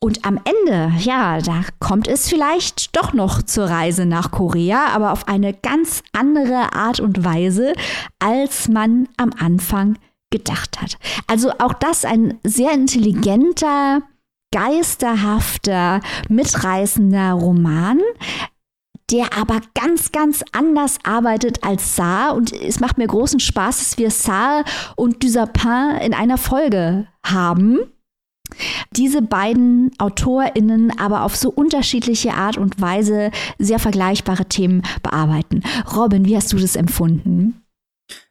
Und 0.00 0.24
am 0.24 0.40
Ende, 0.44 0.92
ja, 0.98 1.40
da 1.40 1.62
kommt 1.78 2.08
es 2.08 2.28
vielleicht 2.28 2.96
doch 2.96 3.12
noch 3.12 3.42
zur 3.42 3.66
Reise 3.66 4.06
nach 4.06 4.30
Korea, 4.30 4.88
aber 4.94 5.12
auf 5.12 5.28
eine 5.28 5.54
ganz 5.54 6.02
andere 6.12 6.74
Art 6.74 7.00
und 7.00 7.24
Weise, 7.24 7.72
als 8.18 8.68
man 8.68 9.08
am 9.16 9.30
Anfang 9.38 9.98
gedacht 10.30 10.80
hat. 10.80 10.98
Also 11.26 11.52
auch 11.58 11.72
das 11.72 12.04
ein 12.04 12.38
sehr 12.42 12.72
intelligenter, 12.72 14.02
geisterhafter, 14.52 16.00
mitreißender 16.28 17.32
Roman, 17.32 18.00
der 19.10 19.36
aber 19.36 19.60
ganz, 19.74 20.12
ganz 20.12 20.44
anders 20.52 20.98
arbeitet 21.04 21.64
als 21.64 21.96
Saar. 21.96 22.34
Und 22.34 22.52
es 22.52 22.80
macht 22.80 22.98
mir 22.98 23.06
großen 23.06 23.40
Spaß, 23.40 23.78
dass 23.78 23.98
wir 23.98 24.10
Saar 24.10 24.64
und 24.96 25.22
Dusapin 25.22 25.96
in 26.02 26.14
einer 26.14 26.38
Folge 26.38 27.06
haben. 27.24 27.78
Diese 28.92 29.22
beiden 29.22 29.90
AutorInnen 29.98 30.98
aber 30.98 31.22
auf 31.22 31.36
so 31.36 31.50
unterschiedliche 31.50 32.34
Art 32.34 32.56
und 32.56 32.80
Weise 32.80 33.30
sehr 33.58 33.78
vergleichbare 33.78 34.46
Themen 34.46 34.82
bearbeiten. 35.02 35.62
Robin, 35.94 36.24
wie 36.24 36.36
hast 36.36 36.52
du 36.52 36.58
das 36.58 36.76
empfunden? 36.76 37.65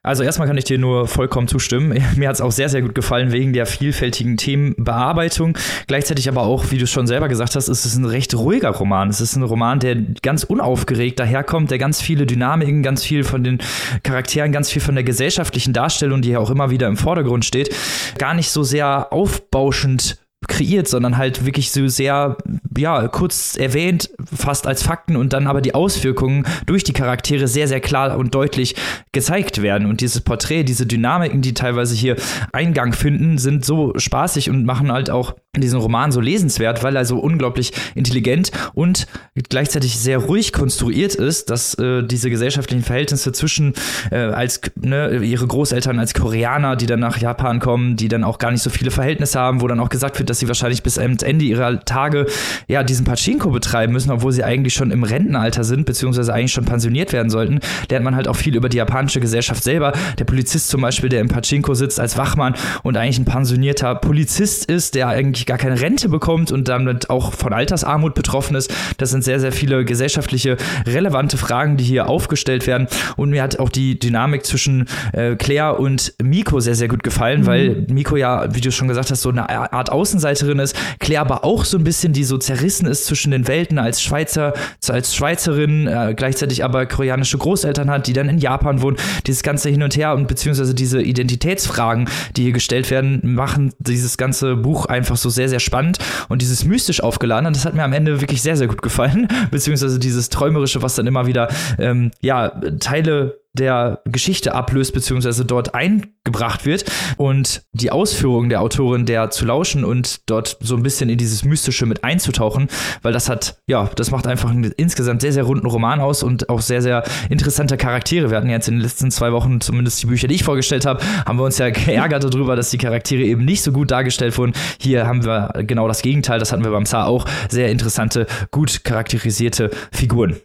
Also 0.04 0.22
erstmal 0.22 0.48
kann 0.48 0.58
ich 0.58 0.66
dir 0.66 0.78
nur 0.78 1.08
vollkommen 1.08 1.48
zustimmen. 1.48 2.00
Mir 2.16 2.30
hat 2.30 2.36
es 2.36 2.42
auch 2.42 2.52
sehr, 2.52 2.70
sehr 2.70 2.82
gut 2.82 2.94
gefallen 2.94 3.32
wegen 3.32 3.54
der 3.54 3.66
vielfältigen 3.66 4.38
Themenbearbeitung. 4.38 5.58
Gleichzeitig 5.88 6.30
aber 6.30 6.44
auch, 6.44 6.70
wie 6.70 6.78
du 6.78 6.86
schon 6.86 7.08
selber 7.08 7.28
gesagt 7.28 7.56
hast, 7.56 7.68
ist 7.68 7.86
es 7.86 7.96
ein 7.96 8.06
recht 8.06 8.36
ruhiger 8.36 8.70
Roman. 8.70 9.10
Es 9.10 9.20
ist 9.20 9.36
ein 9.36 9.44
Roman, 9.44 9.80
der 9.80 9.96
ganz 10.22 10.44
unaufgeregt 10.44 11.20
daherkommt, 11.20 11.72
der 11.72 11.80
ganz 11.80 12.02
viele 12.02 12.26
Dynamiken, 12.26 12.84
ganz 12.84 13.04
viel 13.04 13.24
von 13.24 13.44
den 13.44 13.58
Charakteren, 14.04 14.52
ganz 14.52 14.70
viel 14.70 14.82
von 14.82 14.96
der 14.96 15.04
gesellschaftlichen 15.04 15.74
Darstellung, 15.74 16.22
die 16.22 16.30
ja 16.30 16.40
auch 16.40 16.52
immer 16.52 16.70
wieder 16.70 16.88
im 16.88 16.98
Vordergrund 16.98 17.44
steht, 17.44 17.76
gar 18.20 18.36
nicht 18.36 18.52
so 18.52 18.64
sehr 18.64 19.12
aufbauschend 19.12 20.20
kreiert, 20.48 20.88
sondern 20.88 21.18
halt 21.18 21.46
wirklich 21.46 21.72
so 21.72 21.88
sehr, 21.88 22.38
ja, 22.78 23.08
kurz 23.08 23.56
erwähnt, 23.58 24.10
fast 24.34 24.68
als 24.68 24.84
Fakten 24.84 25.16
und 25.16 25.34
dann 25.34 25.48
aber 25.48 25.62
die 25.62 25.76
Auswirkungen 25.76 26.46
durch 26.66 26.84
die 26.84 26.94
Charaktere 26.94 27.48
sehr, 27.48 27.68
sehr 27.68 27.80
klar 27.80 28.18
und 28.18 28.34
deutlich 28.36 28.76
gezeigt 29.12 29.62
werden. 29.62 29.88
Und 29.88 30.02
dieses 30.02 30.22
Porträt, 30.22 30.64
diese 30.64 30.86
Dynamiken, 30.86 31.42
die 31.42 31.54
teilweise 31.54 31.96
hier 31.96 32.16
Eingang 32.52 32.94
finden, 32.94 33.38
sind 33.38 33.66
so 33.66 33.94
spaßig 33.98 34.50
und 34.50 34.66
machen 34.66 34.92
halt 34.92 35.10
auch 35.10 35.36
diesen 35.62 35.80
Roman 35.80 36.12
so 36.12 36.20
lesenswert, 36.20 36.84
weil 36.84 36.96
er 36.96 37.06
so 37.06 37.18
unglaublich 37.20 37.72
intelligent 37.96 38.52
und 38.74 39.08
gleichzeitig 39.50 39.98
sehr 39.98 40.18
ruhig 40.18 40.52
konstruiert 40.54 41.16
ist, 41.16 41.50
dass 41.50 41.76
äh, 41.76 42.04
diese 42.04 42.30
gesellschaftlichen 42.30 42.84
Verhältnisse 42.84 43.32
zwischen 43.32 43.74
äh, 44.12 44.18
als 44.18 44.62
ne, 44.76 45.18
ihre 45.24 45.48
Großeltern 45.48 46.00
als 46.00 46.14
Koreaner, 46.14 46.76
die 46.76 46.86
dann 46.86 47.00
nach 47.00 47.18
Japan 47.18 47.60
kommen, 47.60 47.96
die 47.96 48.08
dann 48.08 48.24
auch 48.24 48.38
gar 48.38 48.52
nicht 48.52 48.64
so 48.64 48.70
viele 48.70 48.92
Verhältnisse 48.92 49.40
haben, 49.40 49.62
wo 49.62 49.68
dann 49.68 49.80
auch 49.80 49.90
gesagt 49.90 50.20
wird, 50.20 50.30
dass 50.30 50.35
sie 50.40 50.48
wahrscheinlich 50.48 50.84
bis 50.84 50.98
ans 50.98 51.24
Ende 51.24 51.46
ihrer 51.46 51.80
Tage 51.82 52.26
ja 52.68 52.84
diesen 52.84 53.06
Pachinko 53.06 53.50
betreiben 53.50 53.94
müssen, 53.94 54.12
obwohl 54.12 54.32
sie 54.32 54.44
eigentlich 54.44 54.74
schon 54.74 54.92
im 54.92 55.04
Rentenalter 55.04 55.64
sind, 55.64 55.86
beziehungsweise 55.86 56.34
eigentlich 56.34 56.54
schon 56.54 56.66
pensioniert 56.66 57.14
werden 57.14 57.30
sollten, 57.30 57.60
lernt 57.90 58.06
man 58.06 58.16
halt 58.16 58.28
auch 58.28 58.36
viel 58.36 58.56
über 58.56 58.70
die 58.70 58.78
japanische 58.78 59.20
Gesellschaft 59.20 59.64
selber. 59.64 59.94
Der 60.20 60.26
Polizist 60.26 60.70
zum 60.70 60.82
Beispiel, 60.82 61.10
der 61.10 61.22
im 61.22 61.28
Pachinko 61.28 61.74
sitzt 61.74 62.00
als 62.00 62.18
Wachmann 62.18 62.56
und 62.84 62.98
eigentlich 62.98 63.20
ein 63.20 63.26
pensionierter 63.26 63.96
Polizist 63.96 64.66
ist, 64.66 64.96
der 64.96 65.08
eigentlich 65.08 65.46
gar 65.46 65.58
keine 65.58 65.80
Rente 65.80 66.10
bekommt 66.10 66.52
und 66.52 66.68
damit 66.68 67.10
auch 67.10 67.34
von 67.34 67.54
Altersarmut 67.54 68.16
betroffen 68.16 68.56
ist. 68.56 68.74
Das 68.98 69.12
sind 69.12 69.24
sehr, 69.24 69.40
sehr 69.40 69.52
viele 69.52 69.86
gesellschaftliche 69.86 70.58
relevante 70.86 71.38
Fragen, 71.38 71.78
die 71.78 71.84
hier 71.84 72.08
aufgestellt 72.08 72.68
werden. 72.68 72.88
Und 73.16 73.30
mir 73.30 73.44
hat 73.44 73.60
auch 73.60 73.70
die 73.70 74.00
Dynamik 74.00 74.46
zwischen 74.46 74.88
äh, 75.14 75.36
Claire 75.36 75.80
und 75.80 76.14
Miko 76.22 76.60
sehr, 76.60 76.76
sehr 76.76 76.88
gut 76.88 77.04
gefallen, 77.04 77.42
mhm. 77.42 77.46
weil 77.46 77.86
Miko 77.90 78.16
ja, 78.16 78.54
wie 78.54 78.62
du 78.62 78.72
schon 78.72 78.88
gesagt 78.88 79.12
hast, 79.12 79.22
so 79.22 79.30
eine 79.30 79.50
Art 79.50 79.92
Außenseiter 79.92 80.15
Außenseiterin 80.16 80.60
ist. 80.60 80.76
Claire 81.00 81.22
aber 81.22 81.44
auch 81.44 81.66
so 81.66 81.78
ein 81.78 81.84
bisschen, 81.84 82.14
die 82.14 82.24
so 82.24 82.38
zerrissen 82.38 82.88
ist 82.88 83.06
zwischen 83.06 83.32
den 83.32 83.48
Welten 83.48 83.78
als 83.78 84.02
Schweizer, 84.02 84.54
als 84.88 85.16
Schweizerin, 85.16 85.88
äh, 85.88 86.14
gleichzeitig 86.16 86.64
aber 86.64 86.86
koreanische 86.86 87.38
Großeltern 87.38 87.90
hat, 87.90 88.08
die 88.08 88.14
dann 88.14 88.30
in 88.30 88.38
Japan 88.38 88.82
wohnen. 88.82 88.98
Dieses 89.28 89.44
ganze 89.44 89.70
Hin 89.70 89.84
und 89.84 89.96
Her 89.96 90.14
und 90.14 90.28
beziehungsweise 90.28 90.74
diese 90.74 91.02
Identitätsfragen, 91.02 92.10
die 92.36 92.44
hier 92.44 92.54
gestellt 92.54 92.90
werden, 92.92 93.22
machen 93.24 93.74
dieses 93.80 94.18
ganze 94.18 94.56
Buch 94.56 94.86
einfach 94.86 95.18
so 95.18 95.30
sehr, 95.30 95.50
sehr 95.50 95.60
spannend 95.60 96.00
und 96.30 96.42
dieses 96.42 96.66
mystisch 96.66 97.02
aufgeladen. 97.02 97.54
Das 97.54 97.66
hat 97.66 97.74
mir 97.74 97.84
am 97.84 97.94
Ende 97.94 98.22
wirklich 98.22 98.42
sehr, 98.42 98.58
sehr 98.58 98.68
gut 98.68 98.82
gefallen. 98.82 99.28
Beziehungsweise 99.52 100.00
dieses 100.00 100.30
Träumerische, 100.30 100.82
was 100.82 100.96
dann 100.96 101.08
immer 101.08 101.28
wieder, 101.28 101.50
ähm, 101.78 102.12
ja, 102.22 102.50
Teile 102.80 103.40
der 103.56 104.02
Geschichte 104.06 104.54
ablöst, 104.54 104.94
beziehungsweise 104.94 105.46
dort 105.46 105.74
eingebracht 105.74 106.66
wird 106.66 106.86
und 107.18 107.64
die 107.72 107.92
Ausführungen 107.92 108.50
der 108.50 108.62
Autorin 108.62 109.06
der 109.06 109.30
zu 109.32 109.46
lauschen 109.46 109.84
und 109.84 110.30
dort 110.30 110.58
so 110.62 110.76
ein 110.76 110.84
bisschen 110.84 111.10
in 111.10 111.18
dieses 111.18 111.44
Mystische 111.44 111.86
mit 111.86 112.04
einzutauchen, 112.04 112.68
weil 113.02 113.14
das 113.14 113.30
hat, 113.30 113.58
ja, 113.68 113.90
das 113.96 114.12
macht 114.12 114.28
einfach 114.28 114.50
einen 114.50 114.72
insgesamt 114.72 115.22
sehr, 115.22 115.34
sehr 115.34 115.44
runden 115.44 115.66
Roman 115.66 116.00
aus 116.00 116.24
und 116.24 116.50
auch 116.50 116.62
sehr, 116.62 116.82
sehr 116.82 117.04
interessante 117.30 117.78
Charaktere. 117.78 118.30
Wir 118.30 118.38
hatten 118.38 118.50
jetzt 118.50 118.68
in 118.68 118.76
den 118.76 118.82
letzten 118.82 119.12
zwei 119.12 119.32
Wochen, 119.32 119.62
zumindest 119.62 120.02
die 120.04 120.08
Bücher, 120.08 120.28
die 120.28 120.36
ich 120.36 120.44
vorgestellt 120.44 120.86
habe, 120.86 121.02
haben 121.26 121.38
wir 121.38 121.46
uns 121.46 121.58
ja 121.58 121.70
geärgert 121.86 122.24
darüber, 122.24 122.56
dass 122.56 122.70
die 122.70 122.78
Charaktere 122.78 123.24
eben 123.24 123.46
nicht 123.46 123.62
so 123.62 123.72
gut 123.72 123.92
dargestellt 123.92 124.38
wurden. 124.38 124.54
Hier 124.80 125.08
haben 125.08 125.26
wir 125.26 125.54
genau 125.64 125.88
das 125.88 126.02
Gegenteil, 126.02 126.40
das 126.40 126.52
hatten 126.52 126.64
wir 126.64 126.72
beim 126.72 126.86
Zar 126.86 127.08
auch, 127.08 127.26
sehr 127.50 127.70
interessante, 127.70 128.28
gut 128.52 128.84
charakterisierte 128.84 129.72
Figuren. 129.92 130.36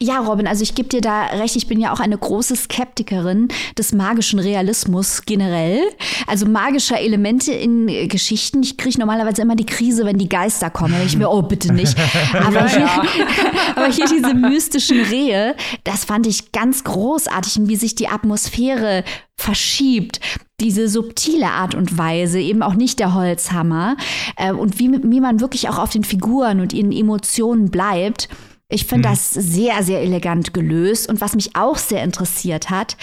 Ja, 0.00 0.18
Robin, 0.18 0.46
also 0.46 0.62
ich 0.62 0.74
gebe 0.74 0.88
dir 0.88 1.00
da 1.00 1.26
recht, 1.26 1.54
ich 1.56 1.68
bin 1.68 1.80
ja 1.80 1.92
auch 1.92 2.00
eine 2.00 2.18
große 2.18 2.56
Skeptikerin 2.56 3.48
des 3.76 3.92
magischen 3.92 4.38
Realismus 4.38 5.22
generell. 5.24 5.82
Also 6.26 6.46
magischer 6.46 7.00
Elemente 7.00 7.52
in 7.52 8.08
Geschichten. 8.08 8.62
Ich 8.62 8.76
kriege 8.76 8.98
normalerweise 8.98 9.42
immer 9.42 9.56
die 9.56 9.66
Krise, 9.66 10.04
wenn 10.04 10.18
die 10.18 10.28
Geister 10.28 10.70
kommen. 10.70 10.96
Ich 11.06 11.16
mir, 11.16 11.30
oh, 11.30 11.42
bitte 11.42 11.72
nicht. 11.72 11.96
Aber, 12.32 12.68
hier, 12.68 12.88
aber 13.76 13.92
hier 13.92 14.06
diese 14.06 14.34
mystischen 14.34 15.00
Rehe, 15.00 15.54
das 15.84 16.04
fand 16.04 16.26
ich 16.26 16.52
ganz 16.52 16.84
großartig, 16.84 17.68
wie 17.68 17.76
sich 17.76 17.94
die 17.94 18.08
Atmosphäre 18.08 19.04
verschiebt 19.36 20.20
diese 20.60 20.88
subtile 20.88 21.46
Art 21.46 21.76
und 21.76 21.98
Weise, 21.98 22.40
eben 22.40 22.64
auch 22.64 22.74
nicht 22.74 22.98
der 22.98 23.14
Holzhammer 23.14 23.96
äh, 24.36 24.50
und 24.50 24.80
wie, 24.80 24.90
wie 25.04 25.20
man 25.20 25.38
wirklich 25.38 25.68
auch 25.68 25.78
auf 25.78 25.90
den 25.90 26.02
Figuren 26.02 26.58
und 26.58 26.72
ihren 26.72 26.90
Emotionen 26.90 27.70
bleibt. 27.70 28.28
Ich 28.70 28.86
finde 28.86 29.08
mhm. 29.08 29.12
das 29.12 29.30
sehr, 29.32 29.82
sehr 29.82 30.02
elegant 30.02 30.52
gelöst. 30.52 31.08
Und 31.08 31.20
was 31.20 31.34
mich 31.34 31.56
auch 31.56 31.78
sehr 31.78 32.04
interessiert 32.04 32.70
hat, 32.70 32.96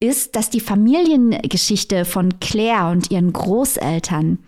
ist, 0.00 0.36
dass 0.36 0.50
die 0.50 0.60
Familiengeschichte 0.60 2.04
von 2.04 2.40
Claire 2.40 2.90
und 2.90 3.10
ihren 3.10 3.32
Großeltern 3.32 4.38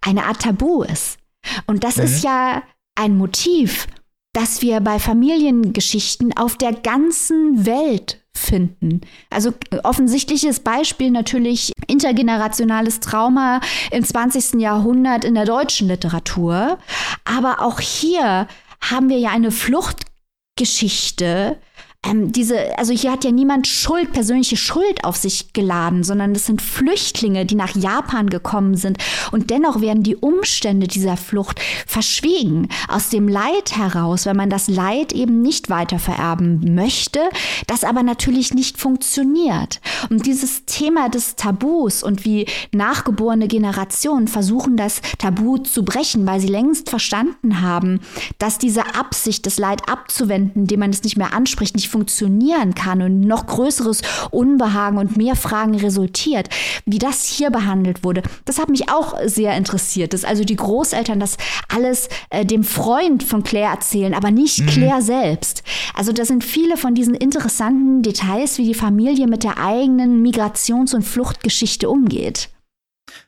eine 0.00 0.24
Art 0.24 0.42
Tabu 0.42 0.82
ist. 0.82 1.18
Und 1.66 1.84
das 1.84 1.96
mhm. 1.96 2.04
ist 2.04 2.24
ja 2.24 2.62
ein 2.94 3.16
Motiv, 3.16 3.86
das 4.32 4.62
wir 4.62 4.80
bei 4.80 4.98
Familiengeschichten 4.98 6.36
auf 6.36 6.56
der 6.56 6.72
ganzen 6.72 7.66
Welt 7.66 8.22
finden. 8.34 9.00
Also 9.30 9.52
offensichtliches 9.82 10.60
Beispiel 10.60 11.10
natürlich 11.10 11.72
intergenerationales 11.86 13.00
Trauma 13.00 13.60
im 13.90 14.04
20. 14.04 14.60
Jahrhundert 14.60 15.24
in 15.24 15.34
der 15.34 15.46
deutschen 15.46 15.88
Literatur. 15.88 16.78
Aber 17.24 17.62
auch 17.62 17.80
hier 17.80 18.46
haben 18.90 19.08
wir 19.08 19.18
ja 19.18 19.30
eine 19.30 19.50
Fluchtgeschichte, 19.50 21.58
ähm, 22.06 22.32
diese, 22.32 22.78
also 22.78 22.92
hier 22.92 23.12
hat 23.12 23.24
ja 23.24 23.30
niemand 23.30 23.66
Schuld, 23.66 24.12
persönliche 24.12 24.56
Schuld 24.56 25.04
auf 25.04 25.16
sich 25.16 25.52
geladen, 25.52 26.04
sondern 26.04 26.32
es 26.32 26.46
sind 26.46 26.62
Flüchtlinge, 26.62 27.46
die 27.46 27.54
nach 27.54 27.74
Japan 27.74 28.30
gekommen 28.30 28.76
sind. 28.76 28.98
Und 29.32 29.50
dennoch 29.50 29.80
werden 29.80 30.02
die 30.02 30.16
Umstände 30.16 30.86
dieser 30.86 31.16
Flucht 31.16 31.60
verschwiegen. 31.86 32.68
Aus 32.88 33.08
dem 33.08 33.28
Leid 33.28 33.76
heraus, 33.76 34.26
wenn 34.26 34.36
man 34.36 34.50
das 34.50 34.68
Leid 34.68 35.12
eben 35.12 35.42
nicht 35.42 35.70
weiter 35.70 35.98
vererben 35.98 36.74
möchte, 36.74 37.20
das 37.66 37.84
aber 37.84 38.02
natürlich 38.02 38.54
nicht 38.54 38.78
funktioniert. 38.78 39.80
Und 40.10 40.26
dieses 40.26 40.64
Thema 40.66 41.08
des 41.08 41.36
Tabus 41.36 42.02
und 42.02 42.24
wie 42.24 42.46
nachgeborene 42.72 43.48
Generationen 43.48 44.28
versuchen, 44.28 44.76
das 44.76 45.00
Tabu 45.18 45.58
zu 45.58 45.84
brechen, 45.84 46.26
weil 46.26 46.40
sie 46.40 46.48
längst 46.48 46.90
verstanden 46.90 47.60
haben, 47.62 48.00
dass 48.38 48.58
diese 48.58 48.94
Absicht, 48.94 49.46
das 49.46 49.58
Leid 49.58 49.88
abzuwenden, 49.88 50.62
indem 50.62 50.80
man 50.80 50.90
es 50.90 51.02
nicht 51.02 51.16
mehr 51.16 51.32
anspricht, 51.32 51.74
nicht 51.74 51.88
funktionieren 51.96 52.74
kann 52.74 53.00
und 53.00 53.20
noch 53.20 53.46
größeres 53.46 54.02
Unbehagen 54.30 54.98
und 54.98 55.16
mehr 55.16 55.34
Fragen 55.34 55.74
resultiert, 55.76 56.50
wie 56.84 56.98
das 56.98 57.24
hier 57.24 57.48
behandelt 57.48 58.04
wurde, 58.04 58.22
das 58.44 58.58
hat 58.58 58.68
mich 58.68 58.90
auch 58.90 59.14
sehr 59.24 59.56
interessiert. 59.56 60.12
Dass 60.12 60.26
also 60.26 60.44
die 60.44 60.56
Großeltern 60.56 61.18
das 61.18 61.38
alles 61.74 62.10
äh, 62.28 62.44
dem 62.44 62.64
Freund 62.64 63.22
von 63.22 63.42
Claire 63.42 63.72
erzählen, 63.72 64.12
aber 64.12 64.30
nicht 64.30 64.60
mhm. 64.60 64.66
Claire 64.66 65.00
selbst. 65.00 65.62
Also 65.94 66.12
da 66.12 66.26
sind 66.26 66.44
viele 66.44 66.76
von 66.76 66.94
diesen 66.94 67.14
interessanten 67.14 68.02
Details, 68.02 68.58
wie 68.58 68.64
die 68.64 68.74
Familie 68.74 69.26
mit 69.26 69.42
der 69.42 69.56
eigenen 69.56 70.22
Migrations- 70.22 70.94
und 70.94 71.02
Fluchtgeschichte 71.02 71.88
umgeht. 71.88 72.50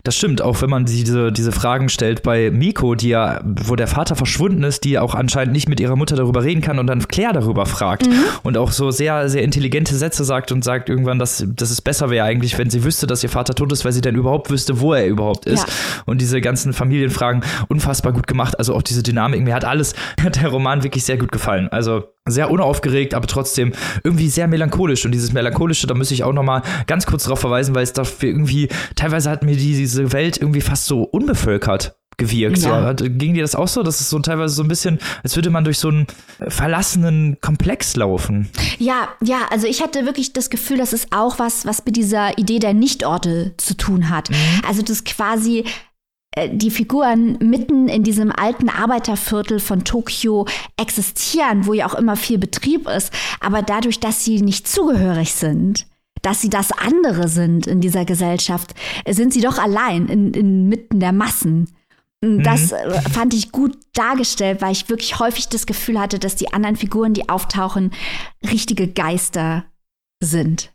Das 0.02 0.16
stimmt, 0.16 0.42
auch 0.42 0.60
wenn 0.62 0.70
man 0.70 0.84
diese, 0.86 1.32
diese 1.32 1.52
Fragen 1.52 1.88
stellt 1.88 2.22
bei 2.22 2.50
Miko, 2.50 2.94
die 2.94 3.10
ja, 3.10 3.40
wo 3.44 3.76
der 3.76 3.86
Vater 3.86 4.16
verschwunden 4.16 4.62
ist, 4.62 4.84
die 4.84 4.98
auch 4.98 5.14
anscheinend 5.14 5.52
nicht 5.52 5.68
mit 5.68 5.80
ihrer 5.80 5.96
Mutter 5.96 6.16
darüber 6.16 6.44
reden 6.44 6.60
kann 6.62 6.78
und 6.78 6.86
dann 6.86 7.06
Claire 7.06 7.32
darüber 7.32 7.66
fragt 7.66 8.06
mhm. 8.06 8.24
und 8.42 8.56
auch 8.56 8.72
so 8.72 8.90
sehr, 8.90 9.28
sehr 9.28 9.42
intelligente 9.42 9.94
Sätze 9.94 10.24
sagt 10.24 10.50
und 10.50 10.64
sagt 10.64 10.88
irgendwann, 10.88 11.18
dass, 11.18 11.44
dass 11.46 11.70
es 11.70 11.80
besser 11.80 12.10
wäre 12.10 12.24
eigentlich, 12.26 12.58
wenn 12.58 12.70
sie 12.70 12.84
wüsste, 12.84 13.06
dass 13.06 13.22
ihr 13.22 13.28
Vater 13.28 13.54
tot 13.54 13.72
ist, 13.72 13.84
weil 13.84 13.92
sie 13.92 14.00
dann 14.00 14.14
überhaupt 14.14 14.50
wüsste, 14.50 14.80
wo 14.80 14.94
er 14.94 15.06
überhaupt 15.06 15.46
ist. 15.46 15.66
Ja. 15.66 15.74
Und 16.06 16.20
diese 16.20 16.40
ganzen 16.40 16.72
Familienfragen 16.72 17.42
unfassbar 17.68 18.12
gut 18.12 18.26
gemacht. 18.26 18.58
Also 18.58 18.74
auch 18.74 18.82
diese 18.82 19.02
Dynamik, 19.02 19.42
mir 19.42 19.54
hat 19.54 19.64
alles, 19.64 19.94
hat 20.22 20.36
der 20.36 20.48
Roman 20.48 20.82
wirklich 20.82 21.04
sehr 21.04 21.18
gut 21.18 21.32
gefallen. 21.32 21.68
Also 21.68 22.04
sehr 22.30 22.50
unaufgeregt, 22.50 23.14
aber 23.14 23.26
trotzdem 23.26 23.72
irgendwie 24.04 24.28
sehr 24.28 24.48
melancholisch. 24.48 25.04
Und 25.04 25.12
dieses 25.12 25.32
Melancholische, 25.32 25.86
da 25.86 25.94
muss 25.94 26.10
ich 26.10 26.24
auch 26.24 26.32
nochmal 26.32 26.62
ganz 26.86 27.06
kurz 27.06 27.24
darauf 27.24 27.40
verweisen, 27.40 27.74
weil 27.74 27.82
es 27.82 27.92
dafür 27.92 28.28
irgendwie, 28.28 28.68
teilweise 28.96 29.30
hat 29.30 29.42
mir 29.42 29.56
diese 29.72 30.12
Welt 30.12 30.38
irgendwie 30.38 30.60
fast 30.60 30.86
so 30.86 31.02
unbevölkert 31.02 31.98
gewirkt. 32.18 32.58
Ja. 32.58 32.94
So, 32.98 33.04
ging 33.08 33.34
dir 33.34 33.42
das 33.42 33.54
auch 33.54 33.68
so? 33.68 33.82
Das 33.82 34.00
ist 34.00 34.10
so 34.10 34.18
teilweise 34.18 34.54
so 34.54 34.62
ein 34.62 34.68
bisschen, 34.68 34.98
als 35.22 35.36
würde 35.36 35.50
man 35.50 35.64
durch 35.64 35.78
so 35.78 35.88
einen 35.88 36.06
verlassenen 36.48 37.38
Komplex 37.40 37.96
laufen. 37.96 38.50
Ja, 38.78 39.08
ja, 39.22 39.42
also 39.50 39.66
ich 39.66 39.82
hatte 39.82 40.04
wirklich 40.04 40.32
das 40.32 40.50
Gefühl, 40.50 40.76
dass 40.76 40.92
es 40.92 41.06
auch 41.12 41.38
was, 41.38 41.64
was 41.64 41.84
mit 41.84 41.96
dieser 41.96 42.36
Idee 42.36 42.58
der 42.58 42.74
Nichtorte 42.74 43.54
zu 43.56 43.76
tun 43.76 44.10
hat. 44.10 44.30
Mhm. 44.30 44.36
Also 44.66 44.82
das 44.82 45.04
quasi 45.04 45.64
äh, 46.32 46.50
die 46.52 46.70
Figuren 46.70 47.38
mitten 47.38 47.88
in 47.88 48.02
diesem 48.02 48.32
alten 48.32 48.68
Arbeiterviertel 48.68 49.60
von 49.60 49.84
Tokio 49.84 50.46
existieren, 50.76 51.66
wo 51.66 51.72
ja 51.72 51.86
auch 51.86 51.94
immer 51.94 52.16
viel 52.16 52.38
Betrieb 52.38 52.88
ist, 52.88 53.12
aber 53.40 53.62
dadurch, 53.62 54.00
dass 54.00 54.24
sie 54.24 54.42
nicht 54.42 54.66
zugehörig 54.68 55.34
sind, 55.34 55.86
dass 56.22 56.40
sie 56.40 56.50
das 56.50 56.72
andere 56.72 57.28
sind 57.28 57.66
in 57.66 57.80
dieser 57.80 58.04
Gesellschaft, 58.04 58.74
sind 59.08 59.32
sie 59.32 59.40
doch 59.40 59.58
allein 59.58 60.06
in, 60.06 60.32
inmitten 60.34 61.00
der 61.00 61.12
Massen. 61.12 61.68
Das 62.20 62.72
mhm. 62.72 63.12
Fand 63.12 63.32
ich 63.32 63.52
gut 63.52 63.78
dargestellt, 63.94 64.60
weil 64.60 64.72
ich 64.72 64.88
wirklich 64.88 65.20
häufig 65.20 65.48
das 65.48 65.66
Gefühl 65.66 66.00
hatte, 66.00 66.18
dass 66.18 66.34
die 66.34 66.52
anderen 66.52 66.74
Figuren, 66.74 67.14
die 67.14 67.28
auftauchen, 67.28 67.92
richtige 68.50 68.88
Geister 68.88 69.64
sind. 70.20 70.72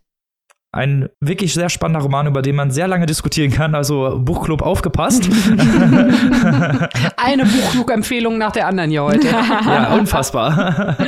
Ein 0.72 1.08
wirklich 1.20 1.52
sehr 1.54 1.68
spannender 1.68 2.00
Roman, 2.00 2.26
über 2.26 2.42
den 2.42 2.56
man 2.56 2.70
sehr 2.70 2.88
lange 2.88 3.06
diskutieren 3.06 3.52
kann. 3.52 3.76
Also 3.76 4.18
Buchclub 4.18 4.62
aufgepasst. 4.62 5.28
Eine 7.16 7.44
Buchclub-Empfehlung 7.44 8.38
nach 8.38 8.50
der 8.50 8.66
anderen 8.66 8.90
hier 8.90 9.04
heute. 9.04 9.28
ja, 9.28 9.94
unfassbar. 9.94 10.96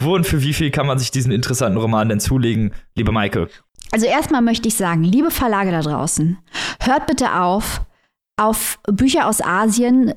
Wo 0.00 0.14
und 0.14 0.26
für 0.26 0.42
wie 0.42 0.52
viel 0.52 0.70
kann 0.70 0.86
man 0.86 0.98
sich 0.98 1.10
diesen 1.10 1.32
interessanten 1.32 1.78
Roman 1.78 2.08
denn 2.08 2.20
zulegen, 2.20 2.72
liebe 2.94 3.12
Maike? 3.12 3.48
Also 3.92 4.06
erstmal 4.06 4.42
möchte 4.42 4.68
ich 4.68 4.74
sagen, 4.74 5.04
liebe 5.04 5.30
Verlage 5.30 5.70
da 5.70 5.80
draußen, 5.80 6.38
hört 6.80 7.06
bitte 7.06 7.40
auf, 7.40 7.82
auf 8.36 8.78
Bücher 8.90 9.28
aus 9.28 9.40
Asien 9.40 10.14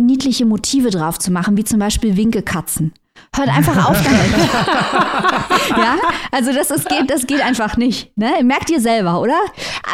niedliche 0.00 0.46
Motive 0.46 0.90
drauf 0.90 1.18
zu 1.18 1.30
machen, 1.30 1.56
wie 1.56 1.64
zum 1.64 1.78
Beispiel 1.78 2.16
Winkelkatzen. 2.16 2.94
Hört 3.34 3.48
einfach 3.48 3.88
auf 3.90 4.02
damit. 4.02 4.30
ja, 5.76 5.96
also 6.30 6.52
das, 6.52 6.70
ist, 6.70 6.88
geht, 6.88 7.10
das 7.10 7.26
geht 7.26 7.44
einfach 7.44 7.76
nicht. 7.76 8.16
Ne? 8.16 8.30
Merkt 8.42 8.70
ihr 8.70 8.80
selber, 8.80 9.20
oder? 9.20 9.38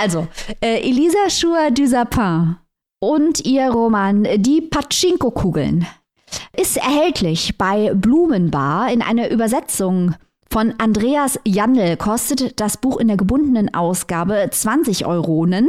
Also, 0.01 0.29
äh, 0.61 0.89
Elisa 0.89 1.29
Chua 1.29 1.71
du 1.71 1.87
Sapin 1.87 2.57
und 3.01 3.45
ihr 3.45 3.69
Roman 3.71 4.27
Die 4.37 4.61
Pachinko-Kugeln 4.61 5.87
ist 6.57 6.77
erhältlich 6.77 7.57
bei 7.59 7.93
Blumenbar 7.95 8.93
in 8.93 9.03
einer 9.03 9.31
Übersetzung 9.31 10.15
von 10.55 10.73
Andreas 10.79 11.41
Jandl 11.45 11.97
kostet 11.97 12.61
das 12.61 12.77
Buch 12.77 12.99
in 12.99 13.09
der 13.09 13.17
gebundenen 13.17 13.75
Ausgabe 13.75 14.49
20 14.49 15.05
Euronen 15.05 15.69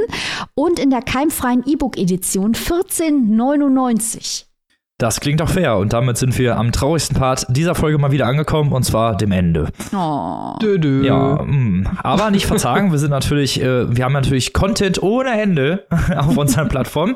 und 0.53 0.78
in 0.78 0.91
der 0.91 1.01
keimfreien 1.01 1.63
E-Book-Edition 1.66 2.53
14,99. 2.53 4.45
Das 4.97 5.19
klingt 5.19 5.41
doch 5.41 5.49
fair 5.49 5.75
und 5.75 5.91
damit 5.91 6.17
sind 6.17 6.37
wir 6.37 6.55
am 6.55 6.71
traurigsten 6.71 7.17
Part 7.17 7.45
dieser 7.49 7.75
Folge 7.75 7.97
mal 7.97 8.13
wieder 8.13 8.27
angekommen 8.27 8.71
und 8.71 8.83
zwar 8.83 9.17
dem 9.17 9.33
Ende. 9.33 9.67
Oh. 9.93 10.55
Dö, 10.61 10.79
dö. 10.79 11.05
Ja, 11.05 11.43
mh. 11.43 11.45
Mm. 11.45 11.87
aber 12.01 12.31
nicht 12.31 12.45
verzagen, 12.45 12.93
wir 12.93 12.97
sind 12.97 13.09
natürlich, 13.09 13.61
äh, 13.61 13.93
wir 13.93 14.05
haben 14.05 14.13
natürlich 14.13 14.53
Content 14.53 15.03
ohne 15.03 15.31
Ende 15.31 15.85
auf 16.15 16.37
unseren 16.37 16.69
Plattformen. 16.69 17.15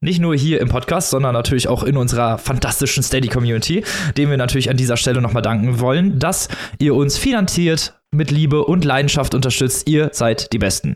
Nicht 0.00 0.20
nur 0.20 0.36
hier 0.36 0.60
im 0.60 0.68
Podcast, 0.68 1.10
sondern 1.10 1.32
natürlich 1.32 1.66
auch 1.66 1.82
in 1.82 1.96
unserer 1.96 2.38
fantastischen 2.38 3.02
Steady-Community, 3.02 3.82
dem 4.16 4.30
wir 4.30 4.36
natürlich 4.36 4.70
an 4.70 4.76
dieser 4.76 4.96
Stelle 4.96 5.20
nochmal 5.20 5.42
danken 5.42 5.80
wollen, 5.80 6.20
dass 6.20 6.48
ihr 6.78 6.94
uns 6.94 7.18
finanziert, 7.18 8.00
mit 8.12 8.30
Liebe 8.30 8.64
und 8.64 8.84
Leidenschaft 8.84 9.34
unterstützt. 9.34 9.88
Ihr 9.88 10.10
seid 10.12 10.52
die 10.52 10.58
Besten. 10.58 10.94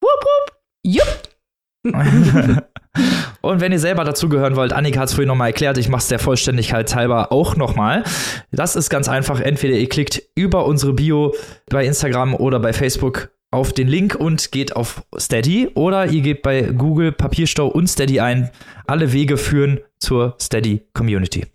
Wupp, 0.00 0.22
wupp. 0.22 0.56
Jupp. 0.84 2.62
Und 3.46 3.60
wenn 3.60 3.72
ihr 3.72 3.78
selber 3.78 4.04
dazugehören 4.04 4.56
wollt, 4.56 4.72
Annika 4.72 5.00
hat 5.00 5.08
es 5.08 5.14
vorhin 5.14 5.28
nochmal 5.28 5.48
erklärt, 5.48 5.78
ich 5.78 5.88
mache 5.88 6.00
es 6.00 6.08
der 6.08 6.18
Vollständigkeit 6.18 6.94
halber 6.94 7.30
auch 7.32 7.56
nochmal. 7.56 8.02
Das 8.50 8.74
ist 8.74 8.90
ganz 8.90 9.08
einfach. 9.08 9.40
Entweder 9.40 9.76
ihr 9.76 9.88
klickt 9.88 10.22
über 10.34 10.66
unsere 10.66 10.92
Bio 10.92 11.34
bei 11.70 11.86
Instagram 11.86 12.34
oder 12.34 12.58
bei 12.58 12.72
Facebook 12.72 13.30
auf 13.52 13.72
den 13.72 13.86
Link 13.86 14.16
und 14.16 14.50
geht 14.50 14.74
auf 14.74 15.04
Steady 15.16 15.68
oder 15.74 16.06
ihr 16.06 16.22
gebt 16.22 16.42
bei 16.42 16.62
Google 16.62 17.12
Papierstau 17.12 17.68
und 17.68 17.86
Steady 17.86 18.20
ein. 18.20 18.50
Alle 18.86 19.12
Wege 19.12 19.36
führen 19.36 19.80
zur 19.98 20.34
Steady 20.40 20.82
Community. 20.92 21.46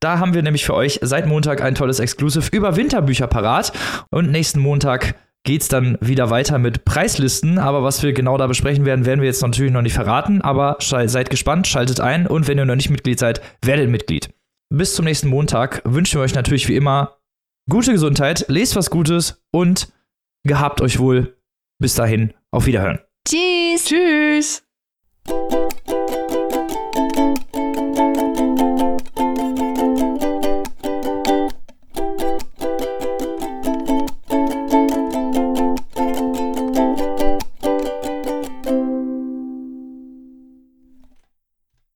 Da 0.00 0.18
haben 0.18 0.34
wir 0.34 0.42
nämlich 0.42 0.64
für 0.64 0.74
euch 0.74 0.98
seit 1.02 1.26
Montag 1.26 1.62
ein 1.62 1.74
tolles 1.74 1.98
Exclusive 1.98 2.48
über 2.52 2.76
Winterbücher 2.76 3.26
parat 3.26 3.72
und 4.10 4.30
nächsten 4.30 4.60
Montag 4.60 5.14
geht 5.44 5.62
es 5.62 5.68
dann 5.68 5.96
wieder 6.00 6.30
weiter 6.30 6.58
mit 6.58 6.84
Preislisten. 6.84 7.58
Aber 7.58 7.82
was 7.82 8.02
wir 8.02 8.12
genau 8.12 8.36
da 8.36 8.46
besprechen 8.46 8.84
werden, 8.84 9.06
werden 9.06 9.20
wir 9.20 9.26
jetzt 9.26 9.42
natürlich 9.42 9.72
noch 9.72 9.82
nicht 9.82 9.94
verraten. 9.94 10.40
Aber 10.40 10.76
seid 10.80 11.30
gespannt, 11.30 11.66
schaltet 11.66 12.00
ein 12.00 12.26
und 12.26 12.48
wenn 12.48 12.58
ihr 12.58 12.64
noch 12.64 12.74
nicht 12.74 12.90
Mitglied 12.90 13.18
seid, 13.18 13.40
werdet 13.62 13.90
Mitglied. 13.90 14.30
Bis 14.70 14.94
zum 14.94 15.04
nächsten 15.04 15.28
Montag 15.28 15.82
wünschen 15.84 16.18
wir 16.18 16.24
euch 16.24 16.34
natürlich 16.34 16.68
wie 16.68 16.76
immer 16.76 17.18
gute 17.70 17.92
Gesundheit, 17.92 18.46
lest 18.48 18.76
was 18.76 18.90
Gutes 18.90 19.44
und 19.52 19.92
gehabt 20.42 20.80
euch 20.80 20.98
wohl. 20.98 21.36
Bis 21.78 21.94
dahin, 21.94 22.32
auf 22.50 22.66
Wiederhören. 22.66 22.98
Tschüss. 23.26 23.84
Tschüss. 23.84 24.62